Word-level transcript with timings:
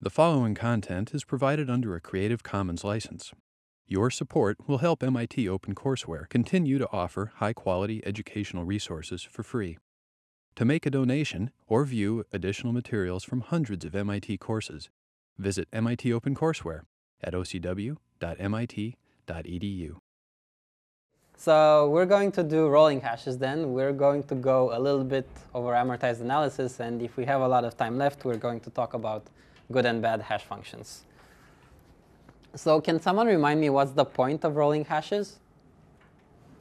The 0.00 0.10
following 0.10 0.54
content 0.54 1.12
is 1.12 1.24
provided 1.24 1.68
under 1.68 1.96
a 1.96 2.00
Creative 2.00 2.40
Commons 2.40 2.84
license. 2.84 3.32
Your 3.88 4.12
support 4.12 4.68
will 4.68 4.78
help 4.78 5.02
MIT 5.02 5.46
OpenCourseware 5.46 6.28
continue 6.28 6.78
to 6.78 6.88
offer 6.92 7.32
high 7.38 7.52
quality 7.52 8.00
educational 8.06 8.62
resources 8.62 9.24
for 9.24 9.42
free. 9.42 9.76
To 10.54 10.64
make 10.64 10.86
a 10.86 10.90
donation 10.90 11.50
or 11.66 11.84
view 11.84 12.24
additional 12.32 12.72
materials 12.72 13.24
from 13.24 13.40
hundreds 13.40 13.84
of 13.84 13.96
MIT 13.96 14.38
courses, 14.38 14.88
visit 15.36 15.66
MIT 15.72 16.08
OpenCourseware 16.10 16.82
at 17.20 17.34
ocw.mit.edu. 17.34 17.96
So 21.36 21.90
we're 21.90 22.06
going 22.06 22.30
to 22.32 22.44
do 22.44 22.68
rolling 22.68 23.00
hashes 23.00 23.36
then. 23.36 23.72
We're 23.72 23.92
going 23.92 24.22
to 24.24 24.36
go 24.36 24.70
a 24.72 24.78
little 24.78 25.02
bit 25.02 25.28
over 25.52 25.72
amortized 25.72 26.20
analysis, 26.20 26.78
and 26.78 27.02
if 27.02 27.16
we 27.16 27.24
have 27.24 27.40
a 27.40 27.48
lot 27.48 27.64
of 27.64 27.76
time 27.76 27.98
left, 27.98 28.24
we're 28.24 28.36
going 28.36 28.60
to 28.60 28.70
talk 28.70 28.94
about 28.94 29.26
good 29.70 29.86
and 29.86 30.00
bad 30.02 30.22
hash 30.22 30.44
functions. 30.44 31.02
So 32.54 32.80
can 32.80 33.00
someone 33.00 33.26
remind 33.26 33.60
me 33.60 33.70
what's 33.70 33.92
the 33.92 34.04
point 34.04 34.44
of 34.44 34.56
rolling 34.56 34.84
hashes? 34.84 35.38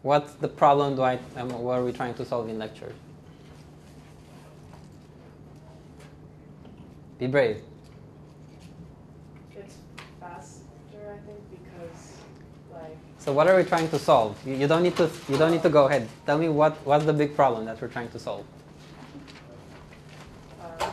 What's 0.04 0.34
the 0.34 0.48
problem 0.48 0.95
do 0.95 1.02
I, 1.02 1.20
um, 1.35 1.49
what 1.49 1.80
are 1.80 1.84
we 1.84 1.91
trying 1.91 2.13
to 2.16 2.26
solve 2.26 2.49
in 2.49 2.59
lecture? 2.59 2.94
Be 7.20 7.26
brave. 7.26 7.62
It's 9.55 9.76
faster, 10.20 10.62
I 11.12 11.18
think, 11.26 11.40
because 11.49 12.18
like 12.71 12.96
So 13.18 13.34
what 13.34 13.48
are 13.48 13.58
we 13.58 13.63
trying 13.63 13.90
to 13.90 13.98
solve? 13.98 14.38
You, 14.46 14.54
you 14.54 14.68
don't 14.68 14.84
need 14.84 14.96
to 14.98 15.10
you 15.27 15.38
don't 15.38 15.52
need 15.52 15.63
to 15.63 15.70
go 15.70 15.88
ahead. 15.88 16.08
Tell 16.27 16.38
me 16.38 16.48
what, 16.48 16.77
what's 16.85 17.05
the 17.05 17.13
big 17.13 17.35
problem 17.35 17.66
that 17.66 17.82
we're 17.82 17.88
trying 17.88 18.10
to 18.10 18.20
solve. 18.20 18.46
uh, 20.62 20.66
I 20.70 20.85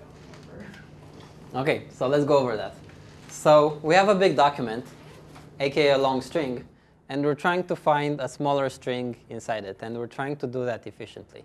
don't 0.00 0.16
remember. 0.50 0.66
Okay, 1.54 1.82
so 1.90 2.08
let's 2.08 2.24
go 2.24 2.38
over 2.38 2.56
that. 2.56 2.74
So 3.28 3.78
we 3.82 3.94
have 3.94 4.08
a 4.08 4.14
big 4.14 4.36
document, 4.36 4.86
aka 5.60 5.90
a 5.90 5.98
long 5.98 6.22
string, 6.22 6.64
and 7.10 7.22
we're 7.22 7.34
trying 7.34 7.64
to 7.64 7.76
find 7.76 8.18
a 8.22 8.28
smaller 8.28 8.70
string 8.70 9.16
inside 9.28 9.64
it, 9.64 9.76
and 9.82 9.98
we're 9.98 10.06
trying 10.06 10.36
to 10.36 10.46
do 10.46 10.64
that 10.64 10.86
efficiently. 10.86 11.44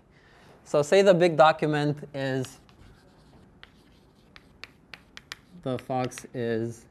So 0.64 0.80
say 0.80 1.02
the 1.02 1.12
big 1.12 1.36
document 1.36 2.08
is 2.14 2.58
the 5.62 5.78
fox 5.78 6.24
is 6.32 6.86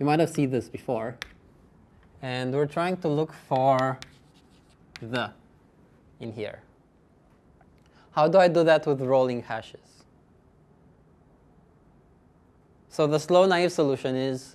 you 0.00 0.06
might 0.06 0.18
have 0.18 0.30
seen 0.30 0.50
this 0.50 0.68
before, 0.68 1.16
and 2.22 2.52
we're 2.52 2.66
trying 2.66 2.96
to 2.96 3.08
look 3.08 3.32
for 3.32 4.00
the 5.00 5.30
in 6.18 6.32
here. 6.32 6.60
How 8.10 8.26
do 8.26 8.38
I 8.38 8.48
do 8.48 8.64
that 8.64 8.84
with 8.84 9.00
rolling 9.00 9.42
hashes? 9.42 9.91
So 12.92 13.06
the 13.06 13.18
slow 13.18 13.46
naive 13.46 13.72
solution 13.72 14.14
is 14.14 14.54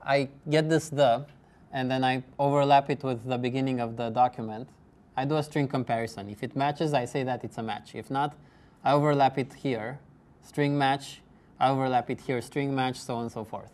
I 0.00 0.28
get 0.48 0.68
this 0.68 0.88
the, 0.88 1.26
and 1.72 1.90
then 1.90 2.04
I 2.04 2.22
overlap 2.38 2.90
it 2.90 3.02
with 3.02 3.24
the 3.24 3.38
beginning 3.38 3.80
of 3.80 3.96
the 3.96 4.08
document. 4.10 4.68
I 5.16 5.24
do 5.24 5.36
a 5.36 5.42
string 5.42 5.66
comparison. 5.66 6.30
If 6.30 6.44
it 6.44 6.54
matches, 6.54 6.94
I 6.94 7.06
say 7.06 7.24
that 7.24 7.42
it's 7.42 7.58
a 7.58 7.62
match. 7.64 7.96
If 7.96 8.08
not, 8.08 8.36
I 8.84 8.92
overlap 8.92 9.36
it 9.36 9.52
here, 9.52 9.98
string 10.44 10.78
match, 10.78 11.22
I 11.58 11.70
overlap 11.70 12.08
it 12.08 12.20
here, 12.20 12.40
string 12.40 12.72
match, 12.72 13.00
so 13.00 13.16
on 13.16 13.22
and 13.22 13.32
so 13.32 13.42
forth. 13.42 13.72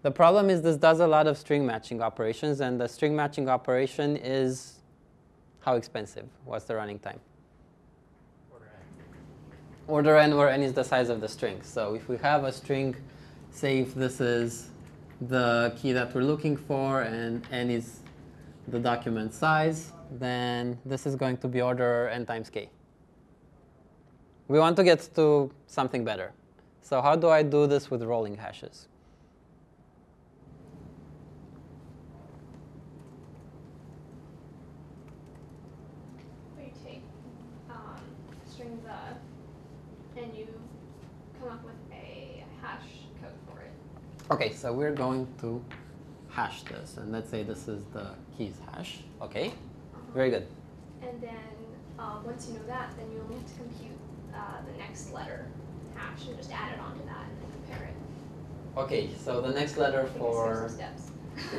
The 0.00 0.10
problem 0.10 0.48
is 0.48 0.62
this 0.62 0.78
does 0.78 1.00
a 1.00 1.06
lot 1.06 1.26
of 1.26 1.36
string 1.36 1.66
matching 1.66 2.00
operations, 2.00 2.62
and 2.62 2.80
the 2.80 2.88
string 2.88 3.14
matching 3.14 3.50
operation 3.50 4.16
is 4.16 4.78
how 5.60 5.74
expensive? 5.74 6.26
What's 6.46 6.64
the 6.64 6.74
running 6.74 6.98
time? 6.98 7.20
Order 9.90 10.16
n 10.16 10.36
where 10.36 10.48
n 10.48 10.62
is 10.62 10.72
the 10.72 10.84
size 10.84 11.08
of 11.08 11.20
the 11.20 11.28
string. 11.28 11.60
So 11.62 11.94
if 11.94 12.08
we 12.08 12.16
have 12.18 12.44
a 12.44 12.52
string, 12.52 12.94
say 13.50 13.80
if 13.80 13.94
this 13.94 14.20
is 14.20 14.70
the 15.20 15.74
key 15.76 15.92
that 15.92 16.14
we're 16.14 16.22
looking 16.22 16.56
for 16.56 17.02
and 17.02 17.44
n 17.50 17.70
is 17.70 18.00
the 18.68 18.78
document 18.78 19.34
size, 19.34 19.92
then 20.12 20.78
this 20.84 21.06
is 21.06 21.16
going 21.16 21.36
to 21.38 21.48
be 21.48 21.60
order 21.60 22.08
n 22.08 22.24
times 22.24 22.50
k. 22.50 22.70
We 24.48 24.58
want 24.58 24.76
to 24.76 24.84
get 24.84 25.08
to 25.16 25.50
something 25.66 26.04
better. 26.04 26.32
So 26.82 27.02
how 27.02 27.16
do 27.16 27.28
I 27.28 27.42
do 27.42 27.66
this 27.66 27.90
with 27.90 28.02
rolling 28.02 28.36
hashes? 28.36 28.88
Where 36.56 36.66
you 36.66 36.72
take 36.84 37.02
um, 37.70 38.00
string 38.46 38.80
the 38.84 39.20
and 40.20 40.36
you 40.36 40.46
come 41.40 41.50
up 41.50 41.64
with 41.64 41.72
a 41.92 42.44
hash 42.60 42.90
code 43.22 43.30
for 43.46 43.60
it. 43.60 43.72
Okay, 44.30 44.52
so 44.52 44.72
we're 44.72 44.94
going 44.94 45.26
to 45.40 45.60
hash 46.28 46.62
this, 46.62 46.98
and 46.98 47.10
let's 47.10 47.28
say 47.28 47.42
this 47.42 47.66
is 47.66 47.82
the 47.92 48.10
keys 48.38 48.54
hash. 48.70 49.00
Okay, 49.20 49.52
very 50.14 50.30
good. 50.30 50.46
And 51.02 51.20
then 51.20 51.34
uh, 51.98 52.18
once 52.24 52.46
you 52.46 52.54
know 52.54 52.64
that, 52.68 52.92
then 52.96 53.10
you'll 53.12 53.28
need 53.28 53.44
to 53.44 53.54
compute 53.54 53.98
uh, 54.32 54.62
the 54.70 54.78
next 54.78 55.12
letter 55.12 55.46
hash 55.96 56.28
and 56.28 56.36
just 56.36 56.52
add 56.52 56.74
it 56.74 56.78
onto 56.78 57.04
that 57.06 57.24
and 57.24 57.42
then 57.42 57.50
compare 57.66 57.88
it. 57.88 58.78
Okay, 58.78 59.10
so 59.20 59.40
the 59.40 59.50
next 59.50 59.76
letter 59.76 60.06
for 60.16 60.68
steps. 60.68 61.10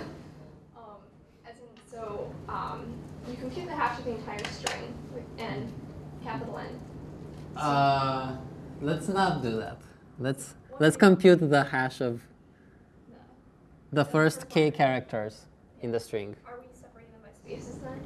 um, 0.78 0.96
as 1.46 1.56
in, 1.56 1.92
so 1.92 2.34
um, 2.48 2.86
you 3.30 3.36
compute 3.36 3.68
the 3.68 3.76
hash 3.76 4.00
of 4.00 4.06
the 4.06 4.12
entire 4.12 4.46
string 4.46 4.94
with 5.14 5.26
n, 5.38 5.74
capital 6.24 6.58
N. 6.58 6.80
So 7.56 7.62
Uh, 7.62 8.38
let's 8.82 9.10
not 9.10 9.44
do 9.44 9.58
that. 9.58 9.82
Let's 10.18 10.56
let's 10.80 10.96
compute 10.96 11.42
the 11.50 11.66
hash 11.66 12.00
of 12.00 12.22
the- 13.92 14.06
first 14.06 14.50
k 14.50 14.72
characters 14.72 15.46
in 15.82 15.92
the 15.92 16.00
string. 16.00 16.36
are 16.48 16.60
we 16.60 16.68
separating 16.74 17.12
them 17.12 17.22
by 17.24 17.32
spaces 17.32 17.78
then? 17.80 18.00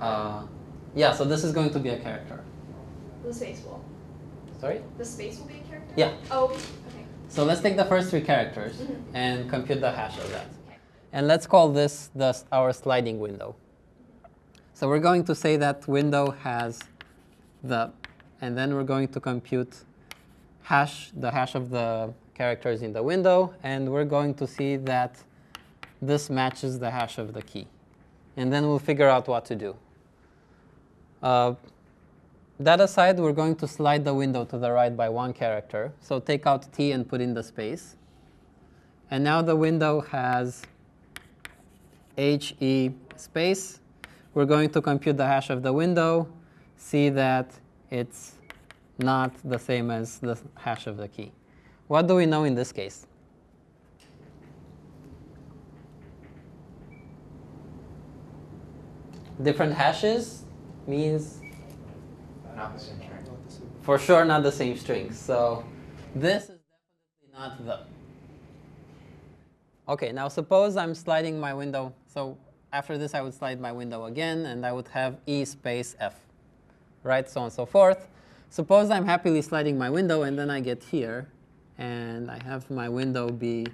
Uh, 0.00 0.46
yeah, 0.94 1.12
so 1.12 1.24
this 1.24 1.42
is 1.44 1.52
going 1.52 1.70
to 1.70 1.78
be 1.78 1.90
a 1.90 1.98
character. 1.98 2.40
the 3.24 3.34
space 3.34 3.60
will. 3.64 3.82
Sorry. 4.60 4.80
The 4.98 5.04
space 5.04 5.38
will 5.40 5.46
be 5.46 5.54
a 5.54 5.68
character? 5.68 5.92
Yeah. 5.96 6.12
Oh, 6.30 6.44
okay. 6.44 7.04
So 7.28 7.44
let's 7.44 7.60
take 7.60 7.76
the 7.76 7.84
first 7.84 8.10
three 8.10 8.20
characters 8.20 8.76
Mhm. 8.76 8.96
and 9.14 9.50
compute 9.50 9.80
the 9.80 9.90
hash 9.90 10.16
of 10.18 10.30
that. 10.30 10.46
Okay. 10.68 10.78
And 11.12 11.26
let's 11.26 11.46
call 11.46 11.70
this 11.70 12.08
the, 12.14 12.30
our 12.52 12.72
sliding 12.72 13.18
window. 13.18 13.56
So 14.74 14.86
we're 14.88 15.00
going 15.10 15.24
to 15.24 15.34
say 15.34 15.56
that 15.56 15.88
window 15.88 16.30
has 16.30 16.78
the, 17.64 17.90
and 18.40 18.56
then 18.56 18.74
we're 18.74 18.84
going 18.94 19.08
to 19.08 19.18
compute 19.20 19.74
hash, 20.62 21.10
the 21.16 21.30
hash 21.32 21.54
of 21.56 21.70
the 21.70 22.12
characters 22.36 22.82
in 22.82 22.92
the 22.92 23.02
window, 23.02 23.54
and 23.62 23.90
we're 23.90 24.04
going 24.04 24.34
to 24.34 24.46
see 24.46 24.76
that 24.76 25.16
this 26.02 26.28
matches 26.28 26.78
the 26.78 26.90
hash 26.90 27.18
of 27.18 27.32
the 27.32 27.42
key. 27.42 27.66
And 28.36 28.52
then 28.52 28.66
we'll 28.68 28.78
figure 28.78 29.08
out 29.08 29.26
what 29.26 29.46
to 29.46 29.56
do. 29.56 29.74
Uh, 31.22 31.54
that 32.60 32.80
aside, 32.80 33.18
we're 33.18 33.32
going 33.32 33.56
to 33.56 33.66
slide 33.66 34.04
the 34.04 34.14
window 34.14 34.44
to 34.44 34.58
the 34.58 34.70
right 34.70 34.94
by 34.94 35.08
one 35.08 35.32
character. 35.32 35.92
So 36.00 36.20
take 36.20 36.46
out 36.46 36.72
t 36.72 36.92
and 36.92 37.08
put 37.08 37.20
in 37.20 37.34
the 37.34 37.42
space. 37.42 37.96
And 39.10 39.24
now 39.24 39.42
the 39.42 39.56
window 39.56 40.00
has 40.00 40.62
he 42.16 42.94
space. 43.16 43.80
We're 44.34 44.46
going 44.46 44.70
to 44.70 44.82
compute 44.82 45.16
the 45.16 45.26
hash 45.26 45.50
of 45.50 45.62
the 45.62 45.72
window, 45.72 46.28
see 46.76 47.08
that 47.10 47.52
it's 47.90 48.32
not 48.98 49.32
the 49.44 49.58
same 49.58 49.90
as 49.90 50.18
the 50.18 50.38
hash 50.54 50.86
of 50.86 50.96
the 50.96 51.08
key. 51.08 51.32
What 51.88 52.06
do 52.08 52.16
we 52.16 52.26
know 52.26 52.44
in 52.44 52.54
this 52.54 52.72
case? 52.72 53.06
Different 59.42 59.74
hashes 59.74 60.42
means 60.86 61.40
Not 62.56 62.74
the 62.74 62.80
same 62.80 62.96
string. 62.96 63.70
for 63.82 63.98
sure 63.98 64.24
not 64.24 64.42
the 64.42 64.52
same 64.52 64.76
string. 64.76 65.12
So 65.12 65.64
this 66.14 66.44
is 66.44 66.58
definitely 66.58 67.32
not 67.34 67.64
the. 67.66 67.80
Okay, 69.88 70.10
now 70.12 70.28
suppose 70.28 70.76
I'm 70.76 70.94
sliding 70.94 71.38
my 71.38 71.54
window. 71.54 71.92
So 72.08 72.38
after 72.72 72.98
this, 72.98 73.14
I 73.14 73.20
would 73.20 73.34
slide 73.34 73.60
my 73.60 73.72
window 73.72 74.06
again, 74.06 74.46
and 74.46 74.64
I 74.66 74.72
would 74.72 74.88
have 74.88 75.18
e 75.26 75.44
space 75.44 75.94
f, 76.00 76.14
right? 77.02 77.28
So 77.28 77.40
on 77.40 77.44
and 77.44 77.52
so 77.52 77.66
forth. 77.66 78.08
Suppose 78.50 78.90
I'm 78.90 79.04
happily 79.04 79.42
sliding 79.42 79.76
my 79.78 79.90
window, 79.90 80.22
and 80.22 80.38
then 80.38 80.50
I 80.50 80.60
get 80.60 80.82
here, 80.82 81.28
and 81.78 82.30
I 82.30 82.42
have 82.44 82.70
my 82.70 82.88
window 82.88 83.28
be 83.28 83.66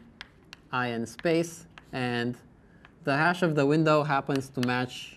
i 0.73 0.89
in 0.89 1.07
space, 1.07 1.67
and 1.93 2.37
the 3.05 3.17
hash 3.17 3.43
of 3.43 3.55
the 3.55 3.67
window 3.67 4.03
happens 4.03 4.49
to 4.51 4.61
match 4.67 5.17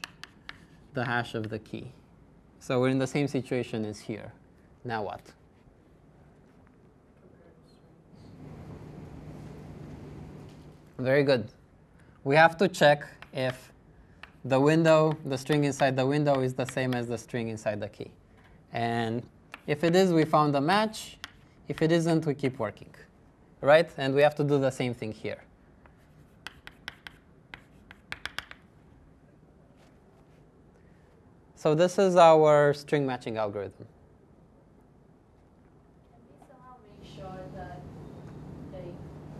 the 0.93 1.05
hash 1.05 1.33
of 1.33 1.49
the 1.49 1.59
key. 1.59 1.91
So 2.59 2.79
we're 2.79 2.89
in 2.89 2.99
the 2.99 3.07
same 3.07 3.27
situation 3.27 3.85
as 3.85 3.99
here. 3.99 4.33
Now 4.83 5.03
what? 5.03 5.21
Very 10.97 11.23
good. 11.23 11.49
We 12.23 12.35
have 12.35 12.57
to 12.57 12.67
check 12.67 13.05
if 13.33 13.71
the 14.43 14.59
window, 14.59 15.17
the 15.25 15.37
string 15.37 15.63
inside 15.63 15.95
the 15.95 16.05
window 16.05 16.41
is 16.41 16.53
the 16.53 16.65
same 16.65 16.93
as 16.93 17.07
the 17.07 17.17
string 17.17 17.49
inside 17.49 17.79
the 17.79 17.89
key. 17.89 18.11
And 18.71 19.23
if 19.67 19.83
it 19.83 19.95
is, 19.95 20.11
we 20.11 20.25
found 20.25 20.55
a 20.55 20.61
match. 20.61 21.17
If 21.67 21.81
it 21.81 21.91
isn't, 21.91 22.25
we 22.25 22.35
keep 22.35 22.59
working, 22.59 22.93
right? 23.61 23.89
And 23.97 24.13
we 24.13 24.21
have 24.21 24.35
to 24.35 24.43
do 24.43 24.59
the 24.59 24.69
same 24.69 24.93
thing 24.93 25.11
here. 25.11 25.41
So 31.55 31.73
this 31.73 31.97
is 31.97 32.15
our 32.15 32.75
string 32.75 33.07
matching 33.07 33.37
algorithm. 33.37 33.87
Can 36.11 36.19
we 36.37 37.01
make 37.01 37.15
sure 37.15 37.39
that, 37.55 37.81
like, 38.71 38.93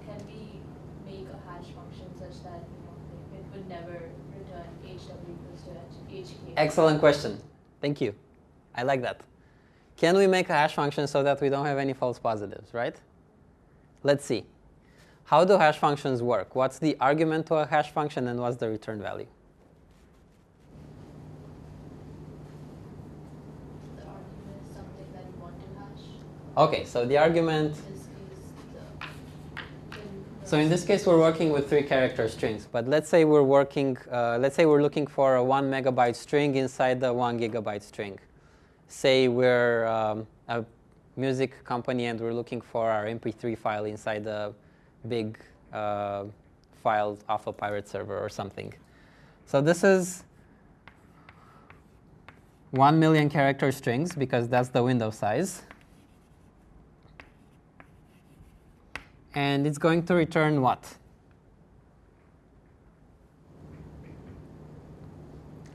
can 0.07 0.25
we 0.25 0.60
make 1.06 1.28
a 1.30 1.38
hash 1.48 1.69
function 1.75 2.10
such 2.18 2.44
that, 2.44 2.63
you 2.66 2.81
know, 2.81 2.98
like, 3.31 3.39
it 3.39 3.45
would 3.54 3.69
never 3.69 4.10
return 4.33 4.66
HW 4.83 4.89
equals 4.89 5.62
to 5.66 5.71
HK? 6.12 6.54
Excellent 6.57 7.00
question. 7.00 7.39
Thank 7.80 8.01
you. 8.01 8.16
I 8.74 8.81
like 8.81 9.04
that. 9.04 9.21
Can 10.06 10.18
we 10.18 10.28
make 10.28 10.52
a 10.52 10.54
hash 10.54 10.75
function 10.75 11.07
so 11.07 11.24
that 11.24 11.42
we 11.42 11.50
don't 11.50 11.66
have 11.66 11.80
any 11.80 11.94
false 11.94 12.19
positives, 12.19 12.75
right? 12.75 12.96
Let's 14.04 14.24
see. 14.24 14.46
How 15.24 15.44
do 15.46 15.57
hash 15.57 15.80
functions 15.80 16.22
work? 16.22 16.56
What's 16.56 16.78
the 16.78 16.96
argument 17.00 17.48
to 17.48 17.56
a 17.56 17.66
hash 17.66 17.90
function 17.90 18.28
and 18.28 18.40
what's 18.40 18.57
the 18.57 18.69
return 18.69 19.02
value? 19.02 19.25
The 23.98 24.04
argument 24.04 24.62
is 24.62 24.75
something 24.75 25.10
that 25.16 25.24
you 25.25 25.42
want 25.42 25.56
to 25.63 25.68
hash. 25.80 26.06
Okay, 26.56 26.86
so 26.86 27.04
the 27.07 27.18
argument. 27.18 27.75
In 27.75 27.94
this 27.96 28.04
case, 28.06 28.44
the. 29.56 29.62
in 29.62 30.46
So 30.46 30.60
in 30.60 30.69
this 30.69 30.86
case, 30.86 31.07
we're 31.07 31.18
working 31.30 31.50
with 31.52 31.68
three 31.68 31.81
character 31.81 32.30
strings. 32.30 32.68
But 32.72 32.88
let's 32.88 33.10
say 33.10 33.25
we're 33.25 33.50
working. 33.57 33.98
Uh, 34.12 34.38
let's 34.40 34.56
say 34.56 34.68
we're 34.68 34.84
looking 34.84 35.07
for 35.07 35.38
a 35.38 35.44
one 35.44 35.72
megabyte 35.72 36.16
string 36.16 36.54
inside 36.57 37.00
the 37.00 37.12
one 37.12 37.40
gigabyte 37.40 37.81
string. 37.81 38.19
Say 38.87 39.27
we're 39.27 39.85
um, 39.87 40.27
a 40.47 40.63
music 41.15 41.63
company 41.63 42.05
and 42.05 42.19
we're 42.19 42.33
looking 42.33 42.61
for 42.61 42.89
our 42.89 43.05
MP3 43.05 43.57
file 43.57 43.85
inside 43.85 44.27
a 44.27 44.53
big 45.07 45.37
uh, 45.73 46.25
file 46.83 47.17
off 47.27 47.47
a 47.47 47.53
pirate 47.53 47.87
server 47.87 48.17
or 48.17 48.29
something. 48.29 48.73
So 49.45 49.61
this 49.61 49.83
is 49.83 50.23
1 52.71 52.99
million 52.99 53.29
character 53.29 53.71
strings 53.71 54.13
because 54.15 54.47
that's 54.49 54.69
the 54.69 54.83
window 54.83 55.09
size. 55.09 55.63
And 59.33 59.65
it's 59.67 59.77
going 59.77 60.03
to 60.05 60.15
return 60.15 60.61
what? 60.61 60.95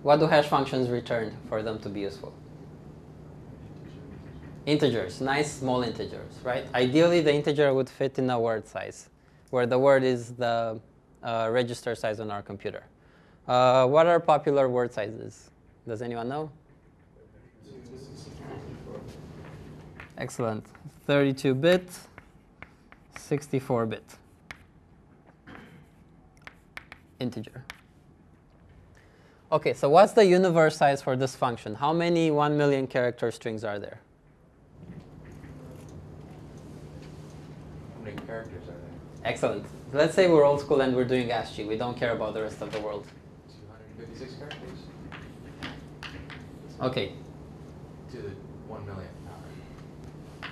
What 0.02 0.18
do 0.18 0.26
hash 0.26 0.46
functions 0.46 0.88
return 0.88 1.36
for 1.48 1.62
them 1.62 1.78
to 1.80 1.88
be 1.88 2.00
useful? 2.00 2.32
Integers, 4.66 5.20
nice 5.20 5.50
small 5.52 5.82
integers, 5.82 6.34
right? 6.44 6.66
Ideally, 6.74 7.22
the 7.22 7.32
integer 7.32 7.72
would 7.72 7.88
fit 7.88 8.18
in 8.18 8.28
a 8.28 8.38
word 8.38 8.68
size, 8.68 9.08
where 9.48 9.66
the 9.66 9.78
word 9.78 10.04
is 10.04 10.32
the 10.32 10.78
uh, 11.22 11.48
register 11.50 11.94
size 11.94 12.20
on 12.20 12.30
our 12.30 12.42
computer. 12.42 12.84
Uh, 13.48 13.86
what 13.86 14.06
are 14.06 14.20
popular 14.20 14.68
word 14.68 14.92
sizes? 14.92 15.50
Does 15.88 16.02
anyone 16.02 16.28
know? 16.28 16.50
Excellent. 20.18 20.66
32 21.06 21.54
bit, 21.54 21.88
64 23.16 23.86
bit. 23.86 24.04
Integer. 27.18 27.64
Okay, 29.50 29.72
so 29.72 29.88
what's 29.88 30.12
the 30.12 30.24
universe 30.24 30.76
size 30.76 31.02
for 31.02 31.16
this 31.16 31.34
function? 31.34 31.74
How 31.74 31.92
many 31.92 32.30
1 32.30 32.56
million 32.56 32.86
character 32.86 33.30
strings 33.30 33.64
are 33.64 33.78
there? 33.78 34.00
Many 38.02 38.16
characters 38.26 38.62
are 38.64 38.72
there? 38.72 38.90
Excellent. 39.24 39.66
Let's 39.92 40.14
say 40.14 40.28
we're 40.28 40.44
old 40.44 40.60
school 40.60 40.80
and 40.80 40.94
we're 40.94 41.04
doing 41.04 41.30
ASCII. 41.30 41.64
We 41.64 41.76
don't 41.76 41.96
care 41.96 42.12
about 42.12 42.34
the 42.34 42.42
rest 42.42 42.62
of 42.62 42.72
the 42.72 42.80
world. 42.80 43.06
256 43.96 44.34
characters? 44.34 44.78
Okay, 46.80 47.12
To 48.10 48.16
the 48.16 48.30
1 48.68 48.86
million 48.86 49.08
power. 49.26 50.50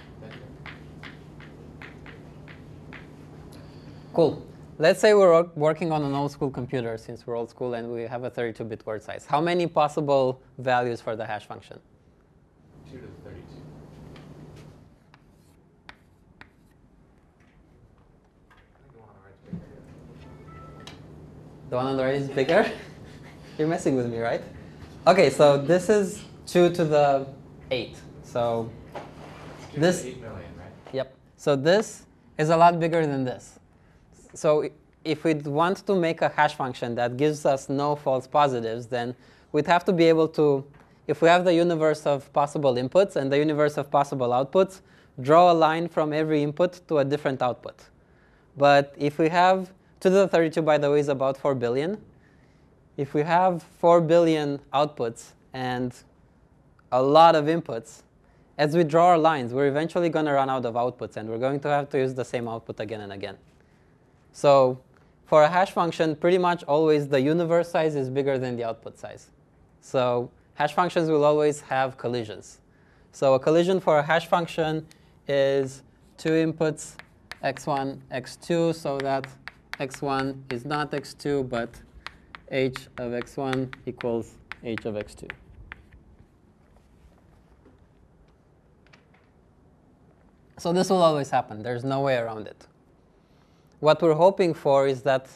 Cool. 4.12 4.42
Let's 4.80 5.00
say 5.00 5.14
we're 5.14 5.42
working 5.56 5.90
on 5.90 6.04
an 6.04 6.14
old 6.14 6.30
school 6.30 6.50
computer 6.50 6.98
since 6.98 7.26
we're 7.26 7.36
old 7.36 7.50
school 7.50 7.74
and 7.74 7.90
we 7.90 8.02
have 8.02 8.24
a 8.24 8.30
32 8.30 8.64
bit 8.64 8.86
word 8.86 9.02
size. 9.02 9.24
How 9.26 9.40
many 9.40 9.66
possible 9.66 10.40
values 10.58 11.00
for 11.00 11.16
the 11.16 11.24
hash 11.26 11.46
function? 11.46 11.80
2 12.90 12.98
to 12.98 13.02
the 13.02 13.08
32. 13.24 13.38
I 19.00 19.50
think 19.50 19.62
the 21.70 21.76
one 21.76 21.86
on 21.86 21.96
the 21.96 22.04
right 22.04 22.14
is 22.14 22.28
bigger. 22.28 22.62
The 22.62 22.64
one 22.64 22.66
on 22.66 22.66
the 22.66 22.68
right 22.68 22.70
is 22.70 22.72
bigger? 22.72 22.72
You're 23.58 23.68
messing 23.68 23.96
with 23.96 24.06
me, 24.10 24.18
right? 24.18 24.42
Okay, 25.06 25.30
so 25.30 25.58
this 25.58 25.88
is 25.88 26.22
2 26.46 26.70
to 26.74 26.84
the 26.84 27.26
8. 27.70 27.96
So, 28.22 28.70
This- 29.74 30.02
the 30.02 30.08
8 30.08 30.20
million, 30.20 30.50
right? 30.58 30.94
yep. 30.94 31.14
So 31.36 31.56
this 31.56 32.06
is 32.36 32.50
a 32.50 32.56
lot 32.56 32.78
bigger 32.80 33.06
than 33.06 33.24
this. 33.24 33.58
So 34.34 34.68
if 35.04 35.24
we'd 35.24 35.46
want 35.46 35.86
to 35.86 35.94
make 35.94 36.22
a 36.22 36.28
hash 36.28 36.54
function 36.54 36.94
that 36.96 37.16
gives 37.16 37.44
us 37.46 37.68
no 37.68 37.96
false 37.96 38.26
positives, 38.26 38.86
then 38.86 39.14
we'd 39.52 39.66
have 39.66 39.84
to 39.86 39.92
be 39.92 40.04
able 40.04 40.28
to, 40.28 40.64
if 41.06 41.22
we 41.22 41.28
have 41.28 41.44
the 41.44 41.54
universe 41.54 42.06
of 42.06 42.30
possible 42.32 42.74
inputs 42.74 43.16
and 43.16 43.32
the 43.32 43.38
universe 43.38 43.76
of 43.78 43.90
possible 43.90 44.28
outputs, 44.28 44.80
draw 45.20 45.50
a 45.50 45.54
line 45.54 45.88
from 45.88 46.12
every 46.12 46.42
input 46.42 46.80
to 46.88 46.98
a 46.98 47.04
different 47.04 47.42
output. 47.42 47.74
But 48.56 48.94
if 48.98 49.18
we 49.18 49.28
have 49.30 49.72
2 50.00 50.10
to 50.10 50.10
the 50.10 50.28
32, 50.28 50.62
by 50.62 50.78
the 50.78 50.90
way, 50.90 51.00
is 51.00 51.08
about 51.08 51.36
4 51.36 51.54
billion. 51.54 52.00
If 52.96 53.14
we 53.14 53.22
have 53.22 53.62
4 53.80 54.00
billion 54.00 54.60
outputs 54.72 55.32
and 55.52 55.92
a 56.92 57.02
lot 57.02 57.34
of 57.34 57.46
inputs, 57.46 58.02
as 58.58 58.76
we 58.76 58.84
draw 58.84 59.08
our 59.08 59.18
lines, 59.18 59.52
we're 59.52 59.68
eventually 59.68 60.08
going 60.08 60.26
to 60.26 60.32
run 60.32 60.50
out 60.50 60.64
of 60.66 60.74
outputs 60.74 61.16
and 61.16 61.28
we're 61.28 61.38
going 61.38 61.60
to 61.60 61.68
have 61.68 61.88
to 61.90 61.98
use 61.98 62.14
the 62.14 62.24
same 62.24 62.48
output 62.48 62.80
again 62.80 63.00
and 63.00 63.12
again. 63.12 63.36
So 64.32 64.80
for 65.26 65.42
a 65.42 65.48
hash 65.48 65.70
function, 65.70 66.16
pretty 66.16 66.38
much 66.38 66.64
always 66.64 67.08
the 67.08 67.20
universe 67.20 67.70
size 67.70 67.94
is 67.94 68.08
bigger 68.08 68.38
than 68.38 68.56
the 68.56 68.64
output 68.64 68.98
size. 68.98 69.30
So 69.80 70.30
hash 70.54 70.74
functions 70.74 71.08
will 71.08 71.24
always 71.24 71.60
have 71.60 71.96
collisions. 71.96 72.60
So 73.12 73.34
a 73.34 73.38
collision 73.38 73.78
for 73.78 73.98
a 73.98 74.02
hash 74.02 74.26
function 74.26 74.86
is 75.28 75.82
two 76.16 76.30
inputs, 76.30 76.94
x1, 77.44 77.98
x2, 78.10 78.74
so 78.74 78.98
that 78.98 79.26
x1 79.78 80.52
is 80.52 80.64
not 80.64 80.90
x2, 80.90 81.48
but 81.48 81.70
h 82.50 82.88
of 82.98 83.12
x1 83.12 83.72
equals 83.86 84.34
h 84.64 84.84
of 84.84 84.94
x2. 84.94 85.30
So 90.58 90.72
this 90.72 90.90
will 90.90 91.02
always 91.02 91.30
happen. 91.30 91.62
There's 91.62 91.84
no 91.84 92.00
way 92.00 92.16
around 92.16 92.48
it. 92.48 92.66
What 93.78 94.02
we're 94.02 94.14
hoping 94.14 94.54
for 94.54 94.88
is 94.88 95.02
that 95.02 95.28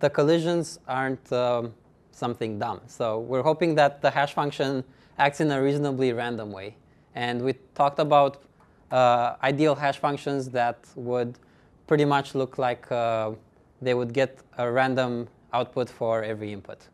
the 0.00 0.08
collisions 0.08 0.78
aren't 0.88 1.30
um, 1.30 1.74
something 2.10 2.58
dumb. 2.58 2.80
So 2.86 3.18
we're 3.20 3.42
hoping 3.42 3.74
that 3.74 4.00
the 4.00 4.10
hash 4.10 4.32
function 4.32 4.82
acts 5.18 5.40
in 5.40 5.50
a 5.50 5.60
reasonably 5.60 6.14
random 6.14 6.52
way. 6.52 6.76
And 7.14 7.42
we 7.42 7.54
talked 7.74 7.98
about 7.98 8.42
uh, 8.90 9.34
ideal 9.42 9.74
hash 9.74 9.98
functions 9.98 10.48
that 10.50 10.78
would 10.94 11.38
pretty 11.86 12.06
much 12.06 12.34
look 12.34 12.56
like 12.56 12.90
uh, 12.90 13.32
they 13.80 13.94
would 13.94 14.12
get 14.12 14.38
a 14.58 14.70
random 14.70 15.28
output 15.52 15.88
for 15.88 16.22
every 16.22 16.52
input. 16.52 16.88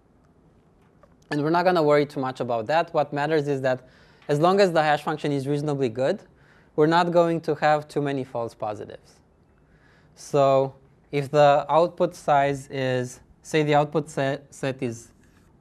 And 1.31 1.43
we're 1.43 1.51
not 1.51 1.63
going 1.63 1.77
to 1.77 1.83
worry 1.83 2.07
too 2.07 2.21
much 2.21 2.41
about 2.41 2.67
that. 2.67 2.93
What 2.93 3.13
matters 3.13 3.49
is 3.49 3.61
that 3.63 3.89
as 4.29 4.39
long 4.39 4.61
as 4.61 4.73
the 4.73 4.83
hash 4.83 5.03
function 5.03 5.33
is 5.33 5.49
reasonably 5.49 5.89
good, 5.89 6.23
we're 6.77 6.87
not 6.87 7.11
going 7.11 7.41
to 7.43 7.55
have 7.57 7.89
too 7.89 8.03
many 8.03 8.25
false 8.25 8.55
positives. 8.55 9.15
So 10.15 10.75
if 11.11 11.31
the 11.31 11.67
output 11.69 12.15
size 12.15 12.69
is, 12.71 13.21
say 13.43 13.63
the 13.63 13.75
output 13.75 14.11
set, 14.11 14.53
set 14.55 14.83
is 14.83 15.13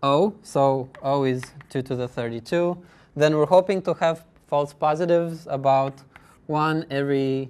O, 0.03 0.35
so 0.41 0.89
O 1.01 1.23
is 1.23 1.41
2 1.69 1.81
to 1.83 1.95
the 1.95 2.07
32, 2.07 2.77
then 3.15 3.35
we're 3.35 3.45
hoping 3.45 3.81
to 3.83 3.93
have 3.95 4.25
false 4.47 4.73
positives 4.73 5.47
about 5.49 6.01
1 6.47 6.85
every 6.89 7.49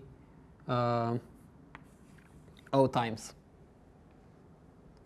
uh, 0.68 1.18
O 2.74 2.88
times. 2.88 3.34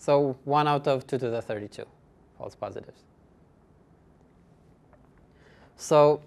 So 0.06 0.38
1 0.44 0.68
out 0.68 0.88
of 0.88 1.08
2 1.08 1.18
to 1.18 1.30
the 1.32 1.42
32 1.42 1.84
false 2.38 2.54
positives. 2.54 3.00
So 5.78 6.22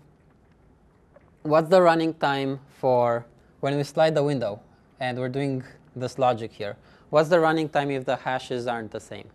what's 1.45 1.69
the 1.69 1.81
running 1.81 2.15
time 2.15 2.59
for 2.81 3.25
when 3.61 3.77
we 3.77 3.85
slide 3.85 4.17
the 4.17 4.25
window 4.25 4.61
and 4.99 5.17
we're 5.17 5.29
doing 5.29 5.63
this 5.95 6.19
logic 6.19 6.51
here? 6.51 6.77
What's 7.11 7.29
the 7.29 7.39
running 7.39 7.69
time 7.69 7.93
if 7.93 8.05
the 8.05 8.17
hashes 8.17 8.67
aren't 8.67 8.91
the 8.91 8.99
same? 8.99 9.29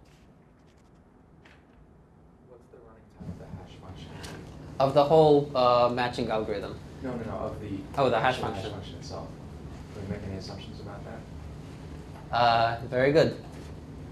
What's 2.50 2.66
the 2.68 2.80
running 2.86 3.08
time 3.18 3.30
of 3.32 3.40
the 3.40 3.46
hash 3.46 3.80
function? 3.80 4.10
Of 4.78 4.94
the 4.94 5.06
whole 5.06 5.56
uh, 5.56 5.88
matching 5.88 6.30
algorithm. 6.30 6.76
No, 7.02 7.16
no, 7.16 7.24
no, 7.24 7.38
of 7.48 7.62
the. 7.62 7.78
Oh, 7.98 8.10
the 8.10 8.20
hash 8.20 8.40
function. 8.40 8.64
Hash 8.64 8.74
function 8.74 8.96
itself. 8.98 9.30
Can 9.94 10.04
we 10.04 10.16
make 10.16 10.28
any 10.28 10.36
assumptions 10.36 10.82
about 10.82 11.00
that? 11.06 12.36
Uh, 12.36 12.82
very 12.90 13.14
good. 13.14 13.38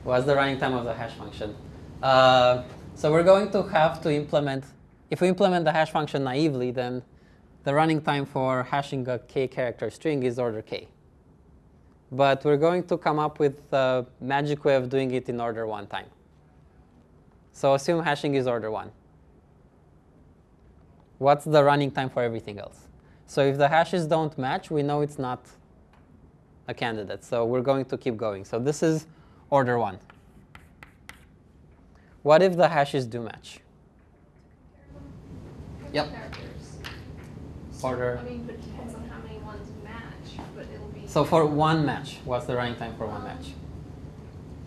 What's 0.04 0.26
the 0.26 0.36
running 0.36 0.58
time 0.58 0.74
of 0.74 0.86
the 0.86 0.94
hash 0.94 1.14
function? 1.14 1.56
Uh, 2.02 2.64
so 2.96 3.12
we're 3.12 3.24
going 3.24 3.52
to 3.52 3.62
have 3.64 4.02
to 4.02 4.12
implement, 4.12 4.66
if 5.12 5.22
we 5.22 5.28
implement 5.28 5.64
the 5.64 5.72
hash 5.72 5.92
function 5.92 6.24
naively, 6.24 6.72
then 6.72 7.04
the 7.64 7.74
running 7.74 8.02
time 8.02 8.26
for 8.26 8.64
hashing 8.64 9.08
a 9.08 9.20
k 9.20 9.48
character 9.48 9.92
string 9.92 10.24
is 10.24 10.40
order 10.40 10.64
k. 10.64 10.88
But 12.12 12.44
we're 12.44 12.58
going 12.58 12.84
to 12.86 12.98
come 12.98 13.20
up 13.20 13.38
with 13.38 13.72
a 13.72 14.06
magic 14.20 14.66
way 14.66 14.76
of 14.76 14.90
doing 14.90 15.12
it 15.12 15.30
in 15.30 15.40
order 15.40 15.68
one 15.68 15.86
time. 15.86 16.08
So 17.52 17.76
assume 17.76 18.04
hashing 18.04 18.34
is 18.34 18.48
order 18.48 18.72
one. 18.72 18.92
What's 21.20 21.46
the 21.46 21.64
running 21.64 21.92
time 21.92 22.10
for 22.10 22.24
everything 22.24 22.58
else? 22.58 22.88
So 23.28 23.46
if 23.46 23.58
the 23.58 23.68
hashes 23.68 24.08
don't 24.08 24.36
match, 24.38 24.72
we 24.72 24.82
know 24.82 25.02
it's 25.02 25.20
not 25.20 25.46
a 26.68 26.74
candidate. 26.74 27.24
So 27.24 27.46
we're 27.46 27.62
going 27.62 27.86
to 27.86 27.98
keep 27.98 28.18
going. 28.18 28.44
So 28.46 28.58
this 28.58 28.82
is 28.82 29.06
order 29.52 29.78
one. 29.78 30.00
What 32.24 32.42
if 32.42 32.56
the 32.56 32.70
hashes 32.70 33.06
do 33.06 33.22
match? 33.22 33.60
Yep. 35.94 36.08
Order. 37.84 38.20
I 38.22 38.30
mean, 38.30 38.44
but 38.46 38.56
it 38.56 38.62
depends 38.62 38.96
on 38.96 39.10
how 39.10 39.20
many 39.22 39.40
ones 39.40 39.68
match, 39.84 40.40
but 40.56 40.66
it'll 40.74 40.88
be. 40.88 41.08
So 41.08 41.26
for 41.26 41.46
one 41.46 41.86
match, 41.86 42.20
what's 42.26 42.46
the 42.46 42.56
running 42.56 42.76
time 42.76 42.96
for 42.96 43.08
one 43.08 43.24
match? 43.24 43.48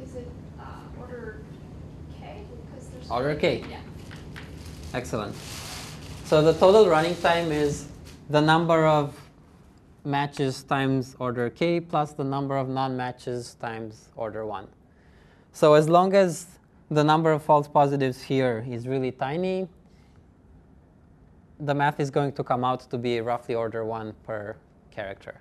Is 0.02 0.16
it 0.16 0.28
uh, 0.60 0.64
order 1.00 1.42
K? 2.18 2.42
Because 2.72 2.88
there's. 2.88 3.10
Order 3.10 3.36
K. 3.36 3.64
Yeah. 3.70 3.78
Excellent. 4.92 5.34
So 6.24 6.42
the 6.42 6.54
total 6.54 6.88
running 6.88 7.14
time 7.16 7.52
is 7.52 7.86
the 8.28 8.40
number 8.40 8.84
of 8.84 9.16
matches 10.04 10.62
times 10.62 11.16
order 11.18 11.48
k 11.48 11.80
plus 11.80 12.12
the 12.12 12.24
number 12.24 12.56
of 12.56 12.68
non-matches 12.68 13.54
times 13.54 14.10
order 14.16 14.44
1. 14.44 14.68
So 15.52 15.74
as 15.74 15.88
long 15.88 16.14
as 16.14 16.46
the 16.90 17.02
number 17.02 17.32
of 17.32 17.42
false 17.42 17.66
positives 17.66 18.22
here 18.22 18.64
is 18.68 18.86
really 18.86 19.12
tiny, 19.12 19.68
the 21.60 21.74
math 21.74 22.00
is 22.00 22.10
going 22.10 22.32
to 22.32 22.44
come 22.44 22.64
out 22.64 22.80
to 22.90 22.98
be 22.98 23.20
roughly 23.20 23.54
order 23.54 23.84
1 23.84 24.14
per 24.24 24.56
character. 24.90 25.40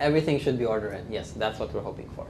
Everything 0.00 0.38
should 0.38 0.58
be 0.58 0.64
order 0.64 0.90
n. 0.92 1.06
Yes, 1.08 1.30
that's 1.30 1.58
what 1.60 1.72
we're 1.72 1.80
hoping 1.80 2.10
for. 2.16 2.26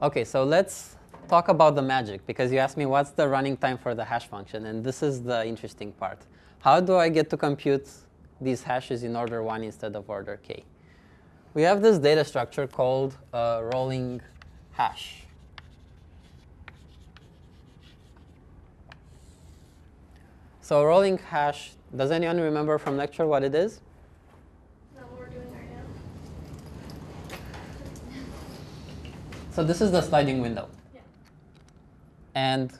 Okay, 0.00 0.24
so 0.24 0.44
let's 0.44 0.94
talk 1.28 1.48
about 1.48 1.74
the 1.74 1.82
magic 1.82 2.24
because 2.24 2.52
you 2.52 2.58
asked 2.58 2.76
me 2.76 2.86
what's 2.86 3.10
the 3.10 3.26
running 3.26 3.56
time 3.56 3.76
for 3.76 3.96
the 3.96 4.04
hash 4.04 4.28
function, 4.28 4.66
and 4.66 4.84
this 4.84 5.02
is 5.02 5.24
the 5.24 5.44
interesting 5.44 5.90
part. 5.90 6.20
How 6.60 6.78
do 6.78 6.94
I 6.94 7.08
get 7.08 7.28
to 7.30 7.36
compute 7.36 7.88
these 8.40 8.62
hashes 8.62 9.02
in 9.02 9.16
order 9.16 9.42
1 9.42 9.64
instead 9.64 9.96
of 9.96 10.08
order 10.08 10.36
k? 10.40 10.62
We 11.52 11.62
have 11.62 11.82
this 11.82 11.98
data 11.98 12.24
structure 12.24 12.68
called 12.68 13.16
rolling 13.32 14.20
hash. 14.70 15.24
So 20.60 20.84
rolling 20.84 21.18
hash, 21.18 21.72
does 21.96 22.12
anyone 22.12 22.40
remember 22.40 22.78
from 22.78 22.96
lecture 22.96 23.26
what 23.26 23.42
it 23.42 23.52
is? 23.52 23.72
Is 23.72 23.80
that 24.94 25.10
what 25.10 25.18
we're 25.18 25.26
doing 25.26 25.50
right 25.50 25.68
now? 25.72 25.82
So 29.58 29.64
this 29.64 29.80
is 29.80 29.90
the 29.90 30.02
sliding 30.02 30.40
window. 30.40 30.68
Yeah. 30.94 31.00
And 32.36 32.72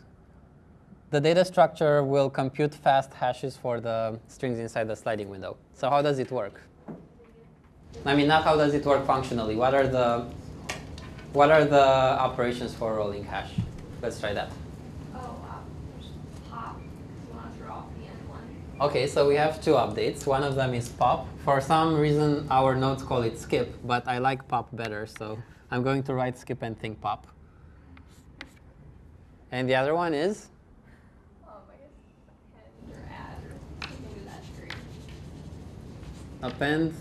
the 1.10 1.20
data 1.20 1.44
structure 1.44 2.04
will 2.04 2.30
compute 2.30 2.72
fast 2.72 3.12
hashes 3.14 3.56
for 3.56 3.80
the 3.80 4.20
strings 4.28 4.60
inside 4.60 4.84
the 4.84 4.94
sliding 4.94 5.28
window. 5.28 5.56
So 5.74 5.90
how 5.90 6.02
does 6.02 6.20
it 6.20 6.30
work? 6.30 6.60
I 8.04 8.14
mean, 8.14 8.28
not 8.28 8.44
how 8.44 8.54
does 8.56 8.74
it 8.74 8.86
work 8.86 9.04
functionally. 9.04 9.56
What 9.56 9.74
are 9.74 9.88
the 9.88 10.26
what 11.32 11.50
are 11.50 11.64
the 11.64 11.82
operations 12.26 12.74
for 12.74 12.94
rolling 12.94 13.24
hash? 13.24 13.50
Let's 14.00 14.20
try 14.20 14.32
that. 14.34 14.52
Oh, 15.16 15.34
pop. 16.48 16.78
You 16.78 17.34
want 17.34 17.52
to 17.54 17.58
throw 17.58 17.72
off 17.72 17.86
the 17.98 18.04
end 18.06 18.28
one. 18.28 18.88
Okay, 18.88 19.08
so 19.08 19.26
we 19.26 19.34
have 19.34 19.60
two 19.60 19.72
updates. 19.72 20.28
One 20.28 20.44
of 20.44 20.54
them 20.54 20.74
is 20.74 20.88
pop. 20.88 21.26
For 21.44 21.60
some 21.60 21.96
reason, 21.96 22.46
our 22.52 22.76
notes 22.76 23.02
call 23.02 23.22
it 23.22 23.36
skip, 23.36 23.74
but 23.84 24.06
I 24.06 24.18
like 24.18 24.46
pop 24.46 24.68
better, 24.72 25.08
so 25.08 25.38
I'm 25.70 25.82
going 25.82 26.02
to 26.04 26.14
write 26.14 26.38
skip 26.38 26.62
and 26.62 26.78
think 26.78 27.00
pop. 27.00 27.26
And 29.52 29.68
the 29.68 29.74
other 29.74 29.94
one 29.94 30.14
is 30.14 30.48
Um, 31.46 31.52
append 32.54 32.92
or 32.92 33.02
add 33.10 33.38
or 33.44 33.88
something 33.88 34.24
that 34.26 34.42
degree. 34.54 34.74
append 36.42 36.94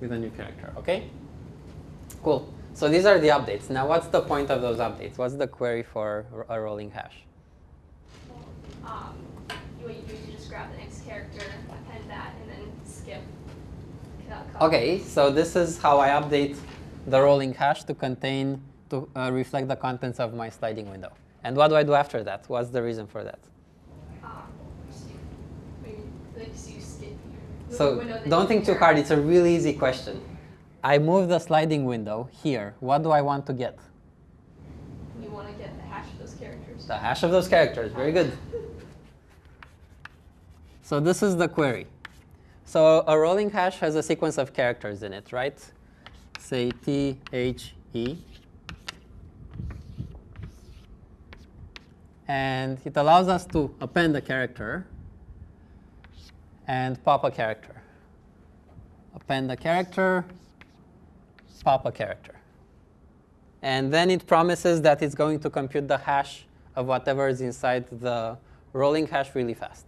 with 0.00 0.12
a 0.12 0.18
new 0.18 0.30
character. 0.30 0.72
Okay? 0.76 1.10
Cool. 2.22 2.52
So 2.74 2.88
these 2.88 3.06
are 3.06 3.18
the 3.18 3.28
updates. 3.28 3.70
Now, 3.70 3.88
what's 3.88 4.08
the 4.08 4.20
point 4.20 4.50
of 4.50 4.60
those 4.60 4.78
updates? 4.78 5.16
What's 5.16 5.34
the 5.34 5.46
query 5.46 5.82
for 5.82 6.26
a 6.48 6.60
rolling 6.60 6.90
hash? 6.90 7.24
Well, 8.28 8.44
um, 8.84 9.16
you, 9.80 9.86
what 9.86 9.94
you 9.94 10.02
do 10.02 10.12
is 10.12 10.26
you 10.26 10.32
just 10.34 10.50
grab 10.50 10.70
the 10.72 10.78
next 10.78 11.06
character, 11.06 11.44
append 11.70 12.10
that, 12.10 12.34
and 12.42 12.50
then 12.50 12.72
skip. 12.84 13.22
Okay, 14.60 14.98
so 15.00 15.30
this 15.30 15.54
is 15.56 15.78
how 15.78 15.98
I 16.00 16.08
update 16.08 16.56
the 17.06 17.20
rolling 17.20 17.54
hash 17.54 17.84
to 17.84 17.94
contain, 17.94 18.60
to 18.90 19.08
uh, 19.16 19.30
reflect 19.32 19.68
the 19.68 19.76
contents 19.76 20.18
of 20.18 20.34
my 20.34 20.48
sliding 20.48 20.90
window. 20.90 21.12
And 21.44 21.56
what 21.56 21.68
do 21.68 21.76
I 21.76 21.82
do 21.82 21.94
after 21.94 22.24
that? 22.24 22.44
What's 22.48 22.70
the 22.70 22.82
reason 22.82 23.06
for 23.06 23.22
that? 23.22 23.38
Just 24.90 25.08
you, 25.08 25.18
maybe, 25.82 26.02
like, 26.36 26.50
so 26.54 26.70
you 26.70 26.80
skip. 26.80 27.08
you 27.08 27.16
move 27.62 27.70
the 27.70 27.76
So 27.76 27.98
window, 27.98 28.14
then 28.14 28.28
don't 28.28 28.48
think 28.48 28.64
too 28.64 28.74
hard, 28.74 28.98
it's 28.98 29.10
a 29.10 29.20
really 29.20 29.54
easy 29.54 29.72
question. 29.72 30.20
I 30.82 30.98
move 30.98 31.28
the 31.28 31.38
sliding 31.38 31.84
window 31.84 32.28
here. 32.42 32.74
What 32.80 33.02
do 33.02 33.10
I 33.10 33.20
want 33.20 33.46
to 33.46 33.52
get? 33.52 33.78
You 35.22 35.30
want 35.30 35.48
to 35.48 35.54
get 35.54 35.76
the 35.76 35.82
hash 35.82 36.06
of 36.12 36.18
those 36.18 36.34
characters. 36.34 36.86
The 36.86 36.96
hash 36.96 37.22
of 37.22 37.30
those 37.30 37.48
characters. 37.48 37.92
Very 37.92 38.12
good. 38.12 38.32
So 40.82 41.00
this 41.00 41.22
is 41.22 41.36
the 41.36 41.48
query. 41.48 41.86
So 42.64 43.04
a 43.06 43.18
rolling 43.18 43.50
hash 43.50 43.78
has 43.78 43.94
a 43.94 44.02
sequence 44.02 44.38
of 44.38 44.52
characters 44.52 45.02
in 45.02 45.12
it, 45.12 45.32
right? 45.32 45.58
Say 46.38 46.70
T, 46.70 47.18
H, 47.32 47.74
E. 47.92 48.16
And 52.28 52.78
it 52.84 52.96
allows 52.96 53.28
us 53.28 53.46
to 53.46 53.74
append 53.80 54.16
a 54.16 54.20
character 54.20 54.86
and 56.66 57.02
pop 57.04 57.24
a 57.24 57.30
character. 57.30 57.82
Append 59.14 59.50
a 59.50 59.56
character, 59.56 60.24
pop 61.64 61.86
a 61.86 61.92
character. 61.92 62.34
And 63.62 63.92
then 63.92 64.10
it 64.10 64.26
promises 64.26 64.82
that 64.82 65.02
it's 65.02 65.14
going 65.14 65.40
to 65.40 65.50
compute 65.50 65.88
the 65.88 65.98
hash 65.98 66.46
of 66.76 66.86
whatever 66.86 67.28
is 67.28 67.40
inside 67.40 67.86
the 67.90 68.36
rolling 68.72 69.06
hash 69.06 69.34
really 69.34 69.54
fast. 69.54 69.86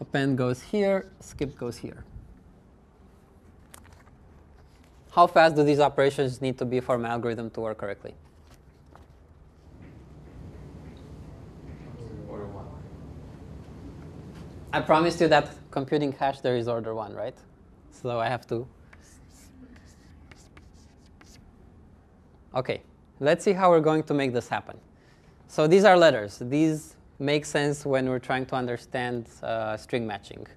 Append 0.00 0.38
goes 0.38 0.62
here, 0.62 1.10
skip 1.20 1.56
goes 1.56 1.76
here. 1.76 2.04
How 5.14 5.28
fast 5.28 5.54
do 5.54 5.62
these 5.62 5.78
operations 5.78 6.42
need 6.42 6.58
to 6.58 6.64
be 6.64 6.80
for 6.80 6.98
my 6.98 7.08
algorithm 7.08 7.48
to 7.50 7.60
work 7.60 7.78
correctly? 7.78 8.14
Order 12.28 12.46
one. 12.46 12.66
I 14.72 14.80
promised 14.80 15.20
you 15.20 15.28
that 15.28 15.54
computing 15.70 16.10
hash 16.10 16.40
there 16.40 16.56
is 16.56 16.66
order 16.66 16.96
one, 16.96 17.14
right? 17.14 17.36
So 17.92 18.18
I 18.18 18.28
have 18.28 18.44
to. 18.48 18.66
Okay, 22.56 22.82
let's 23.20 23.44
see 23.44 23.52
how 23.52 23.70
we're 23.70 23.78
going 23.78 24.02
to 24.02 24.14
make 24.14 24.32
this 24.32 24.48
happen. 24.48 24.76
So 25.46 25.68
these 25.68 25.84
are 25.84 25.96
letters. 25.96 26.38
These 26.40 26.96
make 27.20 27.44
sense 27.44 27.86
when 27.86 28.08
we're 28.08 28.18
trying 28.18 28.46
to 28.46 28.56
understand 28.56 29.28
uh, 29.44 29.76
string 29.76 30.08
matching. 30.08 30.48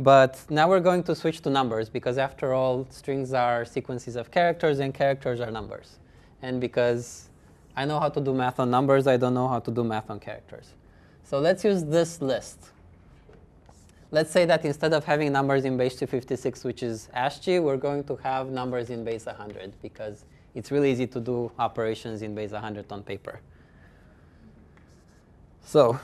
But 0.00 0.42
now 0.48 0.66
we're 0.66 0.80
going 0.80 1.02
to 1.02 1.14
switch 1.14 1.42
to 1.42 1.50
numbers 1.50 1.90
because 1.90 2.16
after 2.16 2.54
all, 2.54 2.86
strings 2.88 3.34
are 3.34 3.66
sequences 3.66 4.16
of 4.16 4.30
characters 4.30 4.78
and 4.78 4.94
characters 4.94 5.40
are 5.42 5.50
numbers. 5.50 5.98
And 6.40 6.58
because 6.58 7.28
I 7.76 7.84
know 7.84 8.00
how 8.00 8.08
to 8.08 8.18
do 8.18 8.32
math 8.32 8.58
on 8.60 8.70
numbers, 8.70 9.06
I 9.06 9.18
don't 9.18 9.34
know 9.34 9.46
how 9.46 9.58
to 9.58 9.70
do 9.70 9.84
math 9.84 10.08
on 10.08 10.18
characters. 10.18 10.72
So 11.22 11.38
let's 11.38 11.64
use 11.64 11.84
this 11.84 12.22
list. 12.22 12.70
Let's 14.10 14.30
say 14.30 14.46
that 14.46 14.64
instead 14.64 14.94
of 14.94 15.04
having 15.04 15.32
numbers 15.32 15.66
in 15.66 15.76
base 15.76 15.96
256, 15.96 16.64
which 16.64 16.82
is 16.82 17.10
ASCII, 17.12 17.58
we're 17.58 17.76
going 17.76 18.02
to 18.04 18.16
have 18.16 18.48
numbers 18.48 18.88
in 18.88 19.04
base 19.04 19.26
100 19.26 19.74
because 19.82 20.24
it's 20.54 20.70
really 20.70 20.90
easy 20.90 21.06
to 21.08 21.20
do 21.20 21.52
operations 21.58 22.22
in 22.22 22.34
base 22.34 22.52
100 22.52 22.90
on 22.90 23.02
paper. 23.02 23.38
So 25.62 26.00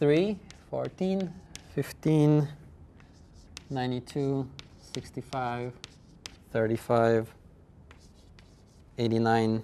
3, 0.00 0.36
14, 0.70 1.32
15, 1.76 2.48
92, 3.70 4.48
65, 4.94 5.72
35, 6.52 7.34
89, 8.98 9.62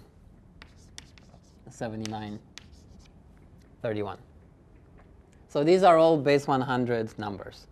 79, 1.70 2.38
31. 3.80 4.18
So 5.48 5.62
these 5.64 5.82
are 5.82 5.98
all 5.98 6.16
base 6.16 6.46
100 6.46 7.18
numbers. 7.18 7.66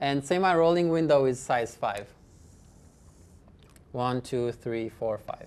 And 0.00 0.24
say 0.24 0.38
my 0.38 0.54
rolling 0.54 0.88
window 0.88 1.24
is 1.24 1.38
size 1.38 1.74
5. 1.74 2.06
1, 3.92 4.20
2, 4.22 4.52
3, 4.52 4.88
4, 4.88 5.18
5. 5.18 5.46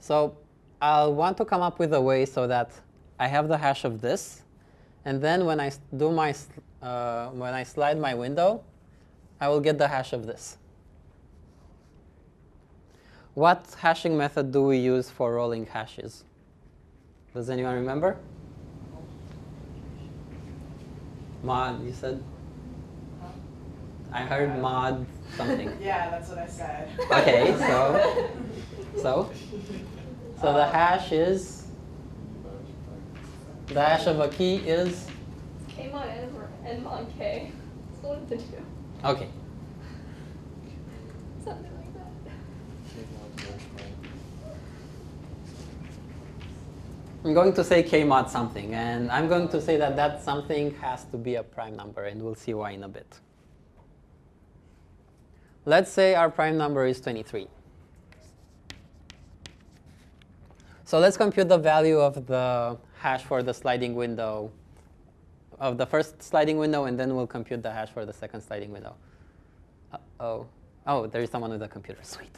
So 0.00 0.36
I'll 0.82 1.14
want 1.14 1.36
to 1.38 1.44
come 1.44 1.62
up 1.62 1.78
with 1.78 1.94
a 1.94 2.00
way 2.00 2.26
so 2.26 2.46
that 2.46 2.72
I 3.18 3.26
have 3.26 3.48
the 3.48 3.56
hash 3.56 3.84
of 3.84 4.00
this, 4.00 4.43
and 5.04 5.20
then 5.20 5.44
when 5.44 5.60
I 5.60 5.70
do 5.96 6.10
my 6.10 6.34
uh, 6.82 7.28
when 7.28 7.54
I 7.54 7.62
slide 7.62 7.98
my 7.98 8.14
window, 8.14 8.62
I 9.40 9.48
will 9.48 9.60
get 9.60 9.78
the 9.78 9.88
hash 9.88 10.12
of 10.12 10.26
this. 10.26 10.58
What 13.34 13.74
hashing 13.80 14.16
method 14.16 14.52
do 14.52 14.62
we 14.62 14.78
use 14.78 15.10
for 15.10 15.34
rolling 15.34 15.66
hashes? 15.66 16.24
Does 17.34 17.50
anyone 17.50 17.74
remember? 17.74 18.16
Mod, 21.42 21.84
you 21.84 21.92
said? 21.92 22.22
I 24.12 24.22
heard 24.22 24.58
mod 24.60 25.04
something. 25.36 25.70
Yeah, 25.82 26.08
that's 26.10 26.28
what 26.28 26.38
I 26.38 26.46
said. 26.46 26.88
Okay, 27.10 27.54
so 27.58 28.30
so 29.02 29.30
so 30.40 30.52
the 30.52 30.64
hash 30.66 31.10
is 31.10 31.63
the 33.66 33.80
hash 33.80 34.06
of 34.06 34.20
a 34.20 34.28
key 34.28 34.56
is 34.56 35.06
K 35.68 35.90
mod 35.92 36.08
N 36.08 36.28
or 36.36 36.48
N 36.66 36.84
mod 36.84 37.06
K. 37.18 37.50
It's 37.92 38.02
one 38.02 38.18
of 38.18 38.28
the 38.28 38.36
two. 38.36 38.42
okay. 39.04 39.28
Something 41.44 41.76
like 41.76 41.94
that. 41.94 42.06
I'm 47.24 47.32
going 47.32 47.54
to 47.54 47.64
say 47.64 47.82
k 47.82 48.04
mod 48.04 48.28
something, 48.28 48.74
and 48.74 49.10
I'm 49.10 49.28
going 49.28 49.48
to 49.48 49.60
say 49.60 49.78
that 49.78 49.96
that 49.96 50.22
something 50.22 50.74
has 50.74 51.04
to 51.06 51.16
be 51.16 51.36
a 51.36 51.42
prime 51.42 51.74
number, 51.74 52.04
and 52.04 52.20
we'll 52.20 52.34
see 52.34 52.52
why 52.52 52.72
in 52.72 52.82
a 52.82 52.88
bit. 52.88 53.18
Let's 55.64 55.90
say 55.90 56.14
our 56.14 56.28
prime 56.28 56.58
number 56.58 56.84
is 56.84 57.00
23. 57.00 57.48
So 60.84 60.98
let's 60.98 61.16
compute 61.16 61.48
the 61.48 61.56
value 61.56 61.98
of 61.98 62.26
the 62.26 62.76
hash 63.04 63.22
for 63.22 63.42
the 63.42 63.52
sliding 63.52 63.94
window, 63.94 64.50
of 65.60 65.76
the 65.76 65.84
first 65.84 66.22
sliding 66.22 66.56
window, 66.56 66.86
and 66.86 66.98
then 66.98 67.14
we'll 67.14 67.26
compute 67.26 67.62
the 67.62 67.70
hash 67.70 67.90
for 67.90 68.06
the 68.06 68.12
second 68.14 68.40
sliding 68.40 68.72
window. 68.72 68.94
Uh-oh. 69.92 70.46
Oh, 70.86 71.06
there 71.06 71.20
is 71.20 71.28
someone 71.28 71.50
with 71.50 71.62
a 71.62 71.68
computer. 71.68 72.00
Sweet. 72.14 72.36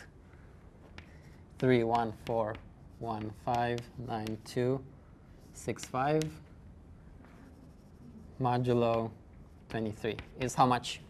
3, 1.60 1.84
1, 1.84 2.12
4, 2.26 2.56
1, 2.98 3.32
5, 3.44 3.78
9, 4.08 4.38
2, 4.44 4.84
6, 5.54 5.84
5, 5.84 6.22
modulo 8.40 9.10
23 9.68 10.16
is 10.40 10.54
how 10.54 10.66
much? 10.66 11.00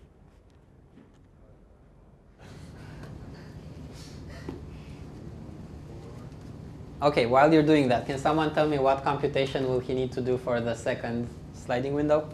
Okay, 7.03 7.27
while 7.27 7.53
you're 7.53 7.63
doing 7.63 7.89
that, 7.89 8.07
can 8.07 8.19
someone 8.19 8.55
tell 8.55 8.67
me 8.67 8.79
what 8.79 9.05
computation 9.05 9.69
will 9.69 9.81
he 9.81 9.93
need 9.93 10.13
to 10.13 10.21
do 10.23 10.39
for 10.39 10.61
the 10.61 10.75
second 10.75 11.29
sliding 11.53 11.93
window? 11.93 12.29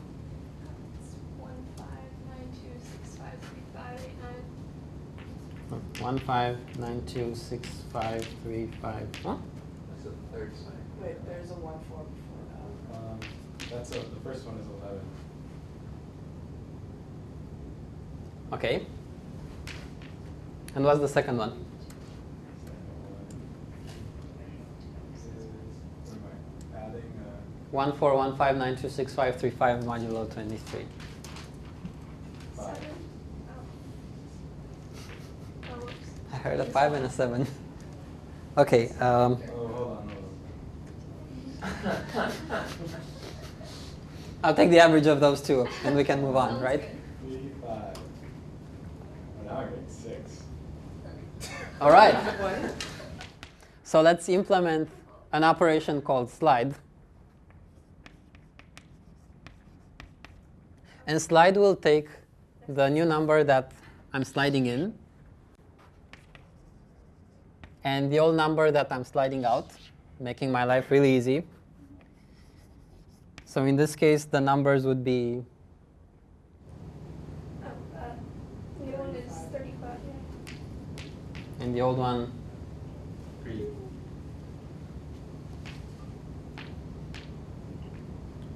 It's 1.00 1.16
one 1.36 1.50
five 1.76 1.88
nine 2.28 2.48
two 2.62 2.78
six 2.80 3.18
five 3.18 3.38
three 3.40 3.62
five 3.74 4.00
eight 4.04 4.16
nine. 4.22 5.80
1, 6.00 6.18
5, 6.18 6.78
9, 6.78 7.02
2, 7.06 7.34
6, 7.34 7.68
5, 7.92 8.28
3, 8.44 8.66
5. 8.80 9.08
Huh? 9.24 9.36
That's 9.90 10.04
the 10.04 10.10
third 10.32 10.56
side. 10.56 10.72
Wait, 11.02 11.26
there's 11.26 11.50
a 11.50 11.54
one 11.54 11.80
four 11.88 12.04
before 12.04 12.44
that. 12.52 12.96
Um, 12.96 13.18
that's 13.70 13.90
a, 13.90 13.94
the 13.98 14.20
first 14.22 14.46
one 14.46 14.56
is 14.58 14.66
eleven. 14.66 15.00
Okay. 18.52 18.86
And 20.76 20.84
what's 20.84 21.00
the 21.00 21.08
second 21.08 21.38
one? 21.38 21.50
What 26.04 26.14
am 26.14 26.22
I 26.72 26.86
adding? 26.86 27.12
Uh, 27.18 27.40
One 27.72 27.92
four 27.96 28.14
one 28.14 28.36
five 28.36 28.58
nine 28.58 28.76
two 28.76 28.90
six 28.90 29.14
five 29.14 29.40
three 29.40 29.48
five 29.48 29.82
modulo 29.82 30.30
twenty 30.30 30.58
three. 30.58 30.84
five. 32.54 32.76
Seven. 32.76 32.90
Whoops. 35.80 35.94
I 36.34 36.36
heard 36.36 36.60
a 36.60 36.64
five 36.66 36.92
and 36.92 37.06
a 37.06 37.10
seven. 37.10 37.46
Okay. 38.58 38.90
Um, 39.00 39.36
hold 39.36 39.70
on, 39.70 39.72
hold 39.72 39.88
on. 42.22 42.32
I'll 44.44 44.54
take 44.54 44.68
the 44.68 44.78
average 44.78 45.06
of 45.06 45.20
those 45.20 45.40
two, 45.40 45.66
and 45.84 45.96
we 45.96 46.04
can 46.04 46.20
move 46.20 46.36
on, 46.36 46.60
right? 46.60 46.82
Three, 47.22 47.48
five. 47.62 47.96
Now 49.46 49.56
I'm 49.56 49.70
getting 49.70 49.88
six. 49.88 50.42
All 51.80 51.90
right. 51.90 52.14
So 53.82 54.02
let's 54.02 54.28
implement 54.28 54.90
an 55.32 55.42
operation 55.42 56.02
called 56.02 56.28
slide. 56.28 56.74
And 61.06 61.20
slide 61.20 61.56
will 61.56 61.76
take 61.76 62.08
the 62.68 62.88
new 62.88 63.04
number 63.04 63.42
that 63.44 63.72
I'm 64.12 64.24
sliding 64.24 64.66
in 64.66 64.94
and 67.84 68.12
the 68.12 68.20
old 68.20 68.36
number 68.36 68.70
that 68.70 68.92
I'm 68.92 69.04
sliding 69.04 69.44
out, 69.44 69.70
making 70.20 70.52
my 70.52 70.64
life 70.64 70.90
really 70.90 71.16
easy. 71.16 71.44
So 73.44 73.64
in 73.64 73.76
this 73.76 73.96
case, 73.96 74.24
the 74.24 74.40
numbers 74.40 74.86
would 74.86 75.02
be 75.04 75.44
new 78.80 78.92
one 78.92 79.14
is 79.14 79.32
thirty-five. 79.52 79.98
Yeah. 81.58 81.64
in 81.64 81.72
the 81.74 81.80
old 81.80 81.98
one 81.98 82.32
Three. 83.42 83.66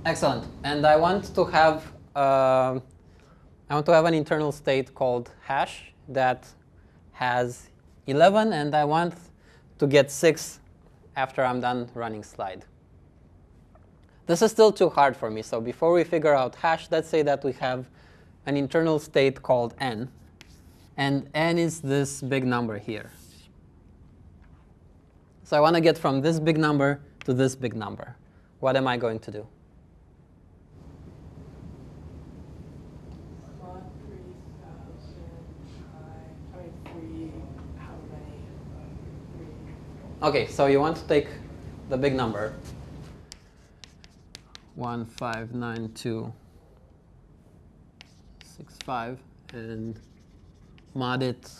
Excellent. 0.04 0.46
And 0.62 0.86
I 0.86 0.96
want 0.96 1.34
to 1.34 1.44
have 1.44 1.95
um 2.16 2.82
I 3.68 3.74
want 3.74 3.86
to 3.86 3.92
have 3.92 4.04
an 4.04 4.14
internal 4.14 4.52
state 4.52 4.94
called 4.94 5.30
hash 5.42 5.92
that 6.08 6.46
has 7.12 7.68
11, 8.06 8.52
and 8.52 8.74
I 8.74 8.84
want 8.84 9.14
to 9.78 9.86
get 9.86 10.10
6 10.10 10.60
after 11.16 11.44
I'm 11.44 11.60
done 11.60 11.90
running 11.94 12.22
slide. 12.22 12.64
This 14.26 14.42
is 14.42 14.50
still 14.50 14.72
too 14.72 14.88
hard 14.88 15.16
for 15.16 15.30
me. 15.30 15.42
So 15.42 15.60
before 15.60 15.92
we 15.92 16.04
figure 16.04 16.34
out 16.34 16.54
hash, 16.56 16.88
let's 16.90 17.08
say 17.08 17.22
that 17.22 17.44
we 17.44 17.52
have 17.52 17.88
an 18.46 18.56
internal 18.56 18.98
state 18.98 19.42
called 19.42 19.74
n, 19.80 20.08
and 20.96 21.28
n 21.34 21.58
is 21.58 21.80
this 21.80 22.22
big 22.22 22.44
number 22.44 22.78
here. 22.78 23.10
So 25.44 25.56
I 25.56 25.60
want 25.60 25.76
to 25.76 25.80
get 25.80 25.96
from 25.96 26.22
this 26.22 26.40
big 26.40 26.58
number 26.58 27.00
to 27.24 27.32
this 27.34 27.54
big 27.54 27.76
number. 27.76 28.16
What 28.58 28.76
am 28.76 28.88
I 28.88 28.96
going 28.96 29.20
to 29.20 29.30
do? 29.30 29.46
Mod 33.62 33.82
three 34.00 34.34
thousand 34.62 35.46
I, 35.94 36.58
I 36.58 36.62
mean 36.62 36.72
three, 36.84 37.30
how 37.78 37.94
many? 38.10 38.42
Three. 39.36 39.54
Okay, 40.22 40.46
so 40.46 40.64
you 40.64 40.80
want 40.80 40.96
to 40.96 41.06
take 41.06 41.28
the 41.90 41.96
big 41.96 42.14
number. 42.14 42.54
One 44.74 45.04
five 45.04 45.54
nine 45.54 45.92
two 45.92 46.32
six 48.42 48.78
five 48.84 49.18
and 49.52 50.00
mod 50.94 51.22
it. 51.22 51.50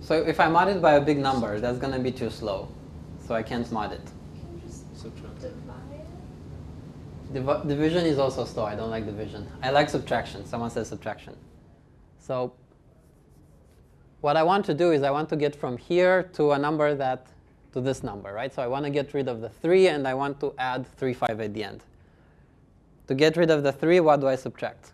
So 0.00 0.14
if 0.22 0.38
I 0.38 0.48
mod 0.48 0.68
it 0.68 0.82
by 0.82 0.92
a 0.92 1.00
big 1.00 1.18
number, 1.18 1.58
that's 1.58 1.78
gonna 1.78 1.98
be 1.98 2.12
too 2.12 2.28
slow. 2.28 2.68
So 3.26 3.34
I 3.34 3.42
can't 3.42 3.70
mod 3.72 3.92
it. 3.92 4.04
Can 4.04 4.54
you 4.54 4.68
just 4.68 4.84
Subtract. 4.94 5.65
Div- 7.32 7.66
division 7.66 8.06
is 8.06 8.18
also 8.18 8.44
slow. 8.44 8.64
I 8.64 8.74
don't 8.74 8.90
like 8.90 9.04
division. 9.04 9.46
I 9.62 9.70
like 9.70 9.88
subtraction. 9.90 10.46
Someone 10.46 10.70
says 10.70 10.88
subtraction. 10.88 11.36
So 12.18 12.52
what 14.20 14.36
I 14.36 14.42
want 14.42 14.64
to 14.66 14.74
do 14.74 14.92
is 14.92 15.02
I 15.02 15.10
want 15.10 15.28
to 15.30 15.36
get 15.36 15.54
from 15.54 15.76
here 15.76 16.24
to 16.34 16.52
a 16.52 16.58
number 16.58 16.94
that 16.94 17.26
to 17.72 17.80
this 17.80 18.02
number, 18.02 18.32
right? 18.32 18.52
So 18.52 18.62
I 18.62 18.66
want 18.66 18.84
to 18.84 18.90
get 18.90 19.12
rid 19.12 19.28
of 19.28 19.40
the 19.40 19.48
3 19.48 19.88
and 19.88 20.08
I 20.08 20.14
want 20.14 20.40
to 20.40 20.54
add 20.58 20.86
3, 20.96 21.12
5 21.12 21.40
at 21.40 21.52
the 21.52 21.62
end. 21.62 21.82
To 23.08 23.14
get 23.14 23.36
rid 23.36 23.50
of 23.50 23.62
the 23.62 23.72
3, 23.72 24.00
what 24.00 24.20
do 24.20 24.28
I 24.28 24.36
subtract? 24.36 24.92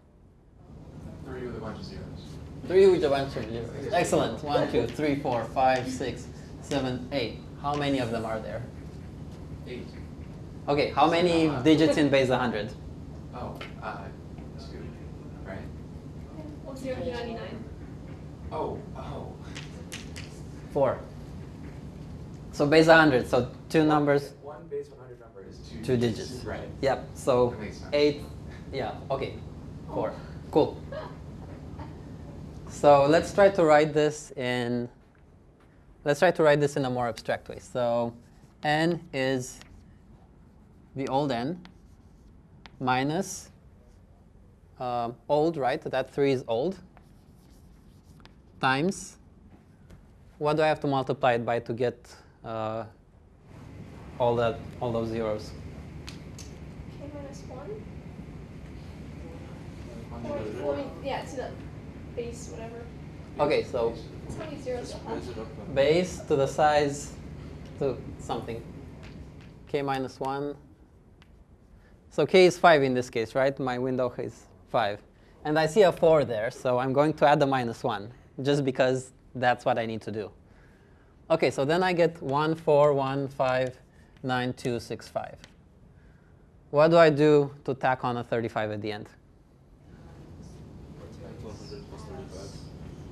Three 1.25 1.47
with 1.47 1.57
a 1.57 1.61
bunch 1.61 1.79
of 1.79 1.85
zeros. 1.85 2.03
Three 2.67 2.87
with 2.89 3.05
a 3.05 3.09
bunch 3.09 3.37
of 3.37 3.49
zeros. 3.49 3.93
Excellent. 3.93 4.43
One, 4.43 4.71
two, 4.71 4.87
three, 4.87 5.17
four, 5.17 5.45
five, 5.45 5.89
six, 5.89 6.27
seven, 6.61 7.09
eight. 7.13 7.39
How 7.63 7.75
many 7.75 8.01
of 8.01 8.11
them 8.11 8.25
are 8.25 8.41
there? 8.41 8.63
Eight. 9.69 9.87
Okay, 10.69 10.91
how 10.91 11.11
many 11.11 11.51
digits 11.65 11.97
in 11.97 12.09
base 12.09 12.29
100? 12.29 12.73
Oh, 13.35 13.59
uh, 13.83 13.99
two, 14.71 14.79
right? 15.45 15.59
Well, 16.65 16.77
zero 16.77 16.97
to 16.97 17.11
ninety-nine. 17.13 17.65
Oh, 18.53 18.79
oh. 18.97 19.33
Four. 20.73 20.99
So 22.53 22.67
base 22.67 22.87
100, 22.87 23.27
so 23.29 23.51
two 23.69 23.85
numbers, 23.85 24.35
One 24.43 24.69
base 24.69 24.89
100 24.91 25.19
number 25.21 25.43
is 25.49 25.59
two. 25.69 25.83
two 25.85 25.97
digits. 25.97 26.45
Right. 26.45 26.69
Yep, 26.83 27.09
so 27.15 27.51
That 27.51 27.61
makes 27.61 27.79
sense. 27.79 27.91
eight, 27.95 28.21
yeah, 28.73 28.95
okay, 29.11 29.35
four. 29.93 30.13
Cool. 30.51 30.81
So 32.69 33.07
let's 33.07 33.33
try 33.35 33.49
to 33.51 33.65
write 33.65 33.93
this 33.95 34.33
in, 34.37 34.89
let's 36.05 36.21
try 36.21 36.31
to 36.31 36.43
write 36.43 36.61
this 36.61 36.77
in 36.77 36.85
a 36.85 36.91
more 36.91 37.09
abstract 37.09 37.49
way. 37.49 37.59
So 37.59 38.13
n 38.63 39.01
is 39.13 39.59
the 40.95 41.09
old 41.09 41.33
n 41.33 41.61
minus 42.81 43.51
um, 44.79 45.15
old, 45.29 45.57
right? 45.57 45.81
That 45.83 46.11
3 46.11 46.33
is 46.33 46.45
old, 46.49 46.79
times, 48.61 49.17
what 50.39 50.57
do 50.57 50.63
I 50.63 50.67
have 50.67 50.81
to 50.81 50.87
multiply 50.87 51.35
it 51.35 51.45
by 51.45 51.61
to 51.61 51.73
get 51.73 51.99
uh, 52.45 52.85
all, 54.19 54.35
that, 54.37 54.59
all 54.81 54.93
those 54.93 55.09
zeros? 55.09 55.53
K 56.99 57.11
minus 57.15 57.43
one. 57.43 57.71
Or, 60.25 60.75
well, 60.75 60.91
yeah, 61.05 61.25
to 61.25 61.37
the 61.37 61.51
base, 62.17 62.49
whatever. 62.51 62.83
Okay, 63.41 63.65
so 63.65 63.95
how 64.39 64.45
many 64.45 64.61
zeros 64.61 64.95
base 65.75 66.19
to 66.29 66.37
the 66.37 66.47
size 66.47 67.13
to 67.79 67.97
something. 68.19 68.63
k 69.69 69.81
minus 69.81 70.21
1. 70.21 70.55
So 72.13 72.27
k 72.27 72.45
is 72.45 72.59
5 72.59 72.83
in 72.83 72.93
this 72.93 73.09
case, 73.09 73.35
right? 73.35 73.59
My 73.59 73.79
window 73.79 74.13
is 74.19 74.45
5. 74.71 75.01
And 75.47 75.59
I 75.59 75.65
see 75.65 75.81
a 75.81 75.91
4 75.91 76.27
there, 76.27 76.51
so 76.51 76.79
I'm 76.79 76.93
going 76.93 77.15
to 77.15 77.27
add 77.27 77.41
the 77.41 77.47
minus 77.47 77.83
1, 77.83 78.13
just 78.43 78.67
because 78.67 79.13
that's 79.35 79.65
what 79.65 79.79
I 79.79 79.87
need 79.87 80.03
to 80.03 80.13
do. 80.13 80.31
Okay, 81.31 81.51
so 81.51 81.65
then 81.65 81.83
I 81.83 81.95
get 81.95 82.21
1, 82.21 82.55
4, 82.55 82.93
1, 82.93 83.29
5, 83.29 83.79
9, 84.25 84.53
2, 84.53 84.79
6, 84.79 85.09
5. 85.09 85.37
What 86.69 86.89
do 86.89 86.99
I 86.99 87.09
do 87.09 87.51
to 87.65 87.73
tack 87.73 88.05
on 88.05 88.19
a 88.19 88.25
35 88.25 88.73
at 88.73 88.83
the 88.83 88.93
end? 88.93 89.09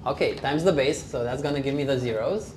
Okay, 0.07 0.35
times 0.35 0.63
the 0.63 0.75
base, 0.75 1.03
so 1.03 1.25
that's 1.25 1.41
going 1.41 1.55
to 1.55 1.63
give 1.63 1.75
me 1.75 1.85
the 1.85 1.99
zeros. 1.99 2.53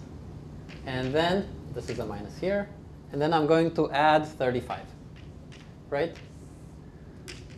And 0.86 1.16
then 1.16 1.48
this 1.74 1.90
is 1.90 2.00
a 2.00 2.06
minus 2.06 2.38
here. 2.38 2.68
And 3.14 3.22
then 3.22 3.34
I'm 3.34 3.48
going 3.48 3.74
to 3.76 3.90
add 3.92 4.28
35, 4.28 4.82
right? 5.90 6.14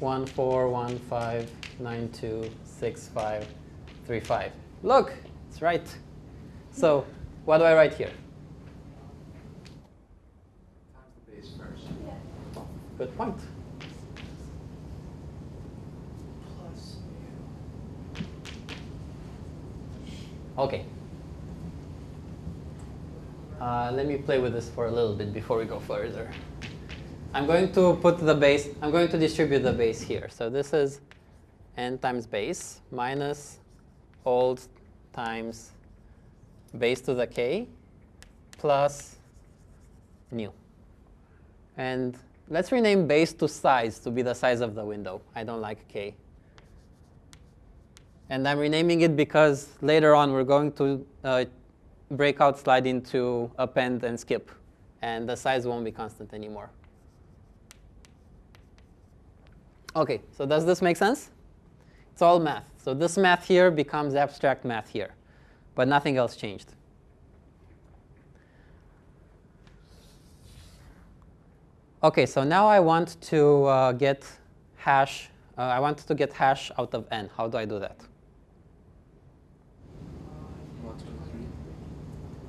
1, 0.06 0.28
4, 0.28 0.70
1, 0.70 1.00
5, 1.00 1.52
9, 1.80 2.10
2, 2.12 2.52
6, 2.64 3.08
5, 3.08 3.48
3, 4.06 4.20
5. 4.20 4.52
Look, 4.84 5.14
it's 5.50 5.64
right. 5.64 5.98
So 6.70 7.08
what 7.46 7.58
do 7.58 7.64
I 7.64 7.74
write 7.74 7.96
here? 7.96 8.12
Times 10.94 11.08
the 11.26 11.32
base 11.32 11.50
first. 11.58 11.88
Yeah. 12.06 12.62
Good 13.00 13.18
point. 13.18 13.36
Plus 16.56 16.98
Okay. 20.60 20.86
Uh, 23.60 23.92
let 23.92 24.06
me 24.06 24.18
play 24.18 24.38
with 24.38 24.54
this 24.54 24.70
for 24.70 24.86
a 24.86 24.92
little 24.92 25.16
bit 25.16 25.34
before 25.34 25.58
we 25.58 25.66
go 25.66 25.80
further. 25.80 26.30
I'm 27.36 27.46
going 27.46 27.74
to 27.74 27.96
put 28.02 28.18
the 28.20 28.34
base, 28.34 28.70
I'm 28.82 28.92
going 28.92 29.10
to 29.10 29.18
distribute 29.18 29.60
the 29.60 29.74
base 29.74 30.00
here. 30.00 30.30
So 30.30 30.50
this 30.50 30.72
is 30.72 31.02
n 31.76 31.98
times 31.98 32.26
base 32.26 32.80
minus 32.94 33.60
old 34.24 34.62
times 35.12 35.72
base 36.80 37.02
to 37.02 37.14
the 37.14 37.28
k 37.28 37.68
plus 38.58 39.18
new. 40.32 40.54
And 41.76 42.18
let's 42.48 42.72
rename 42.72 43.06
base 43.06 43.34
to 43.34 43.50
size 43.50 44.00
to 44.00 44.12
be 44.12 44.22
the 44.22 44.34
size 44.34 44.62
of 44.62 44.74
the 44.74 44.86
window. 44.86 45.22
I 45.36 45.44
don't 45.44 45.60
like 45.60 45.86
k. 45.90 46.16
And 48.30 48.48
I'm 48.48 48.60
renaming 48.60 49.02
it 49.02 49.18
because 49.18 49.68
later 49.82 50.16
on 50.16 50.32
we're 50.32 50.46
going 50.46 50.72
to 50.80 51.06
uh, 51.26 51.44
break 52.12 52.40
out 52.40 52.58
slide 52.58 52.88
into 52.88 53.52
append 53.58 54.06
and 54.06 54.18
skip. 54.18 54.52
And 55.02 55.28
the 55.28 55.36
size 55.36 55.68
won't 55.68 55.84
be 55.84 55.92
constant 55.92 56.34
anymore. 56.34 56.70
Okay, 59.96 60.22
so 60.38 60.46
does 60.46 60.66
this 60.66 60.82
make 60.82 60.98
sense? 60.98 61.30
It's 62.12 62.22
all 62.22 62.40
math. 62.40 62.66
So 62.78 62.94
this 62.94 63.18
math 63.18 63.46
here 63.48 63.72
becomes 63.72 64.14
abstract 64.14 64.66
math 64.66 64.90
here. 64.90 65.14
But 65.74 65.88
nothing 65.88 66.18
else 66.18 66.36
changed. 66.36 66.74
Okay, 72.04 72.26
so 72.26 72.44
now 72.44 72.68
I 72.68 72.80
want 72.80 73.20
to 73.22 73.64
uh, 73.66 73.92
get 73.94 74.30
hash. 74.76 75.30
Uh, 75.58 75.62
I 75.62 75.80
want 75.80 75.98
to 75.98 76.14
get 76.14 76.34
hash 76.34 76.72
out 76.78 76.94
of 76.94 77.08
n. 77.12 77.30
How 77.36 77.48
do 77.48 77.58
I 77.58 77.66
do 77.66 77.80
that? 77.80 77.98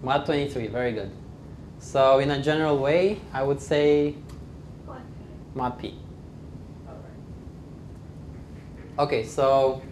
Mod 0.03 0.27
23, 0.27 0.67
very 0.67 0.93
good. 0.93 1.11
So 1.79 2.19
in 2.19 2.31
a 2.33 2.43
general 2.43 2.79
way, 2.79 3.21
I 3.33 3.43
would 3.43 3.61
say 3.61 4.15
mod 5.55 5.79
p. 5.79 5.99
Okay, 8.99 9.25
so 9.25 9.83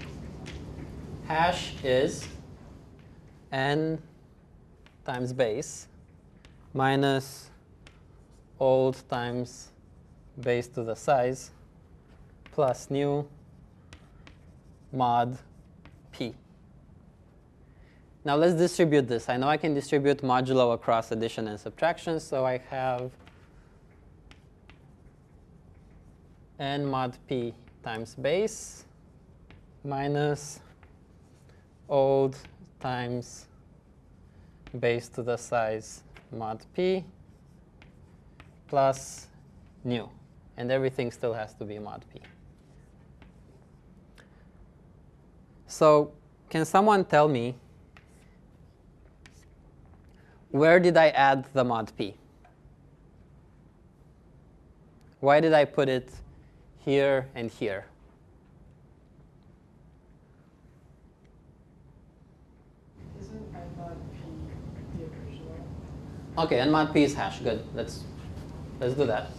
hash 1.26 1.74
is 1.84 2.26
n 3.52 4.00
times 5.04 5.30
base 5.30 5.88
minus 6.72 7.50
old 8.58 8.96
times 9.10 9.72
base 10.40 10.68
to 10.68 10.82
the 10.82 10.96
size 10.96 11.50
plus 12.50 12.88
new 12.88 13.28
mod 14.90 15.36
p. 16.10 16.34
Now 18.24 18.36
let's 18.36 18.54
distribute 18.54 19.06
this. 19.06 19.28
I 19.28 19.36
know 19.36 19.48
I 19.48 19.58
can 19.58 19.74
distribute 19.74 20.22
modulo 20.22 20.72
across 20.72 21.12
addition 21.12 21.48
and 21.48 21.60
subtraction, 21.60 22.18
so 22.20 22.46
I 22.46 22.56
have 22.70 23.10
n 26.58 26.86
mod 26.86 27.18
p 27.28 27.52
times 27.82 28.14
base 28.14 28.86
minus 29.84 30.60
old 31.88 32.36
times 32.80 33.46
base 34.80 35.08
to 35.08 35.22
the 35.22 35.36
size 35.36 36.02
mod 36.32 36.64
p 36.74 37.04
plus 38.66 39.26
new. 39.84 40.08
And 40.56 40.70
everything 40.70 41.10
still 41.10 41.34
has 41.34 41.54
to 41.54 41.64
be 41.64 41.78
mod 41.78 42.04
p. 42.12 42.20
So 45.66 46.12
can 46.48 46.64
someone 46.64 47.04
tell 47.04 47.28
me 47.28 47.56
where 50.50 50.78
did 50.78 50.96
I 50.96 51.08
add 51.08 51.46
the 51.52 51.64
mod 51.64 51.90
p? 51.98 52.14
Why 55.18 55.40
did 55.40 55.52
I 55.52 55.64
put 55.64 55.88
it 55.88 56.10
here 56.84 57.26
and 57.34 57.50
here? 57.50 57.86
Isn't 63.18 63.54
n 63.54 63.68
mod 63.76 63.96
p 64.12 64.18
the 64.96 65.04
original? 65.04 65.66
Okay, 66.36 66.58
and 66.58 66.72
mod 66.72 66.92
p 66.92 67.04
is 67.04 67.14
hash. 67.14 67.38
Good. 67.40 67.64
Let's 67.74 68.02
let's 68.80 68.94
do 68.94 69.06
that. 69.06 69.30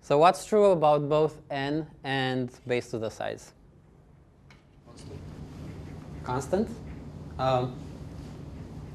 So 0.00 0.18
what's 0.18 0.44
true 0.44 0.72
about 0.72 1.08
both 1.08 1.40
n 1.50 1.86
and 2.02 2.50
base 2.66 2.90
to 2.90 2.98
the 2.98 3.10
size? 3.10 3.52
Constant. 6.24 6.68
Um, 7.38 7.74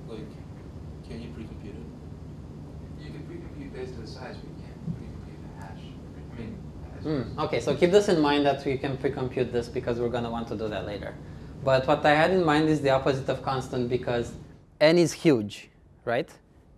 Like, 0.08 0.20
can 1.08 1.22
you 1.22 1.30
pre-compute 1.30 1.76
it? 1.76 3.04
You 3.04 3.12
can 3.12 3.24
pre-compute 3.24 3.74
based 3.74 3.94
on 3.96 4.02
the 4.02 4.08
size, 4.08 4.36
but 4.38 4.50
you 4.50 4.64
can't 4.64 4.98
pre-compute 4.98 5.40
the 5.42 5.66
hash. 5.66 5.84
I 6.34 6.40
mean, 6.40 6.58
hash. 6.94 7.04
Mm, 7.04 7.46
okay, 7.46 7.60
so 7.60 7.76
keep 7.76 7.92
this 7.92 8.10
in 8.10 8.20
mind 8.20 8.46
that 8.46 8.66
we 8.66 8.78
can 8.78 8.98
pre-compute 8.98 9.54
this 9.54 9.68
because 9.68 10.00
we're 10.00 10.10
going 10.10 10.24
to 10.24 10.30
want 10.30 10.48
to 10.50 10.56
do 10.58 10.68
that 10.68 10.86
later. 10.86 11.16
But 11.66 11.88
what 11.88 12.06
I 12.06 12.14
had 12.14 12.32
in 12.32 12.46
mind 12.46 12.70
is 12.70 12.82
the 12.82 12.92
opposite 12.92 13.28
of 13.28 13.42
constant 13.44 13.90
because 13.90 14.34
n 14.80 15.00
is 15.00 15.12
huge, 15.14 15.70
right? 16.06 16.30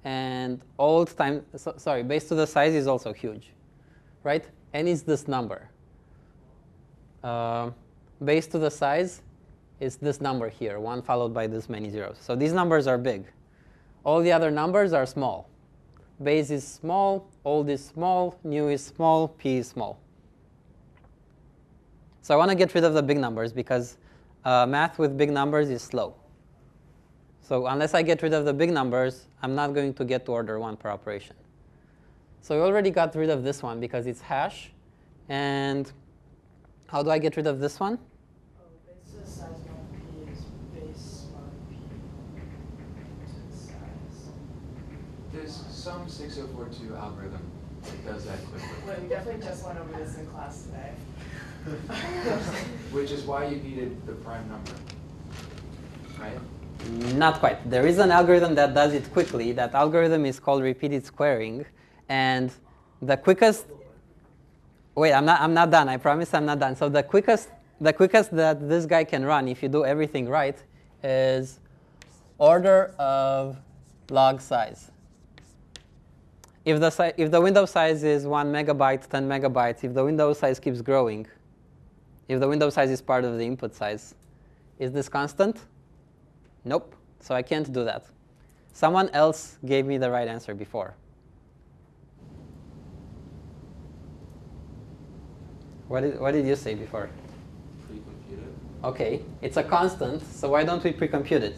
And 0.05 0.61
old 0.79 1.15
time, 1.17 1.45
so, 1.57 1.73
sorry, 1.77 2.03
base 2.03 2.29
to 2.29 2.35
the 2.35 2.47
size 2.47 2.73
is 2.73 2.87
also 2.87 3.13
huge, 3.13 3.51
right? 4.23 4.45
n 4.73 4.87
is 4.87 5.03
this 5.03 5.27
number. 5.27 5.69
uh, 7.23 7.71
base 8.23 8.47
to 8.47 8.59
the 8.59 8.71
size 8.71 9.21
is 9.81 9.97
this 9.97 10.21
number 10.21 10.49
here, 10.49 10.79
1 10.79 11.01
followed 11.01 11.33
by 11.33 11.47
this 11.47 11.69
many 11.69 11.89
zeros. 11.89 12.17
So 12.21 12.35
these 12.35 12.53
numbers 12.53 12.87
are 12.87 12.97
big. 12.97 13.25
All 14.05 14.21
the 14.21 14.31
other 14.31 14.51
numbers 14.51 14.93
are 14.93 15.05
small. 15.05 15.49
Base 16.23 16.49
is 16.49 16.65
small, 16.65 17.27
old 17.45 17.69
is 17.69 17.83
small, 17.85 18.39
new 18.43 18.69
is 18.69 18.85
small, 18.85 19.27
p 19.27 19.57
is 19.57 19.67
small. 19.67 19.99
So 22.21 22.33
I 22.33 22.37
want 22.37 22.51
to 22.51 22.55
get 22.55 22.73
rid 22.73 22.85
of 22.85 22.93
the 22.93 23.03
big 23.03 23.19
numbers 23.19 23.51
because 23.53 23.97
uh, 24.45 24.65
math 24.65 24.99
with 24.99 25.17
big 25.17 25.31
numbers 25.31 25.69
is 25.69 25.81
slow. 25.81 26.15
So 27.41 27.67
unless 27.67 27.93
I 27.93 28.01
get 28.01 28.21
rid 28.21 28.33
of 28.33 28.45
the 28.45 28.53
big 28.53 28.71
numbers, 28.71 29.27
I'm 29.41 29.55
not 29.55 29.73
going 29.73 29.93
to 29.93 30.05
get 30.05 30.25
to 30.25 30.31
order 30.31 30.59
1 30.59 30.77
per 30.77 30.89
operation. 30.89 31.35
So 32.41 32.55
we 32.55 32.61
already 32.61 32.91
got 32.91 33.15
rid 33.15 33.29
of 33.29 33.43
this 33.43 33.63
one 33.63 33.79
because 33.79 34.05
it's 34.05 34.21
hash. 34.21 34.71
And 35.29 35.91
how 36.87 37.03
do 37.03 37.09
I 37.09 37.19
get 37.19 37.35
rid 37.35 37.47
of 37.47 37.59
this 37.59 37.79
one? 37.79 37.99
Oh, 38.59 38.63
base 38.85 39.11
to 39.11 39.19
the 39.19 39.27
size 39.27 39.59
mod 39.67 39.91
p 39.91 40.31
is 40.31 40.39
base 40.73 41.25
mod 41.33 41.51
p 41.69 41.75
to 43.25 43.35
the 43.49 43.57
size. 43.57 44.29
There's 45.33 45.65
some 45.69 46.07
6042 46.07 46.95
algorithm 46.95 47.51
that 47.83 48.05
does 48.05 48.25
that 48.25 48.39
quickly, 48.45 48.69
Well, 48.85 49.01
we 49.01 49.07
definitely 49.09 49.45
just 49.45 49.65
went 49.65 49.79
over 49.79 49.91
this 49.97 50.17
in 50.17 50.27
class 50.27 50.63
today. 50.63 50.91
which 52.91 53.11
is 53.11 53.23
why 53.23 53.45
you 53.45 53.57
needed 53.57 54.05
the 54.05 54.13
prime 54.13 54.47
number, 54.49 54.71
right? 56.19 56.39
Not 57.15 57.39
quite. 57.39 57.69
There 57.69 57.85
is 57.85 57.97
an 57.97 58.11
algorithm 58.11 58.55
that 58.55 58.73
does 58.73 58.93
it 58.93 59.11
quickly. 59.11 59.51
That 59.51 59.73
algorithm 59.73 60.25
is 60.25 60.39
called 60.39 60.63
repeated 60.63 61.05
squaring. 61.05 61.65
And 62.07 62.51
the 63.01 63.17
quickest, 63.17 63.65
wait, 64.95 65.13
I'm 65.13 65.25
not, 65.25 65.41
I'm 65.41 65.53
not 65.53 65.69
done. 65.69 65.89
I 65.89 65.97
promise 65.97 66.33
I'm 66.33 66.45
not 66.45 66.59
done. 66.59 66.75
So 66.75 66.87
the 66.87 67.03
quickest, 67.03 67.49
the 67.81 67.91
quickest 67.91 68.35
that 68.35 68.69
this 68.69 68.85
guy 68.85 69.03
can 69.03 69.25
run, 69.25 69.47
if 69.47 69.61
you 69.61 69.69
do 69.69 69.83
everything 69.83 70.29
right, 70.29 70.57
is 71.03 71.59
order 72.37 72.93
of 72.97 73.57
log 74.09 74.39
size. 74.39 74.91
If 76.63 76.79
the, 76.79 76.89
si- 76.89 77.13
if 77.17 77.31
the 77.31 77.41
window 77.41 77.65
size 77.65 78.03
is 78.03 78.25
1 78.25 78.51
megabyte, 78.51 79.07
10 79.07 79.27
megabytes, 79.27 79.83
if 79.83 79.93
the 79.93 80.03
window 80.03 80.33
size 80.33 80.59
keeps 80.59 80.81
growing, 80.81 81.25
if 82.27 82.39
the 82.39 82.47
window 82.47 82.69
size 82.69 82.89
is 82.89 83.01
part 83.01 83.23
of 83.23 83.37
the 83.37 83.45
input 83.45 83.73
size, 83.73 84.15
is 84.79 84.91
this 84.91 85.09
constant? 85.09 85.59
Nope. 86.65 86.95
So 87.19 87.33
I 87.33 87.41
can't 87.41 87.71
do 87.71 87.83
that. 87.83 88.05
Someone 88.73 89.09
else 89.09 89.57
gave 89.65 89.85
me 89.85 89.97
the 89.97 90.11
right 90.11 90.27
answer 90.27 90.53
before. 90.53 90.95
What 95.87 96.01
did, 96.01 96.19
what 96.19 96.33
did 96.33 96.45
you 96.45 96.55
say 96.55 96.75
before? 96.75 97.09
Pre-compute. 97.87 98.39
Okay, 98.83 99.21
it's 99.41 99.57
a 99.57 99.63
constant, 99.63 100.21
so 100.21 100.49
why 100.49 100.63
don't 100.63 100.83
we 100.83 100.91
pre-compute 100.91 101.43
it? 101.43 101.57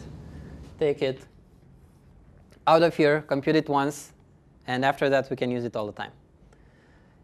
Take 0.78 1.02
it 1.02 1.20
out 2.66 2.82
of 2.82 2.96
here, 2.96 3.22
compute 3.22 3.56
it 3.56 3.68
once, 3.68 4.12
and 4.66 4.84
after 4.84 5.10
that 5.10 5.28
we 5.28 5.36
can 5.36 5.50
use 5.50 5.64
it 5.64 5.74
all 5.74 5.86
the 5.86 5.92
time. 5.92 6.12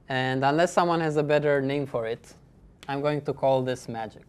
And 0.09 0.45
unless 0.45 0.73
someone 0.73 1.01
has 1.01 1.17
a 1.17 1.23
better 1.23 1.61
name 1.63 1.87
for 1.87 2.07
it, 2.07 2.35
I'm 2.89 3.01
going 3.01 3.21
to 3.23 3.33
call 3.33 3.63
this 3.63 3.89
magic. 3.89 4.25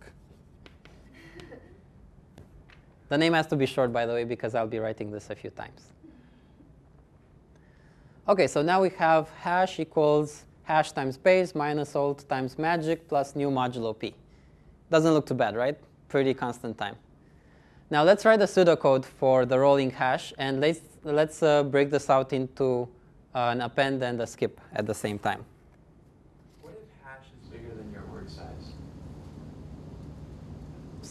The 3.10 3.18
name 3.18 3.34
has 3.34 3.48
to 3.48 3.56
be 3.56 3.66
short, 3.66 3.94
by 3.94 4.06
the 4.06 4.14
way, 4.14 4.24
because 4.24 4.56
I'll 4.56 4.68
be 4.68 4.80
writing 4.80 5.12
this 5.12 5.30
a 5.30 5.36
few 5.36 5.50
times. 5.50 5.94
Okay, 8.28 8.48
so 8.48 8.62
now 8.62 8.82
we 8.82 8.90
have 8.90 9.30
hash 9.40 9.80
equals 9.80 10.44
hash 10.64 10.92
times 10.92 11.18
base 11.18 11.56
minus 11.56 11.96
old 11.96 12.28
times 12.28 12.58
magic 12.58 13.08
plus 13.08 13.38
new 13.38 13.50
modulo 13.50 13.98
p. 13.98 14.14
Doesn't 14.92 15.14
look 15.14 15.26
too 15.26 15.34
bad, 15.34 15.56
right? 15.56 15.78
Pretty 16.10 16.34
constant 16.34 16.78
time. 16.78 16.98
Now 17.90 18.04
let's 18.04 18.26
write 18.26 18.42
a 18.42 18.46
pseudocode 18.46 19.06
for 19.06 19.46
the 19.46 19.58
rolling 19.58 19.92
hash, 19.92 20.34
and 20.38 20.60
let's, 20.60 20.82
let's 21.04 21.42
uh, 21.42 21.64
break 21.64 21.90
this 21.90 22.10
out 22.10 22.34
into 22.34 22.90
uh, 23.34 23.52
an 23.52 23.62
append 23.62 24.04
and 24.04 24.20
a 24.20 24.28
skip 24.28 24.60
at 24.74 24.86
the 24.86 24.94
same 24.94 25.18
time. 25.18 25.46
What 26.62 26.74
if 26.74 27.06
hash 27.06 27.28
is 27.42 27.48
bigger 27.50 27.74
than 27.74 27.90
your 27.94 28.04
word 28.08 28.30
size? 28.30 28.74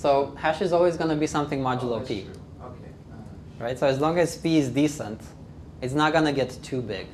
So 0.06 0.32
hash 0.36 0.62
is 0.62 0.72
always 0.72 0.96
going 0.96 1.10
to 1.10 1.16
be 1.16 1.26
something 1.26 1.66
Oh, 1.66 1.68
modulo 1.68 1.96
that's 1.98 2.08
p, 2.08 2.22
true. 2.22 2.32
Okay. 2.62 2.90
uh, 3.12 3.64
right? 3.64 3.76
So 3.76 3.88
as 3.88 3.98
long 3.98 4.20
as 4.20 4.36
p 4.36 4.56
is 4.56 4.68
decent, 4.68 5.20
it's 5.82 5.94
not 5.94 6.12
going 6.12 6.26
to 6.26 6.30
get 6.32 6.50
too 6.62 6.80
big. 6.80 7.08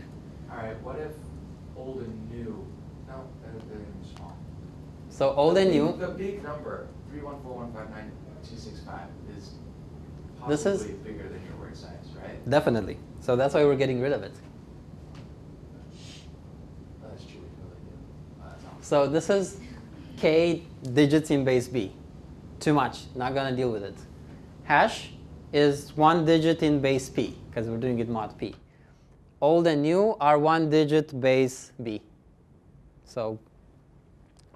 All 0.51 0.59
right. 0.59 0.79
What 0.83 0.97
if 0.99 1.13
old 1.75 2.03
and 2.03 2.31
new? 2.31 2.53
No, 3.09 3.25
they're, 3.41 3.53
they're 3.71 3.87
small. 4.15 4.37
So 5.09 5.31
old 5.33 5.57
The 5.57 5.61
and 5.63 5.71
big- 5.71 5.81
new, 5.83 5.97
The 6.07 6.13
big 6.25 6.43
number, 6.43 6.87
three 7.09 7.23
one 7.23 7.41
four 7.43 7.55
one 7.63 7.73
five 7.73 7.89
nine 7.97 8.13
two 8.47 8.57
six 8.59 8.81
five, 8.81 9.09
is 9.39 9.53
This 10.47 10.67
is- 10.67 10.83
possibly 10.83 11.13
bigger 11.13 11.29
than 11.31 11.41
your 11.49 11.57
word 11.63 11.75
size, 11.75 12.09
right? 12.21 12.51
definitely. 12.51 12.99
So 13.21 13.37
that's 13.37 13.55
why 13.55 13.65
we're 13.65 13.75
getting 13.85 14.03
rid 14.03 14.13
of 14.13 14.23
it. 14.23 14.35
That's 17.03 17.25
true. 17.25 17.41
We 17.41 17.49
totally 17.57 17.81
do. 17.89 18.43
Uh. 18.43 18.83
So 18.83 19.07
this 19.07 19.31
is 19.31 19.57
k 20.19 20.63
digits 20.93 21.31
in 21.31 21.43
base 21.43 21.69
b. 21.69 21.93
Too 22.63 22.73
much, 22.73 23.07
not 23.17 23.35
to 23.35 23.57
deal 23.57 23.73
with 23.73 23.83
it. 23.83 23.97
Hash 24.63 25.11
is 25.53 25.97
one 25.97 26.25
digit 26.25 26.63
in 26.63 26.81
base 26.81 27.11
p, 27.11 27.37
because 27.51 27.67
we're 27.69 27.77
doing 27.77 27.99
it 27.99 28.09
mod 28.09 28.39
p. 28.39 28.55
Old 29.41 29.67
and 29.67 29.83
new 29.83 30.17
are 30.21 30.39
one 30.39 30.71
digit 30.71 31.21
base 31.21 31.73
b. 31.83 32.01
So 33.05 33.41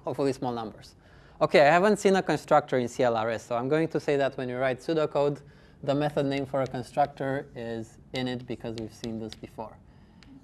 hopefully 0.05 0.31
small 0.31 0.53
numbers. 0.53 0.95
Okay, 1.41 1.59
I 1.59 1.65
haven't 1.65 1.97
seen 1.97 2.15
a 2.15 2.23
constructor 2.23 2.77
in 2.77 2.87
CLRS, 2.87 3.41
so 3.41 3.57
I'm 3.57 3.67
going 3.67 3.89
to 3.89 3.99
say 3.99 4.15
that 4.15 4.37
when 4.37 4.47
you 4.47 4.55
write 4.55 4.79
pseudocode, 4.79 5.41
the 5.83 5.93
method 5.93 6.27
name 6.27 6.45
for 6.45 6.61
a 6.61 6.67
constructor 6.67 7.47
is 7.57 7.97
init 8.13 8.47
because 8.47 8.77
we've 8.79 8.93
seen 8.93 9.19
this 9.19 9.35
before. 9.35 9.75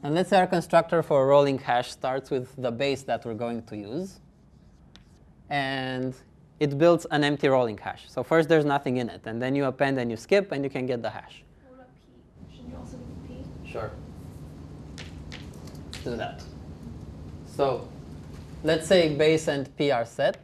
And 0.04 0.14
let's 0.14 0.30
say 0.32 0.38
our 0.38 0.48
constructor 0.48 1.02
for 1.02 1.24
a 1.24 1.26
rolling 1.26 1.60
hash 1.60 1.92
starts 1.92 2.30
with 2.30 2.54
the 2.58 2.72
base 2.72 3.04
that 3.04 3.24
we're 3.24 3.36
going 3.36 3.64
to 3.64 3.78
use. 3.78 4.20
And 5.50 6.14
it 6.60 6.78
builds 6.78 7.06
an 7.12 7.24
empty 7.24 7.48
rolling 7.48 7.78
hash. 7.78 8.06
So 8.08 8.24
first 8.24 8.50
there's 8.50 8.66
nothing 8.66 8.98
in 8.98 9.10
it, 9.10 9.22
and 9.26 9.42
then 9.42 9.56
you 9.56 9.66
append 9.66 10.00
and 10.00 10.10
you 10.10 10.18
skip, 10.18 10.52
and 10.52 10.64
you 10.64 10.70
can 10.70 10.86
get 10.86 11.02
the 11.02 11.10
hash. 11.10 11.44
What 11.68 11.76
about 11.76 11.90
P? 12.50 12.56
Should 12.56 12.70
you 12.70 12.78
also 12.78 12.98
do 12.98 13.04
P? 13.28 13.70
Sure. 13.70 13.92
Let's 15.92 16.04
do 16.04 16.16
that. 16.16 16.44
So 17.46 17.88
let's 18.64 18.88
say 18.88 19.16
base 19.16 19.48
and 19.48 19.76
p 19.78 19.92
are 19.92 20.06
set. 20.06 20.38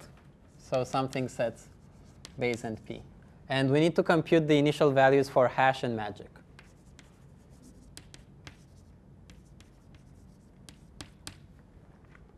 So 0.58 0.84
something 0.84 1.28
sets 1.28 1.68
base 2.38 2.64
and 2.64 2.84
p. 2.86 3.02
And 3.48 3.72
we 3.72 3.80
need 3.80 3.96
to 3.96 4.04
compute 4.04 4.48
the 4.48 4.58
initial 4.58 4.92
values 4.92 5.28
for 5.28 5.48
hash 5.48 5.84
and 5.84 5.96
magic. 5.96 6.30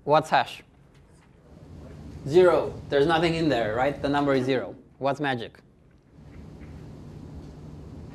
What's 0.03 0.29
hash? 0.29 0.63
Zero. 2.27 2.73
There's 2.89 3.07
nothing 3.07 3.35
in 3.35 3.49
there, 3.49 3.75
right? 3.75 3.99
The 3.99 4.09
number 4.09 4.33
is 4.35 4.45
zero. 4.45 4.75
What's 4.99 5.19
magic? 5.19 5.57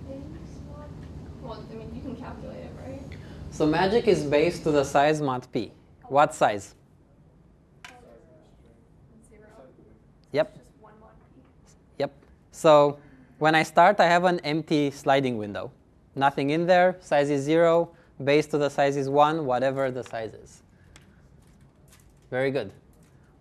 Base? 0.08 0.20
Well, 1.42 1.64
I 1.70 1.74
mean, 1.74 1.92
you 1.94 2.00
can 2.00 2.14
calculate 2.14 2.60
it, 2.60 2.72
right? 2.86 3.02
So 3.50 3.66
magic 3.66 4.06
is 4.06 4.22
base 4.22 4.60
to 4.60 4.70
the 4.70 4.84
size 4.84 5.20
mod 5.20 5.50
p. 5.52 5.72
What 6.04 6.34
size? 6.34 6.76
Zero. 9.28 9.42
Yep. 10.30 10.54
Just 10.54 10.66
one 10.80 10.92
mod 11.00 11.10
P. 11.34 11.42
Yep. 11.98 12.12
So 12.52 12.98
when 13.38 13.56
I 13.56 13.64
start, 13.64 13.98
I 13.98 14.06
have 14.06 14.22
an 14.22 14.38
empty 14.40 14.92
sliding 14.92 15.36
window. 15.36 15.72
Nothing 16.14 16.50
in 16.50 16.66
there. 16.66 16.96
Size 17.00 17.28
is 17.28 17.42
zero. 17.42 17.90
Base 18.22 18.46
to 18.46 18.58
the 18.58 18.68
size 18.70 18.96
is 18.96 19.08
one, 19.08 19.44
whatever 19.44 19.90
the 19.90 20.04
size 20.04 20.32
is. 20.32 20.62
Very 22.30 22.52
good. 22.52 22.72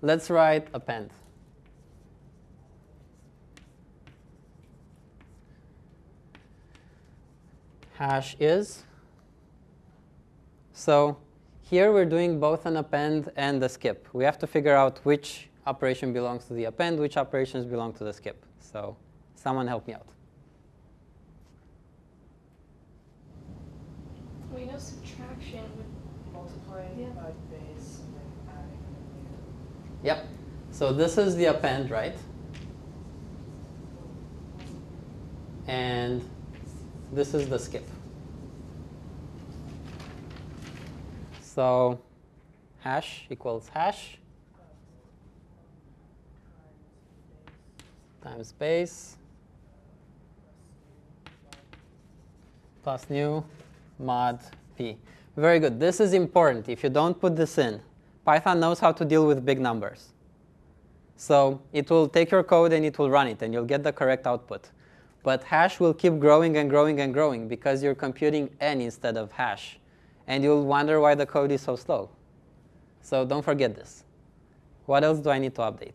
Let's 0.05 0.29
write 0.29 0.67
append. 0.71 1.09
Hash 7.93 8.35
is. 8.39 8.83
So 10.73 11.17
here 11.63 11.91
we're 11.91 12.05
doing 12.05 12.39
both 12.39 12.67
an 12.67 12.77
append 12.77 13.31
and 13.35 13.63
a 13.63 13.67
skip. 13.67 14.07
We 14.13 14.23
have 14.25 14.37
to 14.37 14.45
figure 14.45 14.75
out 14.75 14.99
which 15.05 15.49
operation 15.65 16.13
belongs 16.13 16.45
to 16.45 16.53
the 16.53 16.65
append, 16.65 16.99
which 16.99 17.17
operations 17.17 17.65
belong 17.65 17.91
to 17.93 18.03
the 18.03 18.13
skip. 18.13 18.45
So 18.59 18.95
someone 19.33 19.65
help 19.65 19.87
me 19.87 19.95
out. 19.95 20.05
We 24.53 24.65
know 24.65 24.77
subtraction 24.77 25.63
would. 25.77 25.95
Multiplying 26.31 26.99
Yeah. 26.99 27.09
by 27.09 27.31
base 27.49 28.01
and 28.03 28.13
then 28.13 28.31
adding 28.49 28.83
a 28.85 28.93
new. 29.15 29.94
Yep. 30.05 30.27
So 30.69 30.93
this 30.93 31.17
is 31.17 31.35
the 31.35 31.45
append, 31.45 31.89
right? 31.89 32.15
And 35.67 36.21
this 37.11 37.33
is 37.33 37.49
the 37.49 37.57
skip. 37.57 37.87
So 41.41 41.99
hash 42.81 43.25
equals 43.31 43.67
hash. 43.73 44.19
times 48.21 48.53
base 48.53 49.17
plus 52.81 53.07
new 53.09 53.43
mod 53.99 54.39
p. 54.75 54.97
Very 55.35 55.59
good. 55.59 55.79
This 55.79 55.99
is 55.99 56.13
important. 56.13 56.69
If 56.69 56.83
you 56.83 56.89
don't 56.89 57.19
put 57.19 57.35
this 57.35 57.57
in, 57.59 57.81
Python 58.25 58.59
knows 58.59 58.79
how 58.79 58.91
to 58.91 59.05
deal 59.05 59.27
with 59.27 59.45
big 59.45 59.59
numbers. 59.59 60.09
So 61.15 61.61
it 61.71 61.89
will 61.89 62.09
take 62.09 62.31
your 62.31 62.43
code 62.43 62.73
and 62.73 62.83
it 62.83 62.97
will 62.97 63.09
run 63.09 63.27
it, 63.27 63.41
and 63.41 63.53
you'll 63.53 63.65
get 63.65 63.83
the 63.83 63.93
correct 63.93 64.27
output. 64.27 64.69
But 65.23 65.43
hash 65.43 65.79
will 65.79 65.93
keep 65.93 66.19
growing 66.19 66.57
and 66.57 66.69
growing 66.69 66.99
and 66.99 67.13
growing 67.13 67.47
because 67.47 67.81
you're 67.81 67.95
computing 67.95 68.49
n 68.59 68.81
instead 68.81 69.15
of 69.15 69.31
hash. 69.31 69.79
And 70.27 70.43
you'll 70.43 70.65
wonder 70.65 70.99
why 70.99 71.15
the 71.15 71.25
code 71.25 71.51
is 71.51 71.61
so 71.61 71.75
slow. 71.75 72.09
So 73.01 73.25
don't 73.25 73.43
forget 73.43 73.75
this. 73.75 74.03
What 74.87 75.03
else 75.03 75.19
do 75.19 75.29
I 75.29 75.39
need 75.39 75.55
to 75.55 75.61
update? 75.61 75.93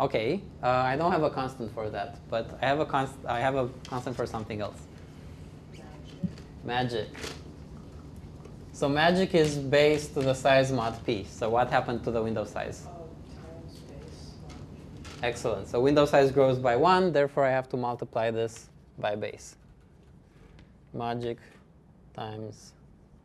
Okay, 0.00 0.42
uh, 0.62 0.66
I 0.66 0.96
don't 0.96 1.12
have 1.12 1.22
a 1.22 1.30
constant 1.30 1.72
for 1.72 1.88
that, 1.88 2.18
but 2.28 2.58
I 2.60 2.66
have 2.66 2.80
a 2.80 2.86
const 2.86 3.14
I 3.26 3.40
have 3.40 3.54
a 3.54 3.68
constant 3.88 4.16
for 4.16 4.26
something 4.26 4.60
else. 4.60 4.80
Magic. 6.64 7.08
So 8.82 8.88
magic 8.88 9.32
is 9.32 9.54
base 9.54 10.08
to 10.08 10.22
the 10.22 10.34
size 10.34 10.72
mod 10.72 11.06
p. 11.06 11.24
So 11.30 11.48
what 11.48 11.70
happened 11.70 12.02
to 12.02 12.10
the 12.10 12.20
window 12.20 12.44
size? 12.44 12.84
Oh, 12.88 13.06
times 13.30 13.78
base 13.78 14.32
mod 14.42 14.58
p. 15.04 15.22
Excellent. 15.22 15.68
So 15.68 15.80
window 15.80 16.04
size 16.04 16.32
grows 16.32 16.58
by 16.58 16.74
1, 16.74 17.12
therefore 17.12 17.44
I 17.44 17.50
have 17.50 17.68
to 17.68 17.76
multiply 17.76 18.32
this 18.32 18.70
by 18.98 19.14
base. 19.14 19.54
Magic 20.92 21.38
times 22.12 22.72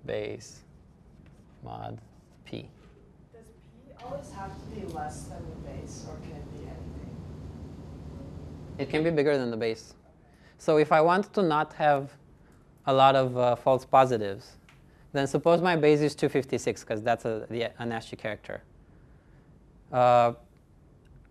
base 0.06 0.60
mod 1.64 1.98
p. 2.46 2.70
Does 3.34 3.42
p 3.84 4.06
always 4.06 4.30
have 4.34 4.54
to 4.54 4.66
be 4.76 4.86
less 4.94 5.24
than 5.24 5.42
the 5.50 5.70
base, 5.72 6.06
or 6.08 6.18
can 6.18 6.36
it 6.36 6.54
be 6.54 6.60
anything? 6.60 7.16
It 8.78 8.92
can 8.92 9.04
be 9.04 9.10
bigger 9.10 9.40
than 9.40 9.50
the 9.50 9.58
base. 9.58 9.96
So 10.60 10.78
if 10.78 10.92
I 10.92 11.02
want 11.02 11.34
to 11.34 11.42
not 11.42 11.74
have 11.74 12.12
a 12.86 12.94
lot 12.94 13.16
of 13.16 13.36
uh, 13.36 13.56
false 13.56 13.86
positives, 13.86 14.57
then 15.18 15.28
suppose 15.28 15.62
my 15.62 15.76
base 15.76 16.02
is 16.02 16.16
256, 16.16 16.84
because 16.84 17.02
that's 17.02 17.26
a, 17.26 17.48
the, 17.50 17.72
an 17.82 17.92
ASCII 17.92 18.16
character. 18.16 18.62
Uh, 19.92 20.34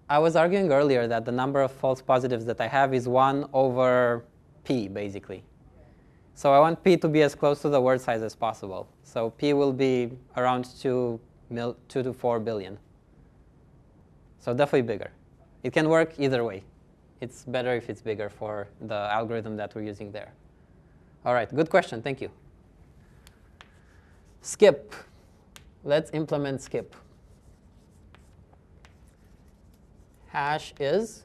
I 0.09 0.19
was 0.19 0.37
arguing 0.37 0.71
earlier 0.73 1.07
that 1.09 1.25
the 1.25 1.33
number 1.33 1.63
of 1.63 1.73
false 1.73 2.01
positives 2.01 2.45
that 2.45 2.61
I 2.61 2.69
have 2.69 2.95
is 2.95 3.09
1 3.09 3.51
over 3.53 4.25
p, 4.65 4.89
basically. 4.89 5.43
So 6.35 6.53
I 6.53 6.61
want 6.61 6.83
p 6.85 6.97
to 6.97 7.09
be 7.09 7.23
as 7.23 7.35
close 7.35 7.63
to 7.63 7.69
the 7.69 7.81
word 7.81 8.01
size 8.01 8.23
as 8.23 8.35
possible. 8.35 8.89
So 9.03 9.31
p 9.31 9.53
will 9.53 9.73
be 9.73 10.11
around 10.37 10.67
2, 10.81 11.19
mil, 11.51 11.77
2 11.89 12.03
to 12.03 12.13
4 12.13 12.41
billion. 12.41 12.79
So 14.39 14.55
definitely 14.55 14.83
bigger. 14.83 15.11
It 15.63 15.73
can 15.73 15.89
work 15.89 16.15
either 16.19 16.45
way. 16.45 16.63
It's 17.21 17.45
better 17.45 17.75
if 17.75 17.89
it's 17.91 18.03
bigger 18.03 18.29
for 18.29 18.69
the 18.83 19.09
algorithm 19.11 19.57
that 19.57 19.75
we're 19.75 19.83
using 19.83 20.13
there. 20.13 20.33
All 21.25 21.35
right, 21.35 21.53
good 21.53 21.71
question. 21.71 22.03
Thank 22.03 22.21
you. 22.21 22.31
Skip. 24.47 24.95
Let's 25.83 26.13
implement 26.13 26.63
skip. 26.63 26.95
Hash 30.29 30.73
is 30.79 31.25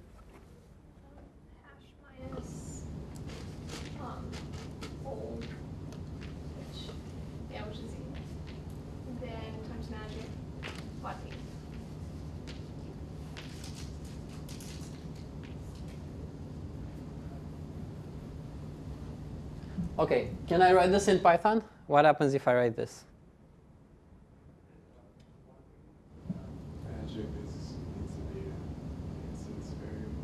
okay. 20.00 20.32
Can 20.48 20.64
I 20.64 20.74
write 20.74 20.92
this 20.92 21.08
in 21.08 21.20
Python? 21.20 21.64
What 21.86 22.06
happens 22.06 22.34
if 22.34 22.48
I 22.48 22.56
write 22.56 22.76
this? 22.76 23.04
Magic 27.12 27.26
is, 27.46 27.74
needs 27.98 28.14
to 28.14 28.22
be 28.32 28.40
an 28.40 28.56
instance 29.30 29.76
variable, 29.76 30.24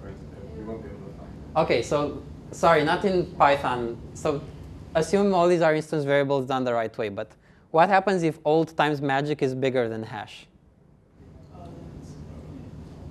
or 0.00 0.08
it's- 0.10 0.22
we 0.56 0.62
won't 0.62 0.82
be 0.82 0.88
able 0.88 1.06
to 1.06 1.12
find 1.18 1.34
it. 1.34 1.41
Okay, 1.54 1.82
so 1.82 2.22
sorry, 2.50 2.82
not 2.82 3.04
in 3.04 3.26
Python. 3.32 3.98
So 4.14 4.40
assume 4.94 5.34
all 5.34 5.46
these 5.48 5.60
are 5.60 5.74
instance 5.74 6.04
variables 6.04 6.46
done 6.46 6.64
the 6.64 6.72
right 6.72 6.96
way. 6.96 7.10
But 7.10 7.30
what 7.72 7.90
happens 7.90 8.22
if 8.22 8.38
old 8.46 8.74
times 8.74 9.02
magic 9.02 9.42
is 9.42 9.54
bigger 9.54 9.86
than 9.86 10.02
hash? 10.02 10.46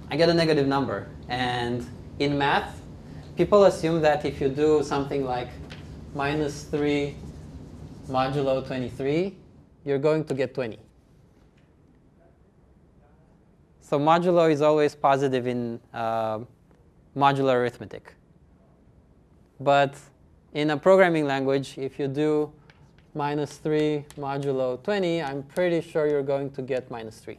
I 0.10 0.16
get 0.18 0.28
a 0.28 0.34
negative 0.34 0.68
number. 0.68 1.08
And 1.30 1.86
in 2.18 2.36
math, 2.36 2.82
people 3.38 3.66
assume 3.66 4.02
that 4.02 4.26
if 4.26 4.42
you 4.42 4.50
do 4.50 4.84
something 4.84 5.24
like 5.24 5.50
minus 6.16 6.64
3 6.64 7.16
modulo 8.10 8.66
23, 8.66 9.36
you're 9.86 10.00
going 10.00 10.26
to 10.26 10.34
get 10.34 10.56
20. 10.56 10.80
So 13.82 14.00
modulo 14.00 14.52
is 14.52 14.62
always 14.62 14.96
positive 14.96 15.46
in 15.46 15.80
uh, 15.94 16.40
modular 17.16 17.56
arithmetic. 17.56 18.16
But 19.64 19.96
in 20.54 20.72
a 20.72 20.78
programming 20.78 21.26
language, 21.26 21.78
if 21.78 22.00
you 22.00 22.08
do 22.08 22.52
minus 23.14 23.58
3 23.58 24.06
modulo 24.18 24.82
20, 24.84 25.22
I'm 25.22 25.44
pretty 25.44 25.82
sure 25.82 26.08
you're 26.08 26.24
going 26.24 26.50
to 26.52 26.62
get 26.62 26.90
minus 26.90 27.20
3 27.20 27.38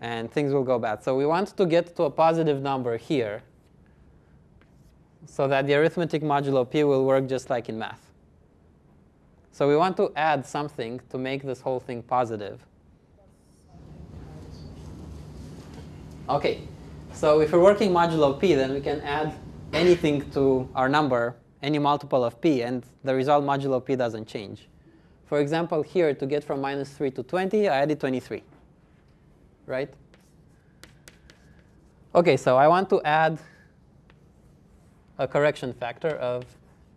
and 0.00 0.30
things 0.30 0.52
will 0.52 0.64
go 0.64 0.78
bad. 0.78 1.04
So 1.04 1.14
we 1.16 1.26
want 1.26 1.54
to 1.56 1.66
get 1.66 1.94
to 1.96 2.04
a 2.04 2.10
positive 2.10 2.62
number 2.62 2.96
here 2.96 3.42
so 5.26 5.46
that 5.48 5.66
the 5.66 5.74
arithmetic 5.74 6.22
modulo 6.22 6.68
p 6.68 6.82
will 6.84 7.04
work 7.04 7.28
just 7.28 7.50
like 7.50 7.68
in 7.68 7.78
math. 7.78 8.00
So 9.52 9.68
we 9.68 9.76
want 9.76 9.96
to 9.98 10.10
add 10.16 10.46
something 10.46 11.00
to 11.10 11.18
make 11.18 11.42
this 11.42 11.60
whole 11.60 11.80
thing 11.80 12.02
positive. 12.02 12.64
Okay, 16.28 16.62
so 17.12 17.40
if 17.40 17.52
we're 17.52 17.60
working 17.60 17.90
modulo 17.90 18.40
p, 18.40 18.54
then 18.54 18.72
we 18.72 18.80
can 18.80 19.00
add 19.02 19.34
anything 19.72 20.30
to 20.32 20.68
our 20.74 20.88
number, 20.88 21.36
any 21.62 21.78
multiple 21.78 22.24
of 22.24 22.40
p, 22.40 22.62
and 22.62 22.84
the 23.04 23.14
result 23.14 23.44
modulo 23.44 23.84
p 23.84 23.96
doesn't 23.96 24.26
change. 24.26 24.68
For 25.26 25.40
example, 25.40 25.82
here, 25.82 26.14
to 26.14 26.26
get 26.26 26.42
from 26.42 26.60
minus 26.60 26.90
3 26.90 27.10
to 27.12 27.22
20, 27.22 27.68
I 27.68 27.82
added 27.82 28.00
23 28.00 28.42
right? 29.70 29.88
Okay, 32.14 32.36
so 32.36 32.56
I 32.56 32.66
want 32.66 32.90
to 32.90 33.00
add 33.02 33.38
a 35.16 35.28
correction 35.28 35.72
factor 35.72 36.10
of 36.16 36.44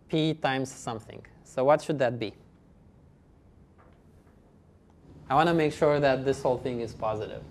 p 0.08 0.34
times 0.34 0.70
something. 0.72 1.24
So 1.44 1.64
what 1.64 1.80
should 1.80 1.98
that 2.00 2.18
be? 2.18 2.34
I 5.30 5.34
want 5.34 5.48
to 5.48 5.54
make 5.54 5.72
sure 5.72 6.00
that 6.00 6.24
this 6.24 6.42
whole 6.42 6.58
thing 6.58 6.80
is 6.80 6.92
positive. 6.92 7.42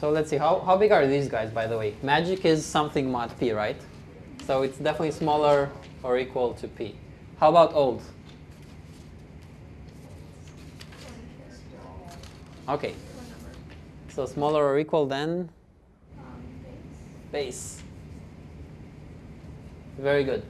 So 0.00 0.10
let's 0.10 0.30
see, 0.30 0.36
how, 0.36 0.60
how 0.60 0.76
big 0.76 0.92
are 0.92 1.08
these 1.08 1.28
guys, 1.28 1.50
by 1.50 1.66
the 1.66 1.76
way? 1.76 1.94
Magic 2.02 2.44
is 2.44 2.64
something 2.64 3.10
mod 3.10 3.36
p, 3.40 3.50
right? 3.50 3.80
So 4.46 4.62
it's 4.62 4.78
definitely 4.78 5.10
smaller 5.10 5.70
or 6.04 6.18
equal 6.18 6.54
to 6.54 6.68
p. 6.68 6.94
How 7.40 7.48
about 7.48 7.74
old? 7.74 8.02
Okay, 12.68 12.94
so 14.08 14.24
smaller 14.24 14.64
or 14.64 14.78
equal 14.78 15.06
than 15.06 15.48
base. 17.32 17.80
base. 17.80 17.82
Very 19.98 20.22
good. 20.22 20.44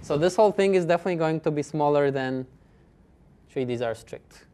So 0.00 0.16
this 0.16 0.34
whole 0.34 0.52
thing 0.52 0.76
is 0.76 0.86
definitely 0.86 1.16
going 1.16 1.40
to 1.40 1.50
be 1.50 1.62
smaller 1.62 2.10
than, 2.10 2.46
actually 3.46 3.66
these 3.66 3.82
are 3.82 3.94
strict. 3.94 4.46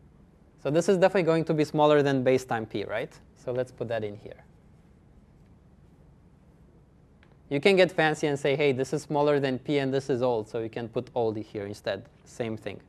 So 0.61 0.71
this 0.71 0.89
is 0.89 0.97
definitely 0.97 1.25
going 1.25 1.45
to 1.45 1.55
be 1.55 1.63
smaller 1.63 2.03
than 2.03 2.25
base 2.25 2.45
time 2.45 2.67
p, 2.67 2.85
right? 2.85 3.13
So 3.43 3.53
let's 3.53 3.73
put 3.73 3.89
that 3.89 4.05
in 4.05 4.17
here. 4.17 4.45
You 7.49 7.61
can 7.61 7.75
get 7.75 7.91
fancy 7.91 8.27
and 8.27 8.39
say, 8.39 8.55
hey, 8.55 8.73
this 8.73 8.93
is 8.93 9.03
smaller 9.03 9.41
than 9.41 9.59
p 9.59 9.79
and 9.79 9.93
this 9.93 10.09
is 10.09 10.23
old, 10.23 10.49
so 10.49 10.61
you 10.61 10.69
can 10.69 10.89
put 10.89 11.11
old 11.15 11.37
here 11.37 11.67
instead. 11.67 12.05
Same 12.25 12.57
thing. 12.57 12.81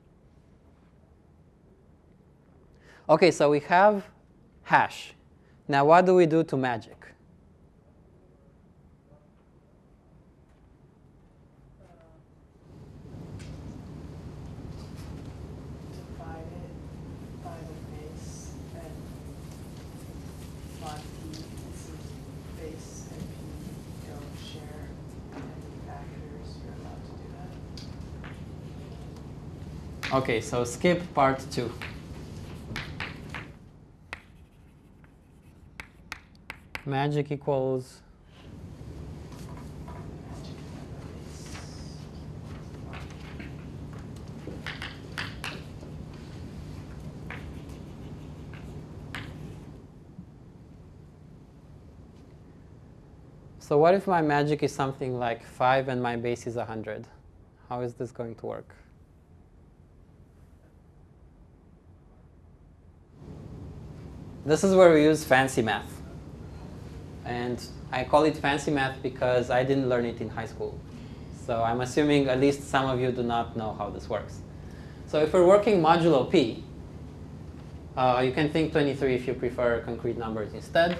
Okay, 3.09 3.31
so 3.31 3.49
we 3.49 3.59
have 3.61 4.07
hash. 4.63 5.13
Now 5.67 5.85
what 5.85 6.05
do 6.05 6.15
we 6.15 6.25
do 6.25 6.43
to 6.43 6.57
magic? 6.57 6.97
divide 15.91 16.39
it 16.39 17.43
by 17.43 17.57
the 17.57 17.75
base 17.91 18.53
and 18.75 19.11
Okay, 30.13 30.41
so 30.41 30.65
skip 30.65 31.01
part 31.13 31.39
two. 31.51 31.71
Magic 36.85 37.31
equals 37.31 38.01
So 53.59 53.77
what 53.77 53.93
if 53.93 54.05
my 54.05 54.21
magic 54.21 54.63
is 54.63 54.75
something 54.75 55.17
like 55.17 55.45
5 55.45 55.87
and 55.87 56.03
my 56.03 56.17
base 56.17 56.45
is 56.45 56.57
100? 56.57 57.07
How 57.69 57.79
is 57.79 57.93
this 57.93 58.11
going 58.11 58.35
to 58.35 58.45
work? 58.45 58.75
This 64.43 64.63
is 64.63 64.73
where 64.73 64.91
we 64.91 65.03
use 65.03 65.23
fancy 65.23 65.61
math. 65.61 66.01
And 67.25 67.63
I 67.91 68.03
call 68.03 68.23
it 68.23 68.35
fancy 68.37 68.71
math 68.71 69.01
because 69.03 69.51
I 69.51 69.63
didn't 69.63 69.87
learn 69.87 70.05
it 70.05 70.19
in 70.19 70.29
high 70.29 70.47
school. 70.47 70.79
So 71.45 71.61
I'm 71.63 71.81
assuming 71.81 72.27
at 72.27 72.39
least 72.39 72.67
some 72.67 72.89
of 72.89 72.99
you 72.99 73.11
do 73.11 73.21
not 73.21 73.55
know 73.55 73.73
how 73.77 73.91
this 73.91 74.09
works. 74.09 74.41
So 75.05 75.19
if 75.19 75.33
we're 75.33 75.45
working 75.45 75.81
modulo 75.81 76.29
p, 76.31 76.63
uh, 77.95 78.23
you 78.25 78.31
can 78.31 78.51
think 78.51 78.71
23 78.71 79.13
if 79.13 79.27
you 79.27 79.33
prefer 79.35 79.81
concrete 79.81 80.17
numbers 80.17 80.53
instead. 80.53 80.97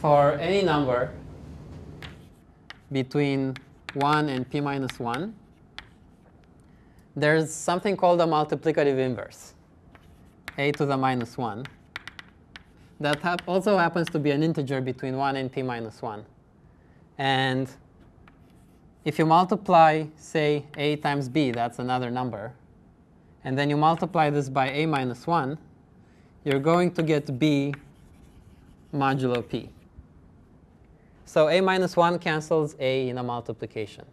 For 0.00 0.32
any 0.32 0.62
number 0.62 1.12
between 2.90 3.54
1 3.94 4.28
and 4.28 4.50
p 4.50 4.60
minus 4.60 4.98
1, 4.98 5.34
there's 7.14 7.52
something 7.52 7.96
called 7.96 8.20
a 8.20 8.24
multiplicative 8.24 8.98
inverse, 8.98 9.54
a 10.58 10.72
to 10.72 10.86
the 10.86 10.96
minus 10.96 11.36
1. 11.36 11.66
That 13.00 13.20
hap 13.20 13.42
also 13.46 13.76
happens 13.76 14.08
to 14.10 14.18
be 14.18 14.30
an 14.30 14.42
integer 14.42 14.80
between 14.80 15.16
1 15.16 15.36
and 15.36 15.50
p 15.50 15.62
minus 15.62 16.00
1. 16.00 16.24
And 17.18 17.68
if 19.04 19.18
you 19.18 19.26
multiply, 19.26 20.04
say, 20.16 20.64
a 20.76 20.96
times 20.96 21.28
b, 21.28 21.50
that's 21.50 21.78
another 21.78 22.10
number, 22.10 22.52
and 23.44 23.58
then 23.58 23.68
you 23.68 23.76
multiply 23.76 24.30
this 24.30 24.48
by 24.48 24.70
a 24.70 24.86
minus 24.86 25.26
1, 25.26 25.58
you're 26.44 26.60
going 26.60 26.92
to 26.92 27.02
get 27.02 27.38
b 27.38 27.74
modulo 28.94 29.46
p. 29.46 29.68
So 31.24 31.48
a 31.48 31.60
minus 31.60 31.96
1 31.96 32.18
cancels 32.18 32.76
a 32.78 33.08
in 33.08 33.18
a 33.18 33.22
multiplication. 33.22 34.04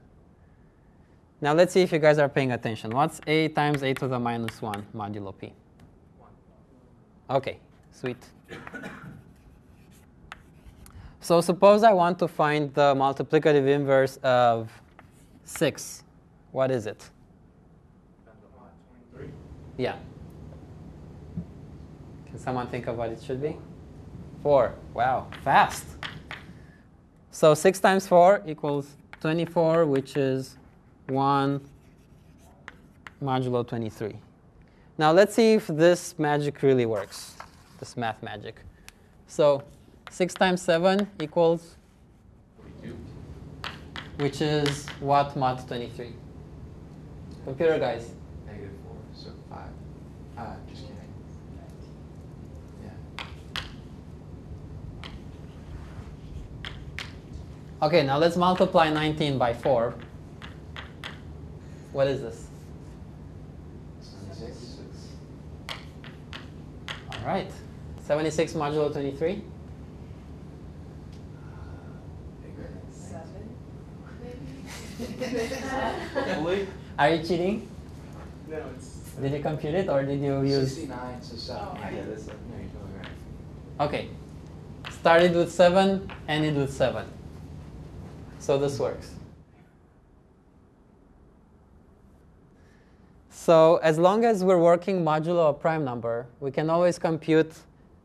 Now 1.41 1.53
let's 1.53 1.73
see 1.73 1.81
if 1.81 1.91
you 1.93 1.99
guys 1.99 2.17
are 2.19 2.27
paying 2.27 2.51
attention. 2.51 2.91
What's 2.91 3.21
a 3.25 3.47
times 3.49 3.81
a 3.81 3.93
to 3.93 4.07
the 4.07 4.19
minus 4.19 4.61
1 4.61 4.87
modulo 4.93 5.33
p? 5.37 5.53
Okay, 7.29 7.59
sweet. 7.91 8.17
So 11.21 11.39
suppose 11.41 11.83
I 11.83 11.93
want 11.93 12.19
to 12.19 12.27
find 12.27 12.73
the 12.73 12.93
multiplicative 12.95 13.67
inverse 13.67 14.17
of 14.23 14.69
6. 15.45 16.03
What 16.51 16.71
is 16.71 16.87
it? 16.87 17.09
Yeah. 19.77 19.95
Can 22.27 22.37
someone 22.37 22.67
think 22.67 22.87
of 22.87 22.97
what 22.97 23.11
it 23.11 23.21
should 23.23 23.41
be? 23.41 23.55
4. 24.43 24.73
Wow, 24.93 25.27
fast. 25.41 25.85
So 27.31 27.53
6 27.53 27.79
times 27.79 28.07
4 28.07 28.43
equals 28.45 28.97
24, 29.21 29.85
which 29.85 30.17
is 30.17 30.57
1 31.09 31.61
modulo 33.21 33.67
23. 33.67 34.15
Now 34.97 35.11
let's 35.11 35.33
see 35.33 35.53
if 35.53 35.67
this 35.67 36.17
magic 36.17 36.61
really 36.61 36.85
works, 36.85 37.35
this 37.79 37.95
math 37.97 38.21
magic. 38.21 38.61
So 39.27 39.63
6 40.09 40.33
times 40.33 40.61
7 40.61 41.07
equals, 41.21 41.75
42. 42.57 42.95
which 44.17 44.41
is 44.41 44.85
what 44.99 45.35
mod 45.35 45.65
23? 45.67 46.13
Computer 47.45 47.79
guys. 47.79 48.11
Negative 48.45 48.71
4, 48.83 48.95
so 49.13 49.29
5. 49.49 49.59
Ah, 50.37 50.55
just 50.69 50.81
kidding. 50.81 50.97
Yeah. 52.83 53.25
Okay, 57.81 58.03
now 58.03 58.17
let's 58.17 58.35
multiply 58.35 58.89
19 58.89 59.37
by 59.37 59.53
4. 59.53 59.95
What 61.91 62.07
is 62.07 62.21
this? 62.21 62.47
76. 64.01 64.69
All 67.11 67.25
right. 67.25 67.51
76 68.05 68.53
modulo 68.53 68.91
23. 68.91 69.41
Bigger. 72.43 72.69
Seven? 72.91 73.49
Fully? 76.35 76.67
Are 76.97 77.09
you 77.15 77.23
cheating? 77.23 77.67
No, 78.47 78.57
it's. 78.75 78.87
Did 79.21 79.33
you 79.33 79.39
compute 79.41 79.73
it 79.75 79.89
or 79.89 80.03
did 80.03 80.21
you 80.21 80.41
use? 80.43 80.75
69, 80.75 81.21
so 81.21 81.35
7. 81.35 81.61
Oh, 81.61 81.77
yeah, 81.77 81.87
I- 81.87 81.91
that's, 82.03 82.27
no, 82.27 82.33
you're 82.57 82.69
totally 82.69 82.99
right. 82.99 83.87
Okay. 83.87 84.07
Started 84.91 85.35
with 85.35 85.51
7, 85.51 86.09
ended 86.27 86.55
with 86.55 86.71
7. 86.73 87.05
So 88.39 88.57
this 88.57 88.79
works. 88.79 89.11
So 93.49 93.77
as 93.77 93.97
long 93.97 94.25
as 94.25 94.43
we're 94.43 94.59
working 94.59 95.03
modulo 95.03 95.49
a 95.49 95.53
prime 95.53 95.83
number, 95.83 96.27
we 96.39 96.51
can 96.51 96.69
always 96.69 96.99
compute 96.99 97.51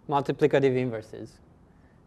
multiplicative 0.08 0.74
inverses. 0.74 1.32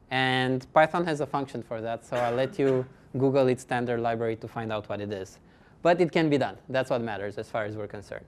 And 0.10 0.66
Python 0.74 1.06
has 1.06 1.22
a 1.22 1.28
function 1.28 1.62
for 1.62 1.80
that, 1.80 2.04
so 2.04 2.18
I'll 2.18 2.34
let 2.34 2.58
you 2.58 2.84
Google 3.16 3.48
its 3.48 3.62
standard 3.62 4.00
library 4.00 4.38
to 4.38 4.48
find 4.48 4.74
out 4.74 4.90
what 4.90 5.02
it 5.02 5.14
is. 5.14 5.38
But 5.84 6.02
it 6.02 6.12
can 6.12 6.32
be 6.32 6.40
done. 6.40 6.58
That's 6.68 6.90
what 6.90 7.04
matters 7.04 7.38
as 7.38 7.48
far 7.48 7.66
as 7.66 7.76
we're 7.76 7.86
concerned. 7.86 8.26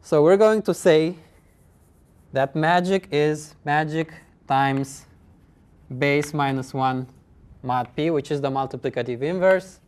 So 0.00 0.24
we're 0.24 0.36
going 0.36 0.62
to 0.62 0.74
say 0.74 1.14
that 2.32 2.56
magic 2.56 3.06
is 3.12 3.54
magic 3.64 4.12
times 4.48 5.06
base 6.00 6.34
minus 6.34 6.74
1 6.74 7.06
mod 7.62 7.94
p, 7.94 8.10
which 8.10 8.32
is 8.32 8.40
the 8.40 8.50
multiplicative 8.50 9.22
inverse, 9.22 9.78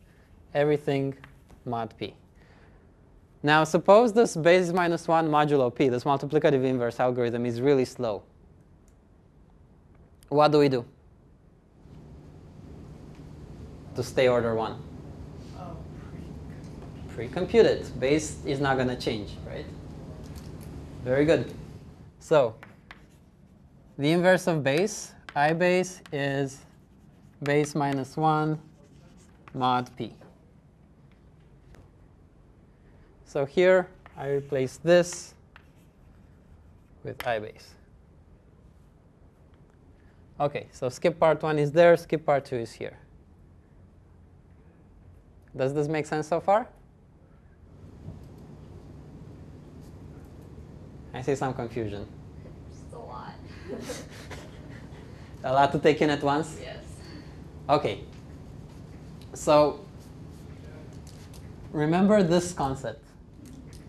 everything 0.53 1.13
mod 1.65 1.93
p. 1.99 2.15
Now 3.45 3.63
suppose 3.63 4.11
this 4.11 4.35
base 4.35 4.71
minus 4.71 5.07
1 5.07 5.29
modulo 5.29 5.69
p, 5.69 5.87
this 5.87 6.03
multiplicative 6.03 6.63
inverse 6.63 6.99
algorithm 6.99 7.45
is 7.45 7.61
really 7.61 7.85
slow. 7.85 8.23
What 10.29 10.51
do 10.51 10.57
we 10.57 10.67
do 10.67 10.83
to 13.93 14.01
stay 14.01 14.27
order 14.27 14.55
1? 14.55 14.81
Oh, 15.59 15.77
Pre-compute 17.13 17.67
it. 17.67 17.99
Base 17.99 18.43
is 18.45 18.59
not 18.59 18.77
going 18.77 18.87
to 18.87 18.95
change, 18.95 19.29
right? 19.45 19.67
Very 21.03 21.23
good. 21.23 21.53
So 22.19 22.55
the 23.99 24.11
inverse 24.11 24.47
of 24.47 24.63
base, 24.63 25.13
i 25.35 25.53
base, 25.53 26.01
is 26.11 26.61
base 27.43 27.75
minus 27.75 28.17
1 28.17 28.59
mod 29.53 29.95
p. 29.95 30.15
So 33.35 33.43
here 33.43 33.89
I 34.15 34.29
replace 34.29 34.77
this 34.77 35.33
with 37.03 37.27
i 37.27 37.37
base. 37.37 37.73
Okay, 40.39 40.67
so 40.71 40.87
skip 40.87 41.19
part 41.19 41.43
1 41.43 41.59
is 41.59 41.73
there, 41.73 41.97
skip 41.97 42.25
part 42.25 42.45
2 42.45 42.55
is 42.55 42.71
here. 42.71 42.97
Does 45.53 45.73
this 45.73 45.89
make 45.89 46.05
sense 46.05 46.29
so 46.29 46.39
far? 46.39 46.69
I 51.13 51.21
see 51.21 51.35
some 51.35 51.53
confusion. 51.53 52.07
Just 52.71 52.93
a 52.93 52.99
lot. 52.99 53.33
A 55.43 55.51
lot 55.51 55.73
to 55.73 55.79
take 55.79 56.01
in 56.01 56.09
at 56.09 56.23
once? 56.23 56.57
yes. 56.61 56.85
Okay. 57.67 57.99
So 59.33 59.81
remember 61.73 62.23
this 62.23 62.53
concept. 62.53 63.04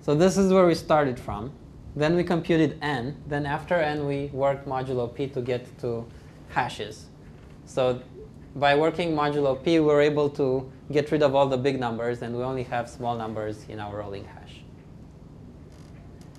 So 0.07 0.14
this 0.14 0.36
is 0.36 0.52
where 0.52 0.64
we 0.64 0.76
started 0.76 1.18
from. 1.18 1.50
Then 1.96 2.14
we 2.14 2.22
computed 2.22 2.78
n. 2.80 3.20
Then 3.26 3.44
after 3.44 3.74
n, 3.74 4.07
we 4.07 4.30
worked 4.32 4.64
modulo 4.64 5.12
p 5.12 5.26
to 5.26 5.40
get 5.40 5.66
to 5.80 6.07
hashes. 6.50 7.07
So 7.64 8.00
by 8.54 8.76
working 8.76 9.16
modulo 9.16 9.61
p, 9.64 9.80
we're 9.80 10.02
able 10.02 10.30
to 10.30 10.70
get 10.92 11.11
rid 11.11 11.24
of 11.24 11.34
all 11.34 11.48
the 11.48 11.57
big 11.57 11.80
numbers, 11.80 12.22
and 12.22 12.36
we 12.36 12.44
only 12.44 12.62
have 12.62 12.88
small 12.88 13.16
numbers 13.16 13.66
in 13.68 13.80
our 13.80 13.96
rolling 13.96 14.24
hash. 14.26 14.62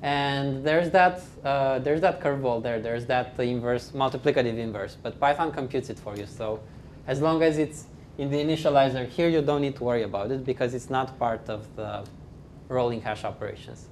And 0.02 0.64
there's 0.64 0.90
that, 0.92 1.24
uh, 1.44 1.80
there's 1.80 2.00
that 2.00 2.22
curveball 2.22 2.64
there. 2.64 2.80
There's 2.80 3.06
that 3.08 3.38
inverse, 3.38 3.92
multiplicative 3.92 4.58
inverse. 4.58 4.96
But 4.96 5.20
Python 5.20 5.52
computes 5.52 5.90
it 5.90 6.00
for 6.00 6.16
you. 6.16 6.26
So 6.26 6.62
as 7.06 7.20
long 7.20 7.44
as 7.44 7.58
it's 7.58 7.88
in 8.18 8.32
the 8.32 8.38
initializer. 8.38 9.08
Here 9.08 9.30
you 9.30 9.42
don't 9.42 9.62
need 9.62 9.76
to 9.76 9.84
worry 9.84 10.04
about 10.04 10.32
it 10.32 10.46
because 10.46 10.74
it's 10.74 10.90
not 10.90 11.20
part 11.20 11.50
of 11.50 11.76
the 11.76 12.04
rolling 12.68 13.02
hash 13.02 13.24
operations. 13.24 13.88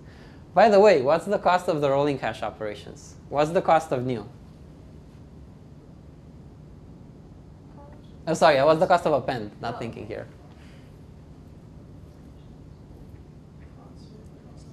By 0.53 0.69
the 0.69 0.79
way, 0.79 1.01
what's 1.01 1.25
the 1.25 1.39
cost 1.39 1.67
of 1.67 1.81
the 1.81 1.89
rolling 1.89 2.17
hash 2.17 2.41
operations? 2.43 3.15
What's 3.29 3.51
the 3.51 3.61
cost 3.61 3.91
of 3.91 4.05
new? 4.05 4.27
Oh, 8.27 8.33
sorry, 8.33 8.61
what's 8.63 8.79
the 8.79 8.87
cost 8.87 9.05
of 9.05 9.13
append? 9.13 9.51
Not 9.61 9.75
Oh. 9.75 9.79
thinking 9.79 10.07
here. 10.07 10.27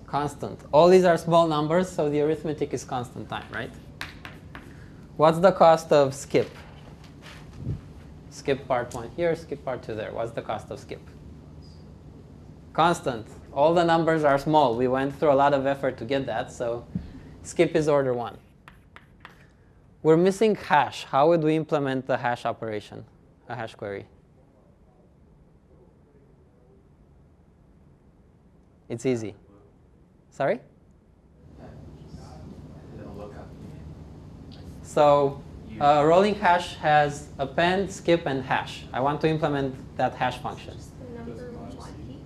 Constant. 0.06 0.60
All 0.72 0.88
these 0.88 1.04
are 1.04 1.16
small 1.16 1.48
numbers, 1.48 1.88
so 1.88 2.08
the 2.08 2.20
arithmetic 2.20 2.72
is 2.74 2.84
constant 2.84 3.28
time, 3.28 3.46
right? 3.52 3.70
What's 5.16 5.38
the 5.38 5.52
cost 5.52 5.92
of 5.92 6.14
skip? 6.14 6.50
Skip 8.30 8.66
part 8.68 8.94
one 8.94 9.10
here, 9.16 9.34
skip 9.34 9.64
part 9.64 9.82
two 9.82 9.94
there. 9.94 10.12
What's 10.12 10.32
the 10.32 10.42
cost 10.42 10.70
of 10.70 10.78
skip? 10.78 11.00
Constant. 12.72 13.26
All 13.52 13.74
the 13.74 13.84
numbers 13.84 14.24
are 14.24 14.38
small. 14.38 14.76
We 14.76 14.88
went 14.88 15.14
through 15.18 15.32
a 15.32 15.34
lot 15.34 15.52
of 15.52 15.66
effort 15.66 15.98
to 15.98 16.04
get 16.04 16.26
that, 16.26 16.50
so 16.50 16.86
skip 17.42 17.76
is 17.76 17.88
order 17.88 18.14
one. 18.14 18.38
We're 20.02 20.16
missing 20.16 20.54
hash. 20.54 21.04
How 21.04 21.28
would 21.28 21.42
we 21.42 21.54
implement 21.54 22.06
the 22.06 22.16
hash 22.16 22.44
operation, 22.44 23.04
a 23.48 23.54
hash 23.54 23.74
query? 23.74 24.06
It's 28.88 29.06
easy. 29.06 29.34
Sorry? 30.30 30.60
So 34.82 35.40
uh, 35.80 36.04
rolling 36.04 36.34
hash 36.34 36.76
has 36.76 37.28
append, 37.38 37.90
skip, 37.90 38.26
and 38.26 38.42
hash. 38.42 38.84
I 38.92 39.00
want 39.00 39.20
to 39.22 39.28
implement 39.28 39.74
that 39.96 40.14
hash 40.14 40.38
function. 40.38 40.74
Just 40.74 40.90
the 41.00 41.16
number 41.16 41.32
one 41.76 41.94
key. 42.06 42.18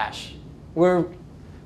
Hash. 0.00 0.32
We're, 0.74 1.04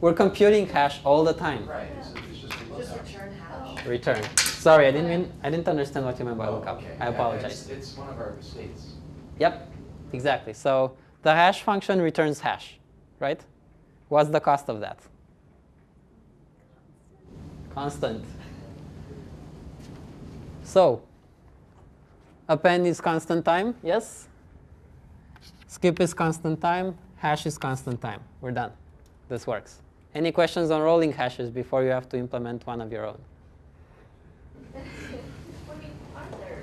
we're 0.00 0.12
computing 0.12 0.66
hash 0.66 0.98
all 1.04 1.22
the 1.22 1.32
time. 1.34 1.68
Right, 1.68 1.86
it's, 2.00 2.08
it's 2.08 2.38
just 2.40 2.52
Just 2.76 2.92
return 2.98 3.32
hash. 3.34 3.78
Oh. 3.86 3.88
Return. 3.88 4.22
Sorry, 4.38 4.88
I 4.88 4.90
didn't 4.90 5.08
mean, 5.08 5.32
I 5.44 5.50
didn't 5.50 5.68
understand 5.68 6.04
what 6.04 6.18
you 6.18 6.24
meant 6.24 6.38
by 6.38 6.48
Oh, 6.48 6.56
lookup. 6.56 6.78
okay. 6.78 6.96
I 6.98 7.04
Yeah, 7.04 7.10
apologize. 7.10 7.52
It's, 7.52 7.68
it's 7.70 7.96
one 7.96 8.08
of 8.08 8.18
our 8.18 8.34
states. 8.40 8.94
Yep, 9.38 9.68
exactly. 10.12 10.52
So 10.52 10.96
the 11.22 11.32
hash 11.32 11.62
function 11.62 12.00
returns 12.02 12.40
hash, 12.40 12.80
right? 13.20 13.40
What's 14.08 14.30
the 14.30 14.40
cost 14.40 14.68
of 14.68 14.80
that? 14.80 14.98
Constant. 17.72 18.24
So, 20.64 21.02
append 22.48 22.86
is 22.88 23.00
constant 23.00 23.44
time, 23.44 23.76
yes? 23.82 24.26
Skip 25.68 26.00
is 26.00 26.12
constant 26.14 26.60
time, 26.60 26.98
hash 27.24 27.46
is 27.46 27.56
constant 27.56 28.02
time. 28.02 28.20
We're 28.42 28.50
done. 28.50 28.70
This 29.30 29.46
works. 29.46 29.80
Any 30.14 30.30
questions 30.30 30.70
on 30.70 30.82
rolling 30.82 31.10
hashes 31.10 31.48
before 31.50 31.82
you 31.82 31.88
have 31.88 32.06
to 32.10 32.18
implement 32.18 32.66
one 32.66 32.82
of 32.82 32.92
your 32.92 33.06
own? 33.06 33.18
I 34.76 34.78
mean, 35.80 35.90
aren't 36.14 36.30
there, 36.42 36.62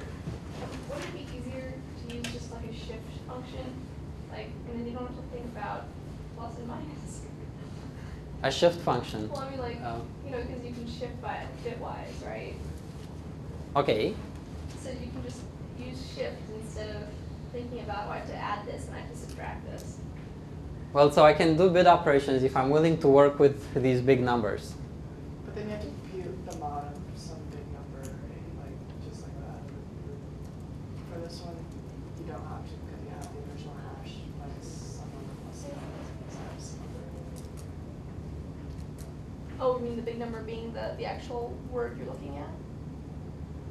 wouldn't 0.88 1.08
it 1.08 1.14
be 1.18 1.24
easier 1.36 1.74
to 2.08 2.16
use 2.16 2.28
just 2.32 2.52
like 2.54 2.66
a 2.70 2.74
shift 2.76 3.10
function? 3.28 3.66
Like, 4.32 4.50
and 4.70 4.80
then 4.80 4.86
you 4.86 4.94
don't 4.94 5.08
have 5.08 5.16
to 5.16 5.24
think 5.34 5.46
about 5.46 5.86
plus 6.38 6.56
and 6.60 6.68
minus. 6.68 7.22
A 8.44 8.52
shift 8.52 8.80
function. 8.82 9.30
Well, 9.32 9.40
I 9.42 9.50
mean, 9.50 9.60
like, 9.60 9.78
Oh. 9.84 10.04
you 10.24 10.30
know, 10.32 10.42
because 10.44 10.64
you 10.64 10.74
can 10.74 10.88
shift 10.88 11.20
by 11.24 11.38
bitwise, 11.66 12.24
right? 12.24 12.54
Okay, 13.76 14.14
So 14.78 14.90
you 14.92 15.10
can 15.12 15.24
just 15.24 15.42
use 15.80 15.98
shift 16.16 16.38
instead 16.56 16.96
of 16.98 17.02
thinking 17.52 17.80
about, 17.80 18.06
oh, 18.08 18.12
I 18.12 18.18
have 18.18 18.28
to 18.28 18.36
add 18.36 18.66
this 18.68 18.86
and 18.86 18.96
I 18.96 19.00
have 19.00 19.10
to 19.10 19.18
subtract 19.18 19.66
this. 19.66 19.98
Well, 20.94 21.12
so 21.12 21.24
I 21.24 21.34
can 21.34 21.56
do 21.56 21.70
bit 21.70 21.88
operations 21.88 22.44
if 22.44 22.58
I'm 22.58 22.70
willing 22.70 22.98
to 23.00 23.08
work 23.08 23.40
with 23.40 23.74
these 23.74 24.02
big 24.02 24.22
numbers. 24.22 24.74
But 25.46 25.56
then 25.56 25.66
you 25.66 25.72
have 25.72 25.82
to 25.82 25.88
compute 25.88 26.50
the 26.50 26.58
mod 26.58 26.84
of 26.84 27.20
some 27.20 27.40
big 27.50 27.66
number, 27.72 28.02
right? 28.02 28.44
Like, 28.60 29.10
just 29.10 29.24
like 29.24 29.36
that. 29.40 29.62
For 31.14 31.20
this 31.20 31.40
one, 31.40 31.56
you 32.20 32.26
don't 32.32 32.44
have 32.44 32.66
to 32.68 32.74
because 32.84 33.02
you 33.06 33.10
have 33.16 33.24
the 33.24 33.40
original 33.52 33.76
hash, 33.88 34.14
but 34.38 34.52
some 34.68 35.08
number 35.16 35.36
plus 35.48 35.64
the 35.64 36.36
size 36.36 36.76
number. 36.76 37.04
Oh, 39.62 39.80
you 39.80 39.86
mean 39.86 39.96
the 39.96 40.02
big 40.02 40.20
number 40.20 40.42
being 40.44 40.74
the, 40.74 40.96
the 40.98 41.06
actual 41.06 41.58
word 41.72 41.98
you're 41.98 42.08
looking 42.08 42.38
at? 42.38 42.52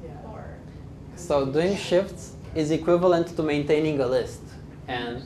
Yeah. 0.02 0.30
Or, 0.32 0.56
So 1.16 1.44
doing 1.44 1.76
shifts 1.76 2.32
is 2.54 2.70
equivalent 2.70 3.36
to 3.36 3.42
maintaining 3.42 4.00
a 4.00 4.06
list 4.06 4.40
and 4.88 5.22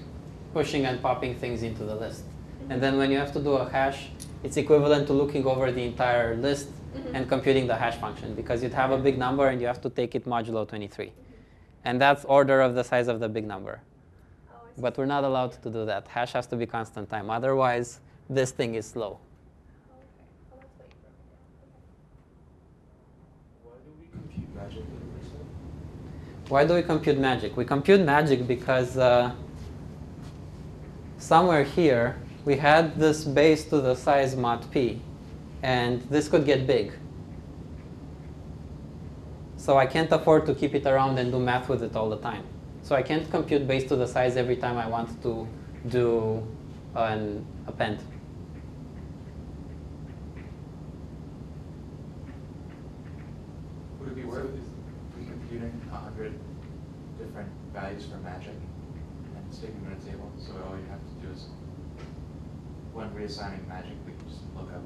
pushing 0.54 0.86
and 0.86 1.02
popping 1.02 1.34
things 1.34 1.62
into 1.62 1.82
the 1.84 1.96
list. 1.96 2.22
And 2.70 2.80
then 2.82 2.96
when 2.96 3.10
you 3.10 3.18
have 3.18 3.32
to 3.32 3.40
do 3.48 3.52
a 3.54 3.68
hash, 3.68 4.08
it's 4.44 4.56
equivalent 4.56 5.06
to 5.08 5.12
looking 5.12 5.44
over 5.52 5.70
the 5.72 5.82
entire 5.92 6.36
list 6.36 6.68
Mhm. 6.70 7.14
and 7.14 7.28
computing 7.28 7.66
the 7.66 7.74
hash 7.82 7.96
function 8.04 8.34
because 8.40 8.62
you'd 8.62 8.78
have 8.82 8.92
a 8.92 8.98
big 9.08 9.16
number 9.18 9.44
and 9.50 9.60
you 9.60 9.66
have 9.66 9.80
to 9.86 9.90
take 9.90 10.14
it 10.14 10.24
modulo 10.34 10.66
23. 10.66 11.12
And 11.84 12.00
that's 12.00 12.24
order 12.38 12.60
of 12.66 12.74
the 12.78 12.84
size 12.84 13.08
of 13.08 13.18
the 13.20 13.28
big 13.28 13.46
number. 13.54 13.74
oh, 13.80 14.54
I 14.54 14.76
see. 14.76 14.80
But 14.84 14.96
we're 14.98 15.12
not 15.16 15.24
allowed 15.24 15.52
to 15.64 15.70
do 15.70 15.84
that. 15.90 16.02
Hash 16.08 16.32
has 16.38 16.46
to 16.52 16.56
be 16.56 16.66
constant 16.66 17.10
time. 17.10 17.28
Otherwise, 17.38 18.00
this 18.30 18.50
thing 18.58 18.74
is 18.80 18.86
slow. 18.86 19.12
Oh, 19.12 20.56
okay. 20.56 20.60
That's 20.62 20.74
what 20.78 20.86
you 20.92 20.98
broke 21.02 21.18
it 21.18 21.28
down. 21.28 21.44
Okay. 21.74 21.82
Why 23.64 23.76
do 23.84 23.90
we 24.00 24.06
compute 24.16 24.54
magic? 24.60 24.84
Why 26.52 26.62
do 26.68 26.72
we 26.78 26.82
compute 26.92 27.18
magic? 27.18 27.50
We 27.60 27.64
compute 27.64 28.02
magic 28.14 28.46
because 28.54 28.96
uh, 28.96 29.32
somewhere 31.24 31.64
here 31.64 32.16
we 32.44 32.54
had 32.56 32.98
this 32.98 33.24
base 33.24 33.64
to 33.64 33.80
the 33.80 33.94
size 33.94 34.36
mod 34.36 34.70
p, 34.70 35.00
and 35.62 36.02
this 36.10 36.28
could 36.28 36.44
get 36.44 36.66
big. 36.66 36.92
So 39.56 39.78
I 39.78 39.86
can't 39.86 40.12
afford 40.12 40.44
to 40.44 40.54
keep 40.54 40.74
it 40.74 40.86
around 40.86 41.18
and 41.18 41.32
do 41.32 41.38
math 41.40 41.70
with 41.70 41.82
it 41.82 41.96
all 41.96 42.10
the 42.10 42.18
time. 42.18 42.44
So 42.82 42.94
I 42.94 43.02
can't 43.02 43.30
compute 43.30 43.66
base 43.66 43.88
to 43.88 43.96
the 43.96 44.06
size 44.06 44.36
every 44.36 44.56
time 44.56 44.76
I 44.76 44.86
want 44.86 45.22
to 45.22 45.48
do 45.88 46.46
an 46.94 47.46
append. 47.66 48.00
Would 54.00 54.10
it 54.10 54.16
be 54.16 54.24
worth 54.24 54.50
computing 55.14 55.80
a 55.90 55.96
hundred 55.96 56.34
different 57.18 57.48
values 57.72 58.04
for 58.04 58.18
magic 58.18 58.52
and 59.34 59.54
sticking 59.54 59.82
them 59.82 59.92
in 59.92 59.98
a 59.98 60.10
table, 60.10 60.30
so 60.38 60.52
all 60.68 60.76
you 60.76 60.84
have 60.90 61.00
to 61.00 61.26
do 61.26 61.32
is, 61.32 61.46
when 62.94 63.10
reassigning 63.10 63.66
magic, 63.68 63.92
we 64.06 64.12
just 64.26 64.42
look 64.56 64.72
up. 64.72 64.82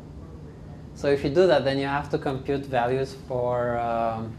So 0.95 1.09
if 1.09 1.23
you 1.23 1.31
do 1.31 1.47
that, 1.47 1.65
then 1.65 1.79
you 1.79 1.87
have 1.87 2.11
to 2.11 2.19
compute 2.19 2.67
values 2.67 3.17
for 3.29 3.79
um, 3.79 4.35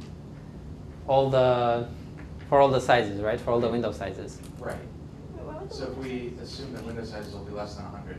all 1.08 1.30
the 1.30 1.88
for 2.50 2.60
all 2.60 2.70
the 2.70 2.82
sizes, 2.82 3.22
right? 3.22 3.40
For 3.40 3.52
all 3.52 3.60
the 3.60 3.70
window 3.70 3.92
sizes. 3.92 4.40
Right. 4.60 4.76
Wait, 5.36 5.46
why 5.46 5.58
would 5.60 5.70
the 5.70 5.76
So 5.76 5.84
if 5.92 5.98
we 5.98 6.34
assume 6.42 6.74
that 6.74 6.84
window 6.84 7.06
sizes 7.06 7.34
will 7.34 7.46
be 7.46 7.52
less 7.52 7.76
than 7.76 7.86
a 7.86 7.90
hundred, 7.90 8.18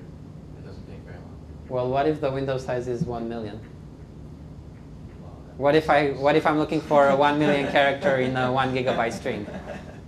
it 0.59 0.65
doesn't 0.65 0.87
take 0.87 1.01
very 1.01 1.17
long. 1.17 1.37
Well, 1.69 1.91
what 1.91 2.07
if 2.07 2.21
the 2.21 2.31
window 2.31 2.57
size 2.57 2.87
is 2.89 3.05
one 3.05 3.29
million? 3.29 3.61
What 5.61 5.75
if 5.75 5.91
I 5.91 6.13
what 6.13 6.37
if. 6.37 6.47
I'm 6.47 6.59
looking 6.59 6.81
for 6.81 7.09
a 7.09 7.17
one 7.17 7.39
million 7.39 7.71
character 7.71 8.17
in 8.17 8.35
a 8.35 8.51
one 8.51 8.75
gigabyte 8.77 9.13
string? 9.13 9.47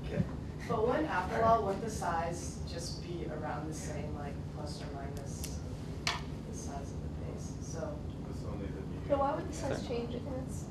Okay. 0.06 0.22
But 0.66 0.88
wouldn't 0.88 1.10
after 1.10 1.42
all, 1.44 1.62
wouldn't 1.64 1.84
the 1.84 1.90
size 1.90 2.56
just 2.72 3.02
be 3.02 3.26
around 3.26 3.68
the 3.68 3.74
same, 3.74 4.14
like 4.16 4.32
plus 4.56 4.80
or 4.80 4.86
minus 4.96 5.58
the 6.06 6.56
size 6.56 6.92
of 6.96 7.02
the 7.04 7.12
base? 7.20 7.52
So, 7.60 7.98
It's 8.30 8.40
only 8.50 8.64
the 8.64 8.80
new. 8.80 9.01
But 9.12 9.20
why 9.20 9.34
would 9.34 9.46
the 9.46 9.52
size 9.54 9.86
change 9.86 10.14
if 10.14 10.22
it's, 10.42 10.64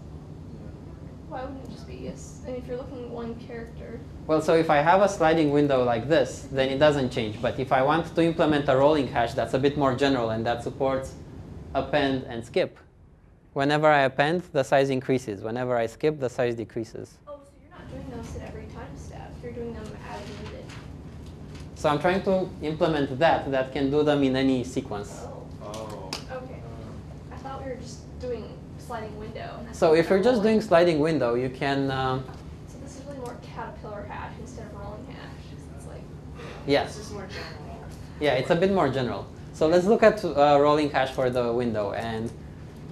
why 1.30 1.44
wouldn't 1.44 1.64
it 1.64 1.70
just 1.70 1.88
be 1.88 1.94
yes? 1.94 2.42
And 2.48 2.56
if 2.56 2.66
you're 2.66 2.76
looking 2.78 3.04
at 3.04 3.10
one 3.12 3.36
character, 3.36 4.00
Well, 4.26 4.42
so 4.42 4.56
if 4.56 4.72
I 4.72 4.78
have 4.78 5.04
a 5.04 5.08
sliding 5.08 5.52
window 5.52 5.84
like 5.84 6.10
this, 6.10 6.48
then 6.52 6.70
it 6.70 6.80
doesn't 6.80 7.12
change. 7.12 7.39
But 7.39 7.60
if 7.60 7.72
I 7.72 7.84
want 7.84 8.16
to 8.16 8.22
implement 8.24 8.68
a 8.68 8.76
rolling 8.76 9.08
hash 9.08 9.34
that's 9.36 9.54
a 9.54 9.60
bit 9.60 9.78
more 9.78 9.94
general 9.94 10.32
and 10.32 10.44
that 10.48 10.64
supports 10.64 11.14
append 11.76 12.24
and 12.24 12.44
skip, 12.44 12.80
whenever 13.54 13.86
I 13.86 14.02
append, 14.10 14.42
the 14.54 14.64
size 14.64 14.89
increases. 14.89 15.44
Whenever 15.44 15.78
I 15.78 15.86
skip, 15.86 16.20
the 16.20 16.30
size 16.30 16.56
decreases. 16.56 17.20
oh, 17.28 17.39
so 17.44 17.52
you're 17.62 17.78
not 17.78 17.88
doing 17.92 18.10
those 18.10 18.36
at 18.38 18.48
every 18.48 18.66
time 18.74 18.89
step. 18.98 19.32
You're 19.44 19.52
doing 19.52 19.74
them 19.76 19.86
as 20.10 20.20
needed. 20.44 20.66
So 21.76 21.89
I'm 21.89 22.00
trying 22.00 22.24
to 22.24 22.50
implement 22.64 23.20
that 23.20 23.52
that 23.52 23.72
can 23.72 23.92
do 23.92 24.02
them 24.02 24.24
in 24.24 24.36
any 24.36 24.64
sequence. 24.64 25.12
Oh, 25.28 25.46
Oh. 25.64 26.10
okay. 26.32 26.60
I 27.32 27.36
thought 27.38 27.64
we 27.64 27.70
were 27.70 27.78
just 27.78 28.00
doing 28.22 28.54
sliding 28.92 29.18
window. 29.18 29.66
So 29.72 29.94
if 29.94 30.10
you're 30.10 30.18
we're 30.18 30.24
just 30.24 30.38
rolling. 30.39 30.60
doing 30.60 30.62
sliding 30.62 31.00
window, 31.00 31.36
you 31.36 31.50
can, 31.50 31.89
um, 31.92 32.26
So 32.68 32.78
this 32.80 33.00
is 33.00 33.06
really 33.06 33.20
more 33.20 33.38
caterpillar 33.42 34.04
hash 34.04 34.34
instead 34.42 34.66
of 34.66 34.74
rolling 34.76 35.06
hash. 35.06 35.46
It's 35.78 35.88
like, 35.88 36.04
yeah, 36.68 36.84
it's 36.84 36.98
just 36.98 37.14
more 37.14 37.26
general. 37.28 37.86
yeah, 38.20 38.34
it's 38.34 38.50
a 38.50 38.56
bit 38.56 38.74
more 38.74 38.89
general. 38.89 39.28
So 39.54 39.68
let's 39.68 39.86
look 39.86 40.04
at 40.04 40.26
uh, 40.26 40.58
rolling 40.60 40.89
hash 40.89 41.12
for 41.12 41.30
the 41.30 41.54
window. 41.54 41.94
And 41.94 42.30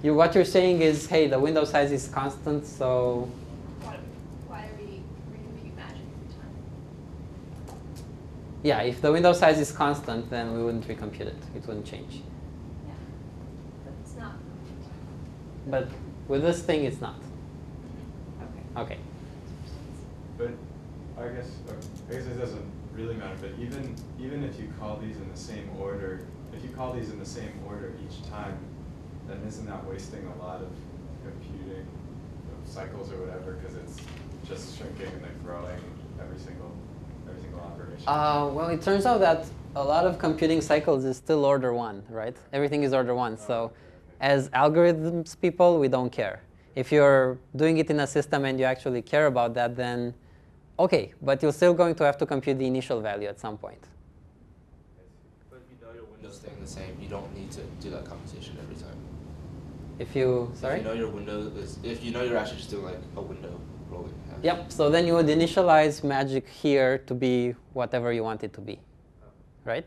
you, 0.02 0.14
what 0.14 0.34
you're 0.34 0.46
saying 0.46 0.80
is, 0.80 1.06
hey, 1.06 1.26
the 1.26 1.38
window 1.38 1.64
size 1.66 1.92
is 1.92 2.08
constant, 2.08 2.66
so 2.66 3.28
why 3.82 3.96
do 3.96 4.02
we, 4.02 4.16
why 4.48 4.60
do 4.68 4.72
we 4.82 5.02
recompute 5.36 5.76
magic 5.76 6.06
every 6.16 6.28
time? 6.38 6.54
Yeah, 8.62 8.80
if 8.80 9.02
the 9.02 9.12
window 9.12 9.34
size 9.34 9.58
is 9.60 9.70
constant, 9.70 10.30
then 10.30 10.54
we 10.56 10.62
wouldn't 10.64 10.88
recompute 10.88 11.28
it. 11.34 11.40
It 11.54 11.66
wouldn't 11.66 11.84
change. 11.84 12.22
Yeah. 12.86 12.94
But 13.84 13.92
it's 14.02 14.16
not. 14.16 14.32
But 15.70 15.88
with 16.28 16.42
this 16.42 16.62
thing, 16.62 16.84
it's 16.84 17.00
not. 17.00 17.16
Okay. 18.76 18.94
Okay. 18.94 18.98
But 20.36 20.50
I 21.18 21.28
guess, 21.28 21.50
uh, 21.68 21.72
I 22.08 22.14
guess 22.14 22.26
it 22.26 22.38
doesn't 22.38 22.64
really 22.94 23.14
matter, 23.14 23.36
but 23.40 23.50
even, 23.60 23.94
even 24.18 24.42
if 24.42 24.58
you 24.58 24.72
call 24.78 24.96
these 24.96 25.16
in 25.16 25.30
the 25.30 25.38
same 25.38 25.68
order, 25.78 26.26
if 26.52 26.62
you 26.62 26.70
call 26.70 26.92
these 26.92 27.10
in 27.10 27.18
the 27.18 27.26
same 27.26 27.52
order 27.66 27.92
each 28.04 28.28
time, 28.28 28.58
then 29.28 29.40
isn't 29.46 29.66
that 29.66 29.84
wasting 29.86 30.26
a 30.26 30.42
lot 30.42 30.60
of 30.60 30.70
computing 31.24 31.86
of 31.86 32.68
cycles 32.68 33.12
or 33.12 33.18
whatever, 33.18 33.52
because 33.52 33.76
it's 33.76 34.00
just 34.48 34.76
shrinking 34.76 35.06
and 35.06 35.22
then 35.22 35.30
growing 35.44 35.78
every 36.20 36.38
single, 36.38 36.72
every 37.28 37.40
single 37.40 37.60
operation? 37.60 38.04
Uh, 38.06 38.50
well, 38.52 38.68
it 38.68 38.82
turns 38.82 39.06
out 39.06 39.20
that 39.20 39.46
a 39.76 39.84
lot 39.84 40.06
of 40.06 40.18
computing 40.18 40.60
cycles 40.60 41.04
is 41.04 41.16
still 41.16 41.44
order 41.44 41.72
one, 41.72 42.02
right? 42.08 42.36
Everything 42.52 42.82
is 42.82 42.92
order 42.92 43.14
one. 43.14 43.38
So, 43.38 43.72
as 44.20 44.48
algorithms 44.50 45.38
people, 45.40 45.78
we 45.78 45.88
don't 45.88 46.10
care. 46.10 46.42
If 46.74 46.92
you're 46.92 47.38
doing 47.56 47.78
it 47.78 47.90
in 47.90 48.00
a 48.00 48.06
system 48.06 48.44
and 48.44 48.58
you 48.58 48.64
actually 48.64 49.02
care 49.02 49.26
about 49.26 49.54
that, 49.54 49.76
then 49.76 50.14
okay, 50.78 51.12
but 51.20 51.42
you're 51.42 51.52
still 51.52 51.74
going 51.74 51.94
to 51.96 52.04
have 52.04 52.16
to 52.18 52.26
compute 52.26 52.58
the 52.58 52.66
initial 52.66 53.00
value 53.00 53.28
at 53.28 53.40
some 53.40 53.58
point. 53.58 53.82
But 55.50 55.60
if 55.64 55.70
you 55.70 55.86
know 55.86 55.92
your 55.92 56.04
window's 56.04 56.36
staying 56.36 56.60
the 56.60 56.66
same, 56.66 56.96
you 57.00 57.08
don't 57.08 57.34
need 57.36 57.50
to 57.52 57.62
do 57.80 57.90
that 57.90 58.04
computation 58.04 58.56
every 58.62 58.76
time. 58.76 58.96
If 59.98 60.16
you, 60.16 60.50
sorry? 60.54 60.76
If 60.76 60.82
you 60.82 60.88
know 60.88 60.94
your 60.94 61.10
window 61.10 61.52
is, 61.56 61.78
if 61.82 62.02
you 62.02 62.12
know 62.12 62.22
you're 62.22 62.38
actually 62.38 62.58
just 62.58 62.70
doing 62.70 62.84
like 62.84 62.98
a 63.16 63.20
window 63.20 63.60
rolling. 63.90 64.14
Yep, 64.42 64.72
so 64.72 64.88
then 64.88 65.06
you 65.06 65.14
would 65.14 65.26
initialize 65.26 66.02
magic 66.02 66.48
here 66.48 66.98
to 66.98 67.14
be 67.14 67.54
whatever 67.74 68.10
you 68.12 68.22
want 68.24 68.42
it 68.42 68.54
to 68.54 68.60
be, 68.62 68.80
right? 69.64 69.86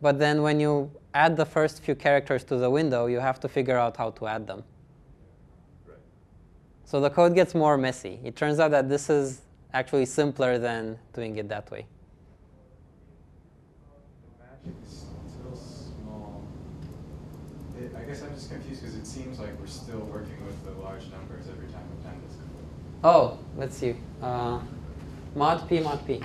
But 0.00 0.18
then 0.18 0.42
when 0.42 0.60
you 0.60 0.90
add 1.14 1.36
the 1.36 1.46
first 1.46 1.82
few 1.82 1.94
characters 1.94 2.44
to 2.44 2.56
the 2.56 2.70
window, 2.70 3.06
you 3.06 3.18
have 3.20 3.40
to 3.40 3.48
figure 3.48 3.78
out 3.78 3.96
how 3.96 4.10
to 4.10 4.26
add 4.26 4.46
them. 4.46 4.62
Right. 5.86 5.96
So 6.84 7.00
the 7.00 7.10
code 7.10 7.34
gets 7.34 7.54
more 7.54 7.78
messy. 7.78 8.20
It 8.22 8.36
turns 8.36 8.60
out 8.60 8.70
that 8.72 8.88
this 8.88 9.08
is 9.08 9.40
actually 9.72 10.06
simpler 10.06 10.58
than 10.58 10.98
doing 11.12 11.36
it 11.36 11.48
that 11.48 11.70
way. 11.70 11.86
The 14.38 14.44
magic 14.44 14.76
still 14.86 15.56
small. 15.56 16.42
It, 17.78 17.94
I 17.96 18.02
guess 18.04 18.22
I'm 18.22 18.34
just 18.34 18.50
confused 18.50 18.82
because 18.82 18.96
it 18.96 19.06
seems 19.06 19.38
like 19.38 19.58
we're 19.58 19.66
still 19.66 20.00
working 20.00 20.44
with 20.44 20.62
the 20.64 20.72
large 20.82 21.08
numbers 21.10 21.46
every 21.48 21.68
time 21.68 21.82
we 21.90 22.04
pen 22.04 22.20
this 22.26 22.36
code. 22.36 22.46
Oh, 23.02 23.38
let's 23.56 23.76
see. 23.76 23.96
Uh, 24.22 24.60
mod 25.34 25.68
p 25.68 25.80
mod 25.80 26.06
p. 26.06 26.14
Okay, 26.14 26.24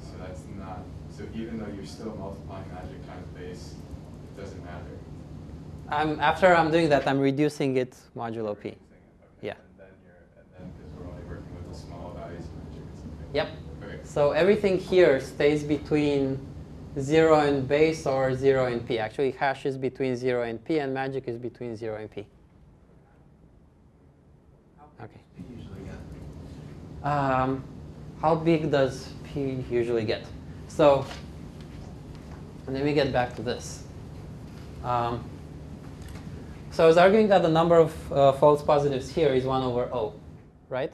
so 0.00 0.18
that's 0.18 0.42
not, 0.58 0.80
so 1.18 1.24
even 1.34 1.58
though 1.58 1.66
you're 1.74 1.84
still 1.84 2.14
multiplying 2.14 2.64
magic 2.72 3.04
times 3.08 3.26
base, 3.36 3.74
it 4.22 4.40
doesn't 4.40 4.64
matter. 4.64 4.84
I'm, 5.88 6.20
after 6.20 6.54
I'm 6.54 6.70
doing 6.70 6.88
that, 6.90 7.08
I'm 7.08 7.18
reducing 7.18 7.76
it 7.76 7.96
modulo 8.16 8.54
p. 8.58 8.68
Okay, 8.68 8.78
Yeah. 9.42 9.54
And 9.54 9.58
then 9.78 9.86
you're, 10.04 10.14
and 10.38 10.46
then 10.54 10.72
because 10.76 10.92
we're 10.94 11.10
only 11.10 11.24
working 11.24 11.56
with 11.56 11.72
the 11.72 11.78
small 11.86 12.14
values 12.16 12.44
of 12.44 12.54
magic. 12.70 13.34
Yep. 13.34 13.48
Okay. 13.82 13.98
So 14.04 14.30
everything 14.30 14.78
here 14.78 15.18
stays 15.20 15.64
between 15.64 16.38
0 17.00 17.40
and 17.40 17.66
base 17.66 18.06
or 18.06 18.32
0 18.34 18.66
and 18.66 18.86
p. 18.86 19.00
Actually, 19.00 19.32
hash 19.32 19.66
is 19.66 19.76
between 19.76 20.14
0 20.14 20.42
and 20.44 20.64
p, 20.64 20.78
and 20.78 20.94
magic 20.94 21.26
is 21.26 21.36
between 21.36 21.74
0 21.74 21.96
and 21.96 22.10
p. 22.10 22.26
Okay. 25.02 25.20
usually 25.50 25.80
get. 25.80 27.10
Um, 27.10 27.64
how 28.20 28.36
big 28.36 28.70
does 28.70 29.12
p 29.24 29.64
usually 29.68 30.04
get? 30.04 30.24
So 30.78 31.04
let 32.68 32.84
me 32.84 32.94
get 32.94 33.12
back 33.12 33.34
to 33.34 33.42
this. 33.42 33.82
Um, 34.84 35.28
so 36.70 36.84
I 36.84 36.86
was 36.86 36.96
arguing 36.96 37.26
that 37.30 37.42
the 37.42 37.48
number 37.48 37.76
of 37.76 38.12
uh, 38.12 38.30
false 38.34 38.62
positives 38.62 39.10
here 39.10 39.34
is 39.34 39.44
1 39.44 39.64
over 39.64 39.92
O, 39.92 40.14
right? 40.68 40.92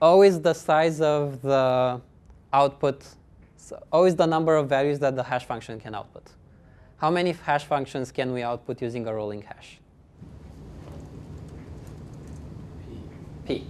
O 0.00 0.22
is 0.22 0.40
the 0.40 0.54
size 0.54 1.00
of 1.00 1.42
the 1.42 2.00
output. 2.52 3.04
So 3.56 3.82
o 3.90 4.04
is 4.04 4.14
the 4.14 4.26
number 4.26 4.54
of 4.54 4.68
values 4.68 5.00
that 5.00 5.16
the 5.16 5.24
hash 5.24 5.46
function 5.46 5.80
can 5.80 5.96
output. 5.96 6.30
How 6.98 7.10
many 7.10 7.32
hash 7.32 7.64
functions 7.64 8.12
can 8.12 8.32
we 8.32 8.44
output 8.44 8.80
using 8.80 9.08
a 9.08 9.12
rolling 9.12 9.42
hash? 9.42 9.80
P. 13.48 13.66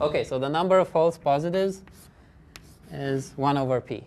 Okay, 0.00 0.24
so 0.24 0.40
the 0.40 0.48
number 0.48 0.80
of 0.80 0.88
false 0.88 1.16
positives 1.16 1.82
is 2.90 3.32
1 3.36 3.56
over 3.56 3.80
P. 3.80 4.02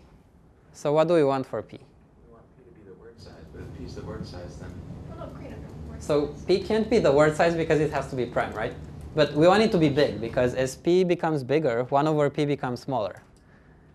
So 0.76 0.92
what 0.92 1.08
do 1.08 1.14
we 1.14 1.24
want 1.24 1.46
for 1.46 1.62
P? 1.62 1.78
We 1.78 2.34
want 2.34 2.44
P 2.54 2.62
to 2.64 2.70
be 2.78 2.84
the 2.86 2.94
word 3.00 3.18
size, 3.18 3.32
but 3.50 3.62
if 3.62 3.78
P 3.78 3.84
is 3.86 3.94
the 3.94 4.02
word 4.02 4.26
size, 4.26 4.58
then 4.58 4.70
Well, 5.08 5.26
no, 5.26 5.34
green 5.34 5.54
So. 6.00 6.34
P 6.46 6.62
can't 6.62 6.90
be 6.90 6.98
the 6.98 7.10
word 7.10 7.34
size 7.34 7.54
because 7.54 7.80
it 7.80 7.90
has 7.92 8.10
to 8.10 8.16
be 8.16 8.26
prime, 8.26 8.52
right? 8.52 8.74
But 9.14 9.32
we 9.32 9.48
want 9.48 9.62
it 9.62 9.72
to 9.72 9.78
be 9.78 9.88
big 9.88 10.20
because 10.20 10.52
as 10.52 10.76
P 10.76 11.02
becomes 11.02 11.42
bigger, 11.42 11.84
1 11.84 12.06
over 12.06 12.28
P 12.28 12.44
becomes 12.44 12.80
smaller. 12.80 13.22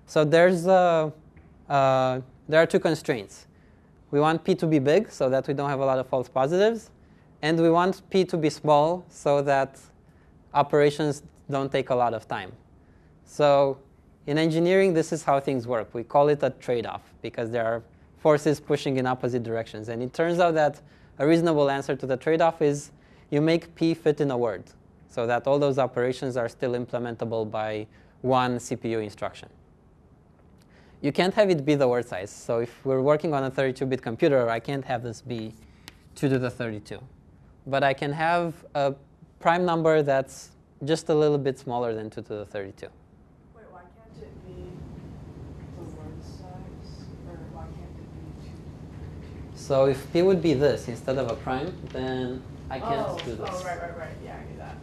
So 0.08 0.26
there's 0.26 0.66
a, 0.66 1.14
uh, 1.70 2.22
there 2.50 2.60
are 2.60 2.66
two 2.66 2.80
constraints. 2.80 3.46
We 4.10 4.20
want 4.20 4.44
P 4.44 4.56
to 4.56 4.66
be 4.66 4.80
big 4.80 5.12
so 5.12 5.30
that 5.30 5.48
we 5.48 5.54
don't 5.54 5.70
have 5.70 5.82
a 5.82 5.86
lot 5.86 6.00
of 6.00 6.08
false 6.08 6.30
positives. 6.30 6.90
And 7.44 7.62
we 7.62 7.70
want 7.70 8.02
P 8.10 8.26
to 8.26 8.38
be 8.38 8.50
small 8.50 9.06
so 9.08 9.44
that 9.44 9.80
operations 10.56 11.22
don't 11.48 11.72
take 11.72 11.92
a 11.92 11.96
lot 11.96 12.16
of 12.16 12.28
time. 12.28 12.52
So 13.24 13.78
in 14.28 14.38
engineering, 14.38 14.94
this 14.94 15.12
is 15.12 15.24
how 15.24 15.40
things 15.40 15.68
work. 15.68 15.94
We 15.94 16.04
call 16.04 16.30
it 16.30 16.44
a 16.44 16.52
trade-off 16.52 17.02
because 17.22 17.50
there 17.52 17.66
are 17.66 17.82
forces 18.20 18.60
pushing 18.60 18.98
in 18.98 19.08
opposite 19.08 19.44
directions. 19.44 19.90
And 19.90 20.04
it 20.04 20.14
turns 20.14 20.40
out 20.40 20.54
that 20.56 20.82
a 21.18 21.28
reasonable 21.28 21.70
answer 21.70 21.96
to 21.96 22.06
the 22.06 22.18
trade-off 22.18 22.62
is 22.62 22.92
you 23.30 23.42
make 23.42 23.74
P 23.76 23.94
fit 23.94 24.22
in 24.22 24.32
a 24.32 24.38
word 24.38 24.64
so 25.10 25.26
that 25.28 25.48
all 25.48 25.60
those 25.60 25.78
operations 25.78 26.38
are 26.38 26.48
still 26.48 26.74
implementable 26.74 27.50
by 27.50 27.88
one 28.22 28.58
CPU 28.58 29.04
instruction. 29.04 29.50
You 31.02 31.12
can't 31.12 31.34
have 31.34 31.50
it 31.50 31.66
be 31.66 31.74
the 31.74 31.88
word 31.88 32.08
size. 32.08 32.30
So 32.30 32.60
if 32.60 32.86
we're 32.86 33.02
working 33.02 33.34
on 33.34 33.44
a 33.44 33.52
32-bit 33.52 34.04
computer, 34.04 34.50
I 34.50 34.60
can't 34.60 34.86
have 34.86 35.02
this 35.02 35.22
be 35.22 35.54
2 36.16 36.30
to 36.30 36.38
the 36.38 36.50
32. 36.50 37.00
But 37.66 37.84
I 37.84 37.94
can 37.94 38.14
have 38.14 38.54
a 38.76 38.94
prime 39.40 39.66
number 39.66 40.04
that's 40.04 40.52
just 40.84 41.10
a 41.10 41.16
little 41.16 41.40
bit 41.40 41.58
smaller 41.58 41.96
than 41.96 42.12
2 42.12 42.22
to 42.22 42.36
the 42.36 42.46
32. 42.46 42.88
Wait, 43.56 43.66
why 43.72 43.82
can't 43.82 44.24
it 44.24 44.48
be 44.48 44.54
the 45.78 45.84
word 45.96 46.22
size? 46.22 47.06
Or 47.28 47.38
why 47.54 47.64
can't 47.64 47.98
it 47.98 48.10
be 48.16 48.48
two? 48.48 49.51
So 49.62 49.86
if 49.86 50.12
P 50.12 50.24
would 50.24 50.42
be 50.42 50.56
this 50.56 50.88
instead 50.88 51.20
of 51.20 51.30
a 51.30 51.36
prime, 51.36 51.72
then 51.94 52.42
I 52.72 52.80
can't 52.80 53.08
oh, 53.08 53.18
do 53.24 53.38
oh, 53.40 53.46
this. 53.46 53.50
Oh, 53.54 53.64
right, 53.64 53.80
right, 53.80 53.96
right. 53.96 54.10
Yeah, 54.26 54.36
I 54.36 54.52
knew 54.52 54.58
that. 54.58 54.76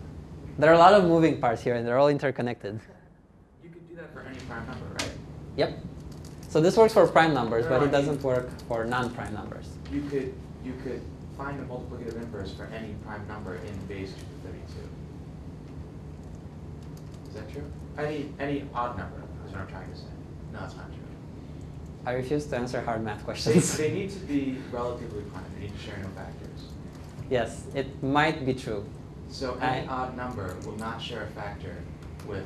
There 0.56 0.70
are 0.70 0.74
a 0.74 0.78
lot 0.78 0.94
of 0.94 1.04
moving 1.04 1.40
parts 1.40 1.62
here, 1.62 1.74
and 1.74 1.86
they're 1.86 1.98
all 1.98 2.08
interconnected. 2.08 2.78
you 3.64 3.70
could 3.70 3.88
do 3.88 3.96
that 3.96 4.12
for 4.14 4.20
any 4.20 4.38
prime 4.48 4.64
number, 4.68 4.86
right? 5.00 5.10
Yep. 5.56 5.78
So 6.48 6.60
this 6.60 6.76
works 6.76 6.94
for 6.94 7.04
prime 7.08 7.34
numbers, 7.34 7.64
No, 7.64 7.70
but 7.70 7.82
it 7.82 7.90
doesn't 7.90 8.14
mean- 8.14 8.22
work 8.22 8.50
for 8.68 8.84
non-prime 8.84 9.34
numbers. 9.34 9.66
You 9.92 10.02
could 10.02 10.32
you 10.64 10.74
could 10.84 11.02
find 11.36 11.58
a 11.60 11.64
multiplicative 11.64 12.14
inverse 12.14 12.52
for 12.54 12.66
any 12.66 12.94
prime 13.04 13.26
number 13.26 13.56
in 13.56 13.76
base 13.86 14.12
to 14.12 14.20
the 14.20 14.48
32. 14.48 14.62
Is 17.28 17.34
that 17.34 17.52
true? 17.52 17.64
Any 17.98 18.32
any 18.38 18.64
odd 18.72 18.96
number 18.96 19.22
is 19.44 19.52
what 19.52 19.62
I'm 19.62 19.68
trying 19.68 19.90
to 19.90 19.96
say. 19.96 20.14
No, 20.52 20.60
it's 20.64 20.76
not 20.76 20.86
true. 20.86 21.07
I 22.06 22.12
refuse 22.12 22.46
to 22.46 22.56
answer 22.56 22.80
hard 22.80 23.04
math 23.04 23.24
questions. 23.24 23.76
they 23.76 23.92
need 23.98 24.10
to 24.10 24.18
be 24.20 24.56
relatively 24.72 25.22
prime. 25.24 25.44
They 25.56 25.66
need 25.66 25.76
to 25.78 25.84
share 25.84 25.98
no 25.98 26.08
factors. 26.08 26.60
yes, 27.30 27.64
it 27.74 28.02
might 28.02 28.46
be 28.46 28.54
true. 28.54 28.84
So 29.30 29.54
any 29.60 29.86
I- 29.86 29.92
odd 29.92 30.16
number 30.16 30.56
will 30.64 30.76
not 30.76 31.00
share 31.02 31.24
a 31.24 31.26
factor 31.28 31.76
with 32.26 32.44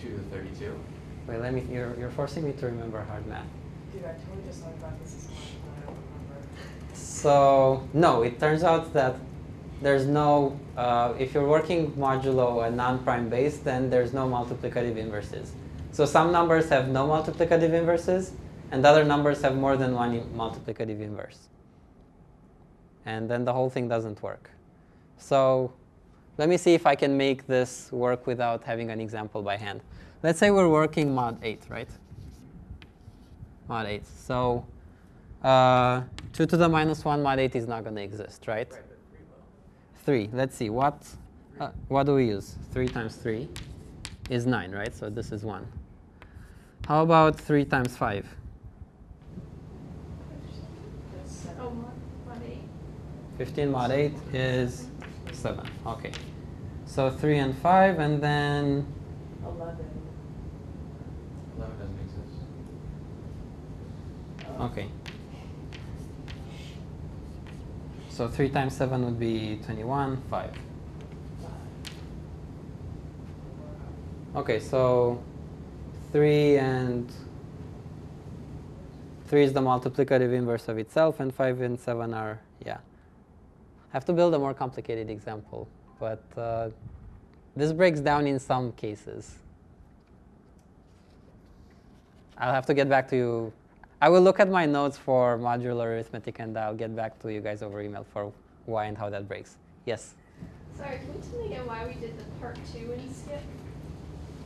2 0.00 0.08
to 0.10 0.16
the 0.16 0.22
32. 0.36 0.78
Wait, 1.26 1.40
let 1.40 1.52
me. 1.54 1.64
You're, 1.72 1.96
you're 1.98 2.10
forcing 2.10 2.44
me 2.44 2.52
to 2.52 2.66
remember 2.66 3.00
hard 3.02 3.26
math. 3.26 3.46
Dude, 3.92 4.04
I 4.04 4.12
totally 4.12 4.46
just 4.46 4.62
learned 4.62 4.78
about 4.78 5.02
this 5.02 5.14
this 5.14 5.24
morning 5.30 5.48
and 5.64 5.82
I 5.82 5.86
don't 5.86 5.96
remember. 6.28 6.48
So 6.92 7.88
no, 7.94 8.22
it 8.22 8.38
turns 8.38 8.62
out 8.62 8.92
that 8.92 9.16
there's 9.80 10.06
no. 10.06 10.58
Uh, 10.76 11.14
if 11.18 11.32
you're 11.34 11.48
working 11.48 11.92
modulo 11.92 12.66
a 12.66 12.70
non-prime 12.70 13.28
base, 13.28 13.56
then 13.58 13.88
there's 13.90 14.12
no 14.12 14.28
multiplicative 14.28 14.96
inverses. 14.96 15.52
So 15.92 16.04
some 16.04 16.30
numbers 16.30 16.68
have 16.68 16.88
no 16.88 17.06
multiplicative 17.08 17.72
inverses, 17.72 18.32
and 18.70 18.84
other 18.84 19.04
numbers 19.04 19.42
have 19.42 19.56
more 19.56 19.76
than 19.76 19.94
one 19.94 20.20
multiplicative 20.36 21.00
inverse. 21.00 21.48
And 23.06 23.28
then 23.28 23.44
the 23.44 23.52
whole 23.52 23.70
thing 23.70 23.88
doesn't 23.88 24.22
work. 24.22 24.50
So 25.18 25.72
let 26.38 26.48
me 26.48 26.56
see 26.56 26.74
if 26.74 26.86
I 26.86 26.94
can 26.94 27.16
make 27.16 27.46
this 27.46 27.92
work 27.92 28.26
without 28.26 28.64
having 28.64 28.90
an 28.90 29.00
example 29.00 29.42
by 29.42 29.56
hand. 29.56 29.82
Let's 30.22 30.38
say 30.38 30.50
we're 30.50 30.68
working 30.68 31.14
mod 31.14 31.38
8, 31.42 31.62
right? 31.68 31.88
Mod 33.68 33.86
8. 33.86 34.06
So 34.06 34.64
uh, 35.42 36.02
2 36.32 36.46
to 36.46 36.56
the 36.56 36.68
minus 36.68 37.04
1 37.04 37.22
mod 37.22 37.38
8 37.38 37.54
is 37.54 37.66
not 37.66 37.84
going 37.84 37.96
to 37.96 38.02
exist, 38.02 38.46
right? 38.46 38.70
3 38.70 38.80
3. 40.04 40.30
Let's 40.32 40.54
see. 40.54 40.68
What, 40.68 41.02
uh, 41.58 41.70
what 41.88 42.04
do 42.04 42.14
we 42.14 42.26
use? 42.26 42.56
3 42.72 42.88
times 42.88 43.16
3 43.16 43.48
is 44.28 44.46
9, 44.46 44.70
right? 44.70 44.94
So 44.94 45.08
this 45.08 45.32
is 45.32 45.44
1. 45.44 45.66
How 46.86 47.02
about 47.02 47.40
3 47.40 47.64
times 47.64 47.96
5? 47.96 48.26
That's 51.16 51.34
seven. 51.34 51.56
Oh, 51.60 51.70
mod, 51.70 51.92
mod 52.26 52.42
eight. 52.46 52.64
15 53.38 53.70
mod 53.70 53.90
8 53.90 54.12
is 54.32 54.88
7. 55.32 55.66
Okay. 55.86 56.12
So 56.86 57.10
3 57.10 57.38
and 57.38 57.56
5, 57.58 57.98
and 57.98 58.22
then 58.22 58.86
Eleven. 59.44 59.86
Eleven 61.56 61.78
doesn't 61.78 61.98
exist. 62.00 62.36
Okay. 64.60 64.88
So 68.08 68.28
3 68.28 68.48
times 68.50 68.76
7 68.76 69.04
would 69.04 69.18
be 69.18 69.60
21, 69.64 70.22
5. 70.30 70.50
Okay, 74.36 74.60
so 74.60 75.22
3 76.12 76.58
and 76.58 77.12
3 79.26 79.42
is 79.42 79.52
the 79.52 79.60
multiplicative 79.60 80.32
inverse 80.32 80.68
of 80.68 80.78
itself, 80.78 81.18
and 81.18 81.34
5 81.34 81.60
and 81.60 81.78
7 81.78 82.14
are, 82.14 82.40
yeah. 82.40 82.42
I 82.42 82.43
have 83.94 84.04
to 84.04 84.12
build 84.12 84.34
a 84.34 84.38
more 84.38 84.52
complicated 84.52 85.08
example, 85.08 85.68
but 86.00 86.22
uh, 86.36 86.68
this 87.54 87.72
breaks 87.72 88.00
down 88.00 88.26
in 88.26 88.40
some 88.40 88.72
cases. 88.72 89.36
I'll 92.36 92.52
have 92.52 92.66
to 92.66 92.74
get 92.74 92.88
back 92.88 93.08
to 93.10 93.16
you. 93.16 93.52
I 94.02 94.08
will 94.08 94.20
look 94.20 94.40
at 94.40 94.50
my 94.50 94.66
notes 94.66 94.98
for 94.98 95.38
modular 95.38 95.86
arithmetic 95.86 96.40
and 96.40 96.58
I'll 96.58 96.74
get 96.74 96.94
back 96.96 97.20
to 97.20 97.32
you 97.32 97.40
guys 97.40 97.62
over 97.62 97.80
email 97.80 98.04
for 98.12 98.32
why 98.66 98.86
and 98.86 98.98
how 98.98 99.08
that 99.10 99.28
breaks. 99.28 99.56
Yes? 99.86 100.14
Sorry, 100.76 100.98
can 100.98 101.06
you 101.14 101.22
tell 101.30 101.40
me 101.40 101.46
again 101.46 101.64
why 101.64 101.86
we 101.86 101.94
did 101.94 102.18
the 102.18 102.24
part 102.40 102.58
two 102.72 102.90
in 102.90 103.14
skip? 103.14 103.40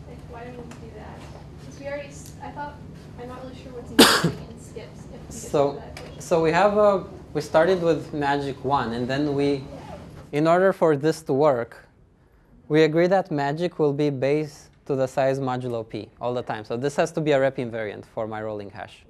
Like, 0.07 0.19
why 0.29 0.45
didn't 0.45 0.59
we 0.59 0.89
do 0.89 0.93
that? 0.97 1.19
Because 1.61 1.81
we 1.81 1.87
already, 1.87 2.09
I 2.43 2.51
thought, 2.51 2.77
I'm 3.21 3.29
not 3.29 3.43
really 3.43 3.57
sure 3.57 3.73
what's 3.73 3.91
in 3.91 3.99
skips. 4.61 5.01
If 5.13 5.21
we 5.21 5.27
just 5.27 5.51
So, 5.51 5.73
do 5.73 5.79
that 5.79 5.99
equation. 5.99 6.21
so 6.21 6.43
we 6.43 6.53
have 6.53 6.77
a, 6.77 7.05
we 7.35 7.41
started 7.41 7.83
with 7.83 8.13
magic 8.15 8.65
1 8.65 8.93
and 8.93 9.09
then 9.09 9.35
we, 9.35 9.65
in 10.33 10.47
order 10.47 10.73
for 10.73 10.97
this 10.97 11.23
to 11.23 11.33
work, 11.33 11.87
we 12.69 12.83
agree 12.85 13.07
that 13.07 13.31
magic 13.31 13.79
will 13.79 13.93
be 13.93 14.11
base 14.11 14.69
to 14.87 14.95
the 14.95 15.07
size 15.07 15.39
modulo 15.39 15.87
p 15.89 16.09
all 16.21 16.33
the 16.35 16.43
time. 16.43 16.65
So 16.65 16.77
this 16.77 16.97
has 16.97 17.13
to 17.13 17.21
be 17.21 17.33
a 17.33 17.41
rep 17.41 17.57
invariant 17.57 18.05
for 18.07 18.27
my 18.27 18.43
rolling 18.43 18.71
hash. 18.71 19.05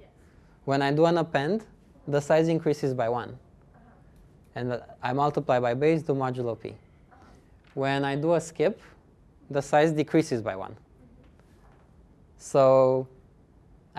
When 0.65 0.81
I 0.81 0.91
do 0.91 1.05
an 1.05 1.17
append, 1.17 1.65
the 2.07 2.19
size 2.21 2.47
increases 2.47 2.93
by 2.93 3.09
1. 3.09 3.37
And 4.55 4.81
I 5.03 5.13
multiply 5.13 5.59
by 5.59 5.73
base, 5.73 6.01
do 6.01 6.13
modulo 6.13 6.59
p. 6.59 6.73
When 7.75 8.03
I 8.03 8.15
do 8.15 8.33
a 8.33 8.41
skip, 8.41 8.81
the 9.49 9.61
size 9.61 9.91
decreases 9.91 10.41
by 10.41 10.55
1. 10.55 10.75
So 12.37 13.07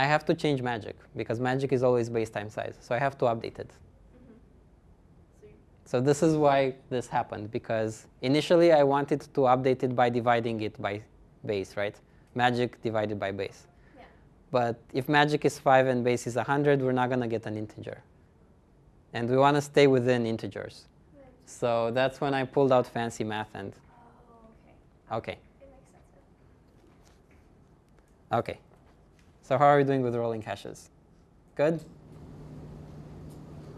I 0.01 0.05
have 0.07 0.25
to 0.31 0.35
change 0.35 0.63
magic 0.63 0.97
because 1.15 1.39
magic 1.41 1.73
is 1.77 1.83
always 1.83 2.09
base 2.09 2.31
time 2.31 2.49
size. 2.49 2.77
So 2.81 2.95
I 2.95 2.99
have 3.07 3.19
to 3.19 3.27
update 3.27 3.59
it. 3.65 3.69
Mm-hmm. 3.69 5.49
So 5.85 6.01
this 6.01 6.23
is 6.23 6.37
why 6.45 6.75
this 6.89 7.07
happened 7.07 7.51
because 7.51 8.07
initially 8.23 8.73
I 8.73 8.83
wanted 8.83 9.21
to 9.37 9.41
update 9.55 9.83
it 9.83 9.95
by 9.95 10.09
dividing 10.09 10.63
it 10.63 10.81
by 10.81 11.03
base, 11.45 11.77
right? 11.77 11.97
Magic 12.35 12.81
divided 12.81 13.21
by 13.21 13.31
base. 13.31 13.67
Yeah. 13.99 14.05
But 14.51 14.77
if 14.95 15.07
magic 15.07 15.45
is 15.45 15.59
5 15.59 15.87
and 15.89 16.03
base 16.03 16.27
is 16.27 16.37
100, 16.37 16.81
we're 16.81 16.93
not 16.93 17.11
going 17.11 17.21
to 17.21 17.29
get 17.37 17.45
an 17.45 17.59
integer. 17.59 18.03
And 19.13 19.29
we 19.29 19.37
want 19.37 19.57
to 19.59 19.61
stay 19.61 19.87
within 19.87 20.25
integers. 20.25 20.87
So 21.45 21.91
that's 21.93 22.23
when 22.23 22.33
I 22.33 22.45
pulled 22.45 22.73
out 22.73 22.87
fancy 22.87 23.25
math 23.25 23.51
and 23.55 23.75
Oh, 23.75 25.17
okay. 25.17 25.19
okay. 25.19 25.39
It 25.61 25.69
makes 25.69 25.91
sense. 25.93 26.17
Okay. 28.41 28.59
So 29.51 29.59
how 29.59 29.65
are 29.65 29.79
we 29.79 29.83
doing 29.83 30.03
with 30.03 30.15
rolling 30.15 30.43
hashes? 30.43 30.91
Good? 31.57 31.81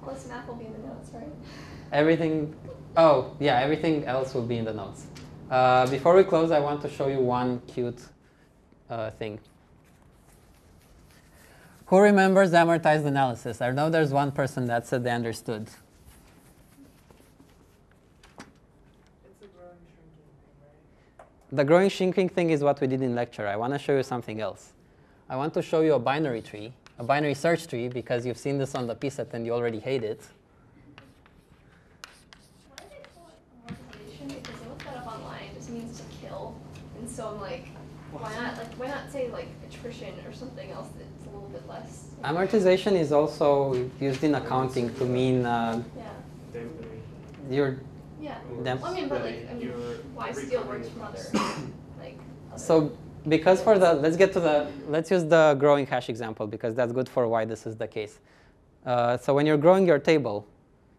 All 0.06 0.12
this 0.12 0.28
math 0.28 0.46
will 0.46 0.56
be 0.56 0.66
in 0.66 0.72
the 0.74 0.80
notes, 0.80 1.08
right? 1.14 1.32
Everything, 1.90 2.54
oh, 2.98 3.34
yeah, 3.40 3.58
everything 3.58 4.04
else 4.04 4.34
will 4.34 4.44
be 4.44 4.58
in 4.58 4.66
the 4.66 4.74
notes. 4.74 5.06
Uh, 5.50 5.86
before 5.86 6.14
we 6.14 6.24
close, 6.24 6.50
I 6.50 6.60
want 6.60 6.82
to 6.82 6.90
show 6.90 7.06
you 7.08 7.20
one 7.20 7.62
cute 7.66 8.02
uh, 8.90 9.12
thing. 9.12 9.38
Who 11.86 12.00
remembers 12.00 12.50
amortized 12.50 13.06
analysis? 13.06 13.62
I 13.62 13.70
know 13.70 13.88
there's 13.88 14.12
one 14.12 14.30
person 14.30 14.66
that 14.66 14.86
said 14.86 15.04
they 15.04 15.10
understood. 15.10 15.70
Growing 18.36 19.36
thing, 19.40 19.48
right? 21.18 21.26
The 21.50 21.64
growing 21.64 21.88
shrinking 21.88 22.28
thing 22.28 22.50
is 22.50 22.62
what 22.62 22.78
we 22.78 22.86
did 22.88 23.00
in 23.00 23.14
lecture. 23.14 23.48
I 23.48 23.56
want 23.56 23.72
to 23.72 23.78
show 23.78 23.96
you 23.96 24.02
something 24.02 24.38
else. 24.38 24.71
I 25.32 25.36
want 25.36 25.54
to 25.54 25.62
show 25.62 25.80
you 25.80 25.94
a 25.94 25.98
binary 25.98 26.42
tree, 26.42 26.74
a 26.98 27.02
binary 27.04 27.32
search 27.32 27.66
tree, 27.66 27.88
because 27.88 28.26
you've 28.26 28.36
seen 28.36 28.58
this 28.58 28.74
on 28.74 28.86
the 28.86 28.94
PSET 28.94 29.32
and 29.32 29.46
you 29.46 29.54
already 29.54 29.80
hate 29.80 30.04
it. 30.04 30.20
Why 32.68 32.76
did 32.76 32.90
they 32.90 33.02
call 33.14 33.30
it 33.32 33.38
amortization? 33.66 34.28
Because 34.28 34.60
I 34.62 34.68
looked 34.68 34.84
that 34.84 34.96
up 34.98 35.06
online. 35.06 35.44
It 35.44 35.54
just 35.54 35.70
means 35.70 35.98
to 36.00 36.04
kill. 36.20 36.54
And 36.98 37.08
so 37.08 37.28
I'm 37.28 37.40
like, 37.40 37.68
why 38.12 38.30
not? 38.34 38.58
Like, 38.58 38.74
why 38.74 38.88
not 38.88 39.10
say 39.10 39.30
like 39.30 39.48
attrition 39.66 40.12
or 40.26 40.34
something 40.34 40.70
else 40.70 40.88
that's 40.98 41.26
a 41.26 41.30
little 41.30 41.48
bit 41.48 41.66
less? 41.66 42.10
Amortization 42.24 42.92
is 42.92 43.10
also 43.10 43.88
used 44.00 44.22
in 44.24 44.34
accounting 44.34 44.94
to 44.96 45.06
mean 45.06 45.46
uh, 45.46 45.82
Yeah. 45.96 46.60
you're 47.50 47.78
Yeah. 48.20 48.36
Well, 48.50 48.84
I 48.84 48.94
mean, 48.94 49.08
but 49.08 49.24
like, 49.24 49.48
I 49.50 49.54
mean, 49.54 49.70
why 50.14 50.30
steal 50.32 50.62
words 50.64 50.90
from 50.90 51.00
other, 51.00 51.24
like, 51.98 52.18
other- 52.52 52.58
So 52.58 52.92
because 53.28 53.62
for 53.62 53.78
the, 53.78 53.94
let's 53.94 54.16
get 54.16 54.32
to 54.32 54.40
the, 54.40 54.70
let's 54.88 55.10
use 55.10 55.24
the 55.24 55.56
growing 55.58 55.86
hash 55.86 56.08
example 56.08 56.46
because 56.46 56.74
that's 56.74 56.92
good 56.92 57.08
for 57.08 57.28
why 57.28 57.44
this 57.44 57.66
is 57.66 57.76
the 57.76 57.86
case. 57.86 58.20
Uh, 58.84 59.16
so 59.16 59.34
when 59.34 59.46
you're 59.46 59.56
growing 59.56 59.86
your 59.86 59.98
table, 59.98 60.46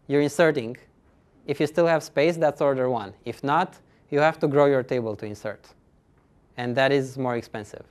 you're 0.08 0.22
inserting. 0.22 0.78
If 1.46 1.60
you 1.60 1.68
still 1.68 1.88
have 1.88 2.04
space, 2.04 2.38
that's 2.38 2.62
order 2.62 2.90
one. 2.90 3.14
If 3.26 3.44
not, 3.44 3.78
you 4.10 4.20
have 4.20 4.40
to 4.40 4.48
grow 4.48 4.66
your 4.66 4.84
table 4.84 5.16
to 5.18 5.26
insert. 5.26 5.68
And 6.56 6.76
that 6.76 6.92
is 6.92 7.18
more 7.18 7.36
expensive. 7.36 7.86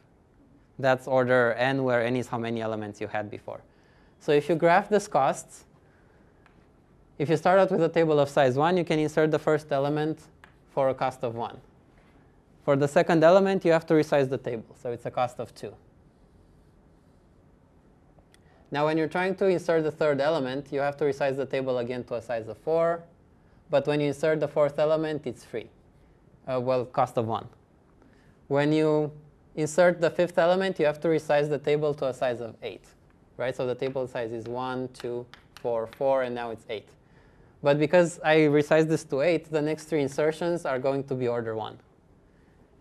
That's 0.79 1.07
order 1.07 1.53
n, 1.55 1.85
where 1.85 2.03
n 2.03 2.17
is 2.17 2.29
how 2.29 2.39
many 2.39 2.63
elements 2.63 3.01
you 3.01 3.09
had 3.09 3.31
before. 3.31 3.61
So 4.21 4.33
if 4.33 4.49
you 4.49 4.55
graph 4.55 4.89
this 4.89 5.09
costs, 5.09 5.65
if 7.19 7.29
you 7.29 7.37
start 7.37 7.59
out 7.59 7.71
with 7.71 7.83
a 7.83 7.89
table 7.89 8.19
of 8.19 8.29
size 8.29 8.57
1, 8.57 8.77
you 8.77 8.85
can 8.85 8.99
insert 8.99 9.31
the 9.31 9.39
first 9.39 9.71
element 9.71 10.21
for 10.73 10.89
a 10.89 10.95
cost 10.95 11.23
of 11.23 11.35
1. 11.35 11.61
For 12.65 12.77
the 12.77 12.87
second 12.87 13.25
element, 13.25 13.65
you 13.65 13.73
have 13.73 13.87
to 13.87 13.95
resize 13.95 14.29
the 14.29 14.39
table, 14.39 14.77
so 14.81 14.93
it's 14.93 15.05
a 15.05 15.11
cost 15.11 15.41
of 15.41 15.55
2. 15.55 15.75
Now, 18.71 18.87
when 18.87 18.97
you're 18.97 19.09
trying 19.09 19.35
to 19.37 19.47
insert 19.47 19.83
the 19.85 19.91
third 19.91 20.21
element, 20.21 20.69
you 20.71 20.81
have 20.81 20.97
to 20.99 21.05
resize 21.05 21.37
the 21.37 21.45
table 21.45 21.79
again 21.79 22.05
to 22.05 22.15
a 22.15 22.23
size 22.23 22.49
of 22.49 22.57
4. 22.59 23.03
But 23.69 23.87
when 23.87 24.01
you 24.01 24.09
insert 24.09 24.41
the 24.41 24.49
fourth 24.49 24.79
element, 24.79 25.27
it's 25.27 25.45
free. 25.45 25.69
Uh, 26.47 26.61
well, 26.61 26.85
cost 26.87 27.19
of 27.19 27.27
1. 27.27 27.47
When 28.49 28.73
you 28.73 29.13
insert 29.57 30.01
the 30.01 30.11
fifth 30.11 30.39
element, 30.39 30.79
you 30.79 30.87
have 30.87 31.01
to 31.01 31.09
resize 31.09 31.49
the 31.49 31.59
table 31.59 31.93
to 31.95 32.07
a 32.07 32.15
size 32.15 32.41
of 32.41 32.55
8. 32.63 32.85
Right? 33.37 33.55
So 33.55 33.67
the 33.67 33.75
table 33.75 34.07
size 34.07 34.33
is 34.33 34.47
1, 34.47 34.89
2, 34.95 35.27
4, 35.57 35.87
4, 35.87 36.23
and 36.23 36.35
now 36.35 36.51
it's 36.51 36.65
8. 36.69 36.89
But 37.63 37.79
because 37.79 38.21
I 38.25 38.37
resized 38.37 38.89
this 38.89 39.05
to 39.05 39.21
8, 39.21 39.51
the 39.51 39.63
next 39.63 39.85
three 39.85 40.03
insertions 40.03 40.65
are 40.65 40.79
going 40.79 41.05
to 41.05 41.15
be 41.15 41.29
order 41.29 41.55
1. 41.55 41.79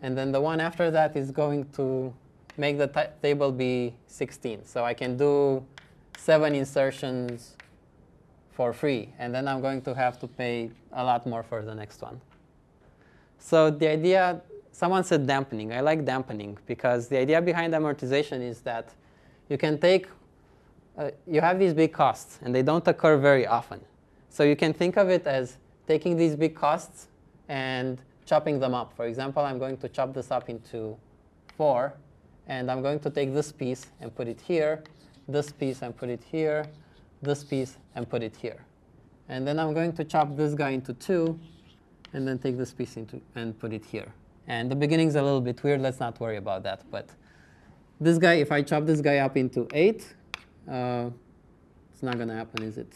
And 0.01 0.17
then 0.17 0.31
the 0.31 0.41
one 0.41 0.59
after 0.59 0.89
that 0.91 1.15
is 1.15 1.31
going 1.31 1.69
to 1.73 2.13
make 2.57 2.77
the 2.77 3.09
table 3.21 3.51
be 3.51 3.93
16. 4.07 4.65
So 4.65 4.83
I 4.83 4.93
can 4.93 5.17
do 5.17 5.63
seven 6.17 6.55
insertions 6.55 7.55
for 8.51 8.73
free. 8.73 9.09
And 9.19 9.33
then 9.33 9.47
I'm 9.47 9.61
going 9.61 9.81
to 9.83 9.93
have 9.95 10.19
to 10.19 10.27
pay 10.27 10.71
a 10.91 11.03
lot 11.03 11.25
more 11.25 11.43
for 11.43 11.63
the 11.63 11.73
next 11.73 12.01
one. 12.01 12.19
So 13.39 13.71
the 13.71 13.87
idea, 13.87 14.41
someone 14.71 15.03
said 15.03 15.25
dampening. 15.25 15.73
I 15.73 15.81
like 15.81 16.05
dampening 16.05 16.57
because 16.67 17.07
the 17.07 17.17
idea 17.17 17.41
behind 17.41 17.73
amortization 17.73 18.41
is 18.41 18.61
that 18.61 18.93
you 19.49 19.57
can 19.57 19.79
take, 19.79 20.07
uh, 20.97 21.11
you 21.27 21.41
have 21.41 21.59
these 21.59 21.73
big 21.73 21.91
costs 21.93 22.39
and 22.43 22.53
they 22.53 22.61
don't 22.61 22.87
occur 22.87 23.17
very 23.17 23.47
often. 23.47 23.81
So 24.29 24.43
you 24.43 24.55
can 24.55 24.73
think 24.73 24.97
of 24.97 25.09
it 25.09 25.25
as 25.27 25.57
taking 25.87 26.15
these 26.15 26.35
big 26.35 26.55
costs 26.55 27.07
and 27.49 28.01
chopping 28.31 28.61
them 28.61 28.73
up. 28.73 28.93
For 28.95 29.05
example, 29.07 29.43
I'm 29.43 29.59
going 29.59 29.75
to 29.83 29.89
chop 29.89 30.13
this 30.13 30.31
up 30.31 30.47
into 30.47 30.97
four, 31.57 31.93
and 32.47 32.71
I'm 32.71 32.81
going 32.81 33.01
to 33.01 33.09
take 33.09 33.33
this 33.33 33.51
piece 33.51 33.87
and 33.99 34.15
put 34.15 34.29
it 34.29 34.39
here, 34.39 34.83
this 35.27 35.51
piece 35.51 35.81
and 35.81 35.91
put 35.93 36.07
it 36.07 36.23
here, 36.23 36.65
this 37.21 37.43
piece 37.43 37.77
and 37.93 38.09
put 38.09 38.23
it 38.23 38.33
here. 38.37 38.59
And 39.27 39.45
then 39.45 39.59
I'm 39.59 39.73
going 39.73 39.91
to 39.99 40.05
chop 40.05 40.37
this 40.37 40.53
guy 40.53 40.69
into 40.69 40.93
two, 40.93 41.37
and 42.13 42.25
then 42.25 42.39
take 42.39 42.57
this 42.57 42.73
piece 42.73 42.95
into 42.95 43.19
and 43.35 43.59
put 43.59 43.73
it 43.73 43.83
here. 43.83 44.13
And 44.47 44.71
the 44.71 44.77
beginning's 44.77 45.15
a 45.15 45.21
little 45.21 45.41
bit 45.41 45.61
weird. 45.61 45.81
Let's 45.81 45.99
not 45.99 46.17
worry 46.21 46.37
about 46.37 46.63
that. 46.63 46.89
But 46.89 47.09
this 47.99 48.17
guy, 48.17 48.35
if 48.35 48.49
I 48.49 48.61
chop 48.61 48.85
this 48.85 49.01
guy 49.01 49.17
up 49.17 49.35
into 49.35 49.67
eight, 49.73 50.01
uh, 50.69 51.09
it's 51.93 52.01
not 52.01 52.15
going 52.15 52.29
to 52.29 52.35
happen, 52.35 52.63
is 52.63 52.77
it? 52.77 52.93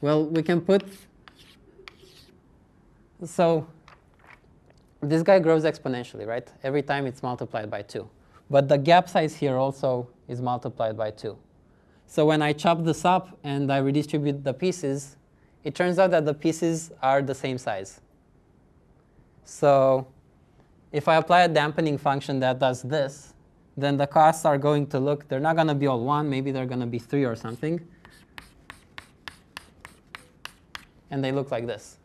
Well, 0.00 0.24
we 0.24 0.42
can 0.42 0.62
put 0.62 0.82
so 3.24 3.66
this 5.00 5.22
guy 5.22 5.38
grows 5.38 5.64
exponentially, 5.64 6.26
right? 6.26 6.48
Every 6.62 6.82
time 6.82 7.06
it's 7.06 7.22
multiplied 7.22 7.70
by 7.70 7.82
2. 7.82 8.08
but 8.50 8.68
the 8.68 8.78
gap 8.78 9.08
size 9.08 9.34
here 9.34 9.56
also 9.56 10.08
is 10.28 10.40
multiplied 10.40 10.96
by 10.96 11.10
2. 11.10 11.36
So 12.06 12.26
when 12.26 12.42
I 12.42 12.52
chop 12.52 12.84
this 12.84 13.04
up 13.04 13.38
and 13.42 13.72
I 13.72 13.78
redistribute 13.78 14.44
the 14.44 14.52
pieces, 14.52 15.16
it 15.64 15.74
turns 15.74 15.98
out 15.98 16.10
that 16.10 16.24
the 16.26 16.34
pieces 16.34 16.92
are 17.02 17.22
the 17.22 17.34
same 17.34 17.58
size. 17.58 18.00
So 19.44 20.06
if 20.92 21.08
I 21.08 21.16
apply 21.16 21.42
a 21.42 21.48
dampening 21.48 21.98
function 21.98 22.38
that 22.40 22.58
does 22.58 22.82
this, 22.82 23.32
then 23.76 23.96
the 23.96 24.06
costs 24.06 24.44
are 24.44 24.58
going 24.58 24.86
to 24.88 25.00
look, 25.00 25.26
they're 25.28 25.40
not 25.40 25.56
going 25.56 25.68
to 25.68 25.74
be 25.74 25.86
all 25.86 26.04
1, 26.04 26.28
maybe 26.28 26.52
they're 26.52 26.66
going 26.66 26.80
to 26.80 26.86
be 26.86 26.98
3 26.98 27.24
or 27.24 27.34
something. 27.34 27.80
And 31.10 31.24
they 31.24 31.32
look 31.32 31.50
like 31.50 31.66
this. 31.66 31.98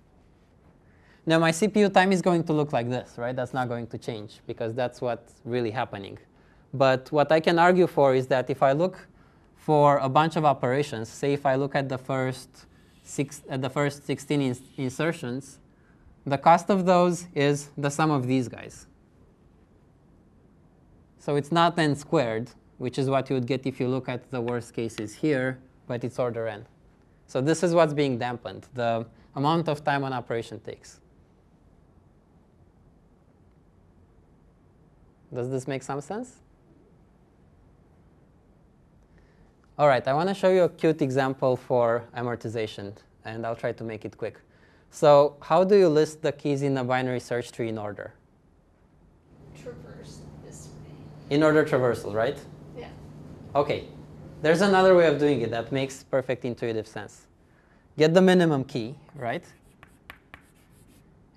Now 1.25 1.39
my 1.39 1.51
CPU 1.51 1.93
time 1.93 2.11
is 2.11 2.21
going 2.21 2.43
to 2.45 2.53
look 2.53 2.73
like 2.73 2.89
this, 2.89 3.15
right? 3.17 3.35
That's 3.35 3.53
not 3.53 3.67
going 3.67 3.87
to 3.87 3.97
change 3.97 4.39
because 4.47 4.73
that's 4.73 5.01
what's 5.01 5.33
really 5.45 5.71
happening. 5.71 6.17
But 6.73 7.11
what 7.11 7.31
I 7.31 7.39
can 7.39 7.59
argue 7.59 7.87
for 7.87 8.15
is 8.15 8.27
that 8.27 8.49
if 8.49 8.63
I 8.63 8.71
look 8.71 9.07
for 9.55 9.97
a 9.97 10.09
bunch 10.09 10.35
of 10.35 10.45
operations, 10.45 11.09
say 11.09 11.33
if 11.33 11.45
I 11.45 11.55
look 11.55 11.75
at 11.75 11.89
the 11.89 11.97
first, 11.97 12.49
six, 13.03 13.43
at 13.49 13.61
the 13.61 13.69
first 13.69 14.05
16 14.05 14.41
ins 14.41 14.61
insertions, 14.77 15.59
the 16.25 16.37
cost 16.37 16.69
of 16.69 16.85
those 16.85 17.25
is 17.33 17.69
the 17.77 17.89
sum 17.89 18.11
of 18.11 18.27
these 18.27 18.47
guys. 18.47 18.87
So 21.17 21.35
it's 21.35 21.51
not 21.51 21.77
n 21.77 21.95
squared, 21.95 22.49
which 22.77 22.97
is 22.97 23.09
what 23.09 23.29
you 23.29 23.35
would 23.35 23.45
get 23.45 23.65
if 23.65 23.79
you 23.79 23.87
look 23.87 24.07
at 24.07 24.31
the 24.31 24.41
worst 24.41 24.73
cases 24.73 25.13
here, 25.15 25.59
but 25.85 26.03
it's 26.03 26.17
order 26.17 26.47
n. 26.47 26.65
So 27.27 27.41
this 27.41 27.61
is 27.61 27.73
what's 27.73 27.93
being 27.93 28.17
dampened, 28.17 28.67
the 28.73 29.05
amount 29.35 29.67
of 29.67 29.83
time 29.83 30.03
an 30.03 30.13
operation 30.13 30.59
takes. 30.59 30.99
Does 35.33 35.49
this 35.49 35.67
make 35.67 35.83
some 35.83 36.01
sense? 36.01 36.35
All 39.77 39.87
right, 39.87 40.05
I 40.07 40.13
want 40.13 40.27
to 40.27 40.35
show 40.35 40.49
you 40.49 40.63
a 40.63 40.69
cute 40.69 41.01
example 41.01 41.55
for 41.55 42.03
amortization, 42.17 42.93
and 43.23 43.45
I'll 43.45 43.55
try 43.55 43.71
to 43.71 43.83
make 43.83 44.03
it 44.03 44.17
quick. 44.17 44.37
So 44.91 45.37
how 45.41 45.63
do 45.63 45.77
you 45.77 45.87
list 45.87 46.21
the 46.21 46.31
keys 46.31 46.63
in 46.63 46.77
a 46.77 46.83
binary 46.83 47.19
search 47.19 47.51
tree 47.51 47.69
in 47.69 47.77
order? 47.77 48.13
Traverse 49.55 50.19
this 50.45 50.67
way. 50.67 51.35
In 51.35 51.43
order 51.43 51.63
traversal, 51.63 52.13
right? 52.13 52.37
Yeah. 52.77 52.89
OK, 53.55 53.85
there's 54.41 54.61
another 54.61 54.95
way 54.95 55.07
of 55.07 55.19
doing 55.19 55.41
it 55.41 55.51
that 55.51 55.71
makes 55.71 56.03
perfect 56.03 56.43
intuitive 56.43 56.87
sense. 56.87 57.27
Get 57.97 58.13
the 58.13 58.21
minimum 58.21 58.63
key, 58.63 58.95
right? 59.15 59.43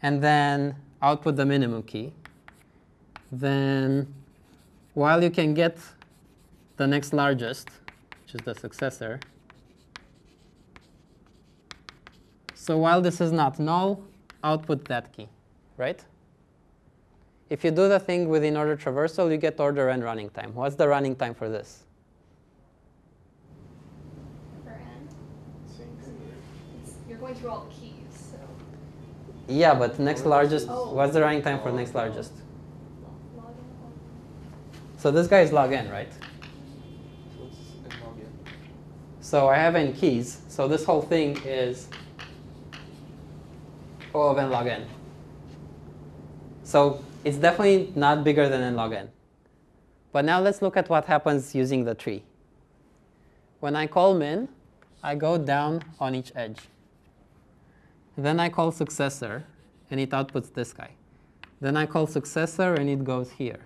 And 0.02 0.22
then 0.22 0.74
output 1.00 1.36
the 1.36 1.46
minimum 1.46 1.82
key. 1.82 2.12
Then 3.32 4.12
while 4.92 5.22
you 5.22 5.30
can 5.30 5.54
get 5.54 5.78
the 6.76 6.86
next 6.86 7.14
largest, 7.14 7.70
which 8.20 8.34
is 8.34 8.40
the 8.44 8.54
successor, 8.54 9.20
so 12.54 12.76
while 12.76 13.00
this 13.00 13.22
is 13.22 13.32
not 13.32 13.58
null, 13.58 14.02
output 14.44 14.84
that 14.84 15.12
key, 15.14 15.28
right? 15.78 16.04
If 17.48 17.64
you 17.64 17.70
do 17.70 17.88
the 17.88 17.98
thing 17.98 18.28
with 18.28 18.44
in 18.44 18.56
order 18.56 18.76
traversal, 18.76 19.30
you 19.30 19.38
get 19.38 19.58
order 19.58 19.88
and 19.88 20.04
running 20.04 20.28
time. 20.30 20.54
What's 20.54 20.74
the 20.74 20.86
running 20.88 21.16
time 21.16 21.34
for 21.34 21.48
this? 21.48 21.84
For 24.62 24.70
n. 24.70 25.08
You're 27.08 27.18
going 27.18 27.34
through 27.34 27.50
all 27.50 27.66
the 27.66 27.74
keys, 27.74 28.30
so. 28.30 28.38
Yeah, 29.48 29.74
but 29.74 29.98
next 29.98 30.26
largest, 30.26 30.66
Oh. 30.68 30.92
what's 30.92 31.14
the 31.14 31.22
running 31.22 31.42
time 31.42 31.60
for 31.60 31.72
next 31.72 31.94
largest? 31.94 32.32
So 35.02 35.10
this 35.10 35.26
guy 35.26 35.40
is 35.40 35.50
log 35.50 35.72
n, 35.72 35.90
right? 35.90 36.12
So 39.20 39.48
I 39.48 39.56
have 39.56 39.74
n 39.74 39.94
keys. 39.94 40.42
So 40.48 40.68
this 40.68 40.84
whole 40.84 41.02
thing 41.02 41.36
is 41.44 41.88
O 44.14 44.20
of 44.28 44.38
n 44.38 44.48
log 44.48 44.68
n. 44.68 44.86
So 46.62 47.04
it's 47.24 47.36
definitely 47.36 47.92
not 47.96 48.22
bigger 48.22 48.48
than 48.48 48.60
n 48.62 48.76
log 48.76 48.92
n. 48.92 49.08
But 50.12 50.24
now 50.24 50.38
let's 50.40 50.62
look 50.62 50.76
at 50.76 50.88
what 50.88 51.06
happens 51.06 51.52
using 51.52 51.82
the 51.82 51.96
tree. 51.96 52.22
When 53.58 53.74
I 53.74 53.88
call 53.88 54.14
min, 54.14 54.48
I 55.02 55.16
go 55.16 55.36
down 55.36 55.82
on 55.98 56.14
each 56.14 56.30
edge. 56.36 56.60
Then 58.16 58.38
I 58.38 58.48
call 58.48 58.70
successor, 58.70 59.46
and 59.90 59.98
it 59.98 60.10
outputs 60.10 60.54
this 60.54 60.72
guy. 60.72 60.90
Then 61.60 61.76
I 61.76 61.86
call 61.86 62.06
successor, 62.06 62.74
and 62.74 62.88
it 62.88 63.02
goes 63.02 63.32
here. 63.32 63.62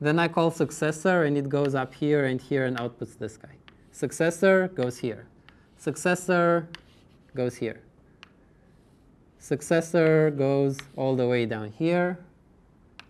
Then 0.00 0.18
I 0.18 0.28
call 0.28 0.50
successor, 0.50 1.24
and 1.24 1.36
it 1.36 1.48
goes 1.48 1.74
up 1.74 1.92
here 1.92 2.26
and 2.26 2.40
here 2.40 2.64
and 2.64 2.76
outputs 2.76 3.18
this 3.18 3.36
guy. 3.36 3.56
Successor 3.90 4.68
goes 4.68 4.98
here. 4.98 5.26
Successor 5.76 6.68
goes 7.34 7.56
here. 7.56 7.80
Successor 9.38 10.30
goes 10.30 10.78
all 10.96 11.16
the 11.16 11.26
way 11.26 11.46
down 11.46 11.72
here. 11.72 12.18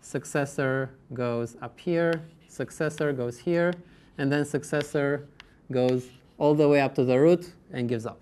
Successor 0.01 0.91
goes 1.12 1.57
up 1.61 1.78
here. 1.78 2.22
Successor 2.49 3.12
goes 3.12 3.39
here. 3.39 3.74
And 4.16 4.32
then 4.32 4.45
successor 4.45 5.28
goes 5.70 6.09
all 6.39 6.55
the 6.55 6.68
way 6.68 6.80
up 6.80 6.95
to 6.95 7.05
the 7.05 7.18
root 7.18 7.53
and 7.72 7.89
gives 7.89 8.07
up. 8.07 8.20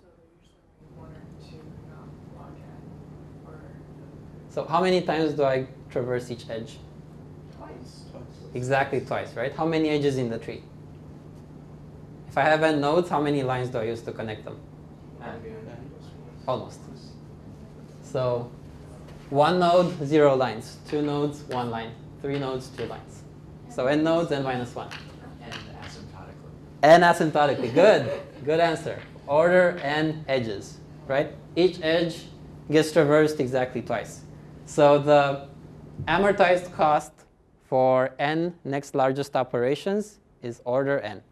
So 0.00 0.06
usually 0.42 0.58
one 0.96 1.10
or 1.10 1.48
two, 1.48 1.62
not 1.88 2.08
log 2.36 2.54
n, 2.56 3.46
or 3.46 3.60
So 4.48 4.64
how 4.64 4.82
many 4.82 5.02
times 5.02 5.34
do 5.34 5.44
I 5.44 5.68
traverse 5.96 6.30
each 6.30 6.44
edge? 6.50 6.76
Twice. 7.56 8.04
Exactly 8.52 9.00
twice, 9.00 9.34
right? 9.34 9.52
How 9.54 9.64
many 9.64 9.88
edges 9.88 10.18
in 10.18 10.28
the 10.28 10.38
tree? 10.38 10.62
If 12.28 12.36
I 12.36 12.42
have 12.42 12.62
n 12.62 12.80
nodes, 12.82 13.08
how 13.08 13.20
many 13.20 13.42
lines 13.42 13.70
do 13.70 13.78
I 13.78 13.84
use 13.84 14.02
to 14.02 14.12
connect 14.12 14.44
them? 14.44 14.58
Almost. 16.46 16.80
So 18.02 18.50
one 19.30 19.58
node, 19.58 20.06
zero 20.06 20.36
lines. 20.36 20.76
Two 20.88 21.00
nodes, 21.00 21.42
one 21.48 21.70
line. 21.70 21.92
Three 22.20 22.38
nodes, 22.38 22.68
two 22.76 22.84
lines. 22.84 23.22
So 23.70 23.86
n 23.86 24.04
nodes, 24.04 24.30
n 24.32 24.42
minus 24.42 24.74
one. 24.74 24.90
And 26.82 27.02
asymptotically. 27.02 27.72
n 27.72 27.72
asymptotically. 27.72 27.74
Good. 27.74 28.20
Good 28.44 28.60
answer. 28.60 29.00
Order 29.26 29.80
n 29.82 30.24
edges, 30.28 30.78
right? 31.08 31.32
Each 31.56 31.80
edge 31.82 32.26
gets 32.70 32.92
traversed 32.92 33.40
exactly 33.40 33.80
twice. 33.80 34.20
So 34.66 34.98
the 34.98 35.48
amortized 36.04 36.72
cost 36.72 37.12
for 37.64 38.14
n 38.18 38.54
next 38.64 38.94
largest 38.94 39.34
operations 39.34 40.20
is 40.42 40.60
order 40.64 41.00
n. 41.00 41.22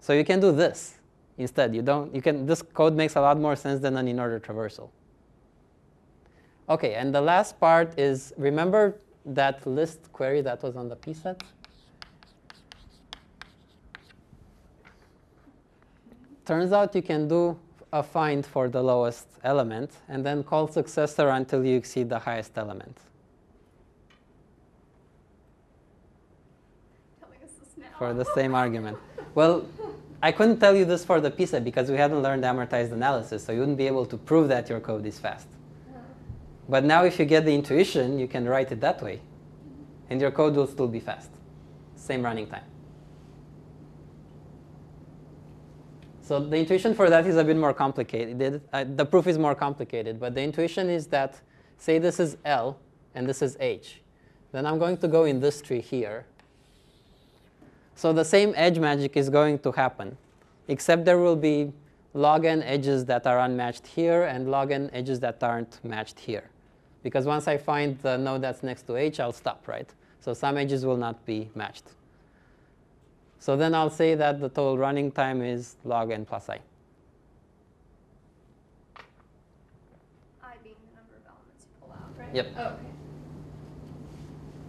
So 0.00 0.12
you 0.12 0.24
can 0.24 0.40
do 0.40 0.52
this 0.52 0.98
instead. 1.38 1.74
You 1.74 1.82
don't. 1.82 2.14
You 2.14 2.22
can. 2.22 2.46
This 2.46 2.62
code 2.62 2.94
makes 2.94 3.16
a 3.16 3.20
lot 3.20 3.38
more 3.38 3.56
sense 3.56 3.80
than 3.80 3.96
an 3.96 4.08
in-order 4.08 4.38
traversal. 4.40 4.90
Okay, 6.68 6.94
and 6.94 7.14
the 7.14 7.20
last 7.20 7.58
part 7.58 7.98
is 7.98 8.32
remember 8.36 8.96
that 9.24 9.66
list 9.66 10.12
query 10.12 10.42
that 10.42 10.62
was 10.62 10.76
on 10.76 10.88
the 10.88 10.96
p 10.96 11.14
set. 11.14 11.42
Turns 16.44 16.72
out 16.72 16.94
you 16.94 17.02
can 17.02 17.28
do 17.28 17.58
a 17.92 18.02
find 18.02 18.44
for 18.44 18.68
the 18.68 18.82
lowest 18.82 19.26
element 19.44 19.90
and 20.08 20.24
then 20.24 20.42
call 20.42 20.66
successor 20.66 21.28
until 21.28 21.64
you 21.64 21.76
exceed 21.76 22.08
the 22.08 22.18
highest 22.18 22.56
element. 22.56 22.98
Telling 27.20 27.42
us 27.42 27.50
this 27.60 27.67
now. 27.67 27.67
For 27.98 28.14
the 28.14 28.24
same 28.24 28.54
argument. 28.54 28.98
Well, 29.34 29.66
I 30.22 30.32
couldn't 30.32 30.58
tell 30.58 30.74
you 30.74 30.84
this 30.84 31.04
for 31.04 31.20
the 31.20 31.30
PSET 31.30 31.62
because 31.62 31.90
we 31.90 31.96
hadn't 31.96 32.22
learned 32.22 32.42
amortized 32.44 32.92
analysis, 32.92 33.44
so 33.44 33.52
you 33.52 33.60
wouldn't 33.60 33.78
be 33.78 33.86
able 33.86 34.06
to 34.06 34.16
prove 34.16 34.48
that 34.48 34.68
your 34.68 34.80
code 34.80 35.06
is 35.06 35.18
fast. 35.18 35.46
But 36.68 36.84
now 36.84 37.04
if 37.04 37.18
you 37.18 37.24
get 37.24 37.44
the 37.44 37.54
intuition, 37.54 38.18
you 38.18 38.28
can 38.28 38.46
write 38.46 38.72
it 38.72 38.80
that 38.80 39.00
way. 39.02 39.20
And 40.10 40.20
your 40.20 40.30
code 40.30 40.54
will 40.54 40.66
still 40.66 40.88
be 40.88 41.00
fast. 41.00 41.30
Same 41.96 42.22
running 42.22 42.46
time. 42.46 42.64
So 46.20 46.40
the 46.40 46.56
intuition 46.58 46.94
for 46.94 47.08
that 47.08 47.26
is 47.26 47.36
a 47.36 47.44
bit 47.44 47.56
more 47.56 47.72
complicated. 47.72 48.60
Uh, 48.72 48.84
the 48.84 49.06
proof 49.06 49.26
is 49.26 49.38
more 49.38 49.54
complicated, 49.54 50.20
but 50.20 50.34
the 50.34 50.42
intuition 50.42 50.90
is 50.90 51.06
that, 51.06 51.40
say 51.78 51.98
this 51.98 52.20
is 52.20 52.36
L 52.44 52.78
and 53.14 53.26
this 53.26 53.40
is 53.40 53.56
H. 53.60 54.02
Then 54.52 54.66
I'm 54.66 54.78
going 54.78 54.98
to 54.98 55.08
go 55.08 55.24
in 55.24 55.40
this 55.40 55.62
tree 55.62 55.80
here. 55.80 56.26
So 57.98 58.12
the 58.12 58.24
same 58.24 58.52
edge 58.54 58.78
magic 58.78 59.16
is 59.16 59.28
going 59.28 59.58
to 59.58 59.72
happen, 59.72 60.16
except 60.68 61.04
there 61.04 61.18
will 61.18 61.34
be 61.34 61.72
log 62.14 62.44
n 62.44 62.62
edges 62.62 63.04
that 63.06 63.26
are 63.26 63.40
unmatched 63.40 63.88
here 63.88 64.22
and 64.22 64.48
log 64.48 64.70
n 64.70 64.88
edges 64.92 65.18
that 65.18 65.42
aren't 65.42 65.84
matched 65.84 66.20
here. 66.20 66.44
Because 67.02 67.26
once 67.26 67.48
I 67.48 67.56
find 67.56 67.98
the 67.98 68.16
node 68.16 68.40
that's 68.40 68.62
next 68.62 68.82
to 68.82 68.94
h, 68.94 69.18
I'll 69.18 69.32
stop, 69.32 69.66
right? 69.66 69.92
So 70.20 70.32
some 70.32 70.56
edges 70.56 70.86
will 70.86 70.96
not 70.96 71.26
be 71.26 71.50
matched. 71.56 71.86
So 73.40 73.56
then 73.56 73.74
I'll 73.74 73.90
say 73.90 74.14
that 74.14 74.40
the 74.40 74.48
total 74.48 74.78
running 74.78 75.10
time 75.10 75.42
is 75.42 75.74
log 75.82 76.12
n 76.12 76.24
plus 76.24 76.48
i. 76.48 76.60
I 80.40 80.54
being 80.62 80.76
the 80.86 80.94
number 80.94 81.16
of 81.16 81.26
elements 81.26 81.66
you 81.66 81.72
pull 81.80 81.90
out, 81.90 82.12
right? 82.16 82.32
Yep. 82.32 82.46
Oh, 82.58 82.62
okay. 82.62 82.76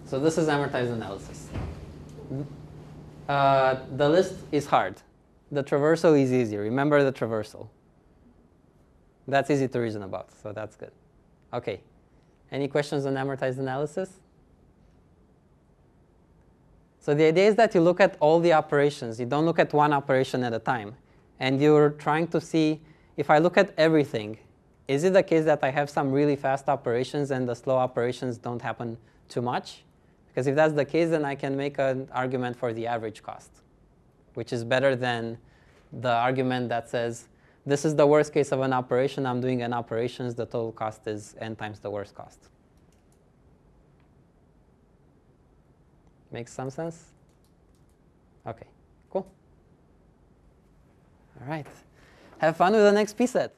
So 0.06 0.20
this 0.20 0.40
is 0.40 0.48
amortized 0.48 0.92
analysis. 0.92 1.48
Uh, 3.30 3.78
the 3.96 4.10
list 4.10 4.34
is 4.52 4.66
hard. 4.66 4.96
The 5.52 5.64
traversal 5.64 6.20
is 6.20 6.34
easy. 6.34 6.58
Remember 6.58 7.04
the 7.04 7.14
traversal. 7.14 7.68
That's 9.28 9.52
easy 9.52 9.68
to 9.68 9.80
reason 9.80 10.02
about, 10.02 10.32
so 10.42 10.52
that's 10.52 10.76
good. 10.76 10.92
Okay. 11.54 11.82
Any 12.52 12.68
questions 12.68 13.06
on 13.06 13.14
amortized 13.14 13.60
analysis? 13.60 14.10
So 17.00 17.14
the 17.14 17.26
idea 17.26 17.48
is 17.50 17.56
that 17.56 17.76
you 17.76 17.82
look 17.82 18.00
at 18.00 18.18
all 18.20 18.40
the 18.40 18.54
operations. 18.54 19.20
You 19.20 19.28
don't 19.28 19.46
look 19.46 19.60
at 19.60 19.72
one 19.74 19.94
operation 19.94 20.44
at 20.44 20.54
a 20.54 20.60
time. 20.60 20.96
And 21.40 21.62
you're 21.62 21.92
trying 21.92 22.28
to 22.30 22.42
see, 22.42 22.82
if 23.16 23.30
I 23.30 23.38
look 23.38 23.58
at 23.58 23.74
everything, 23.78 24.40
is 24.88 25.04
it 25.04 25.14
the 25.14 25.22
case 25.22 25.46
that 25.46 25.64
I 25.64 25.70
have 25.70 25.92
some 25.92 26.12
really 26.12 26.36
fast 26.36 26.68
operations 26.68 27.30
and 27.30 27.48
the 27.48 27.54
slow 27.56 27.78
operations 27.78 28.40
don't 28.40 28.62
happen 28.62 28.98
too 29.28 29.44
much? 29.44 29.84
Because 30.30 30.48
if 30.48 30.56
that's 30.56 30.74
the 30.74 30.86
case, 30.86 31.10
then 31.10 31.26
I 31.26 31.36
can 31.36 31.58
make 31.58 31.80
an 31.80 32.08
argument 32.12 32.56
for 32.56 32.72
the 32.74 32.88
average 32.88 33.24
cost, 33.24 33.52
which 34.36 34.54
is 34.54 34.64
better 34.64 34.96
than 34.96 35.38
the 35.92 36.12
argument 36.12 36.70
that 36.70 36.90
says, 36.90 37.28
this 37.66 37.84
is 37.86 37.96
the 37.96 38.08
worst 38.08 38.34
case 38.34 38.52
of 38.52 38.62
an 38.62 38.74
operation, 38.74 39.26
I'm 39.26 39.42
doing 39.42 39.62
n 39.62 39.74
operations, 39.74 40.36
the 40.36 40.46
total 40.46 40.72
cost 40.72 41.06
is 41.08 41.36
n 41.40 41.56
times 41.56 41.80
the 41.80 41.90
worst 41.90 42.16
cost. 42.16 42.50
Makes 46.32 46.54
some 46.54 46.70
sense? 46.70 47.06
Okay, 48.46 48.68
cool. 49.10 49.28
All 51.42 51.48
right. 51.48 51.68
Have 52.38 52.56
fun 52.56 52.74
with 52.74 52.82
the 52.82 52.92
next 52.92 53.18
PSET. 53.18 53.52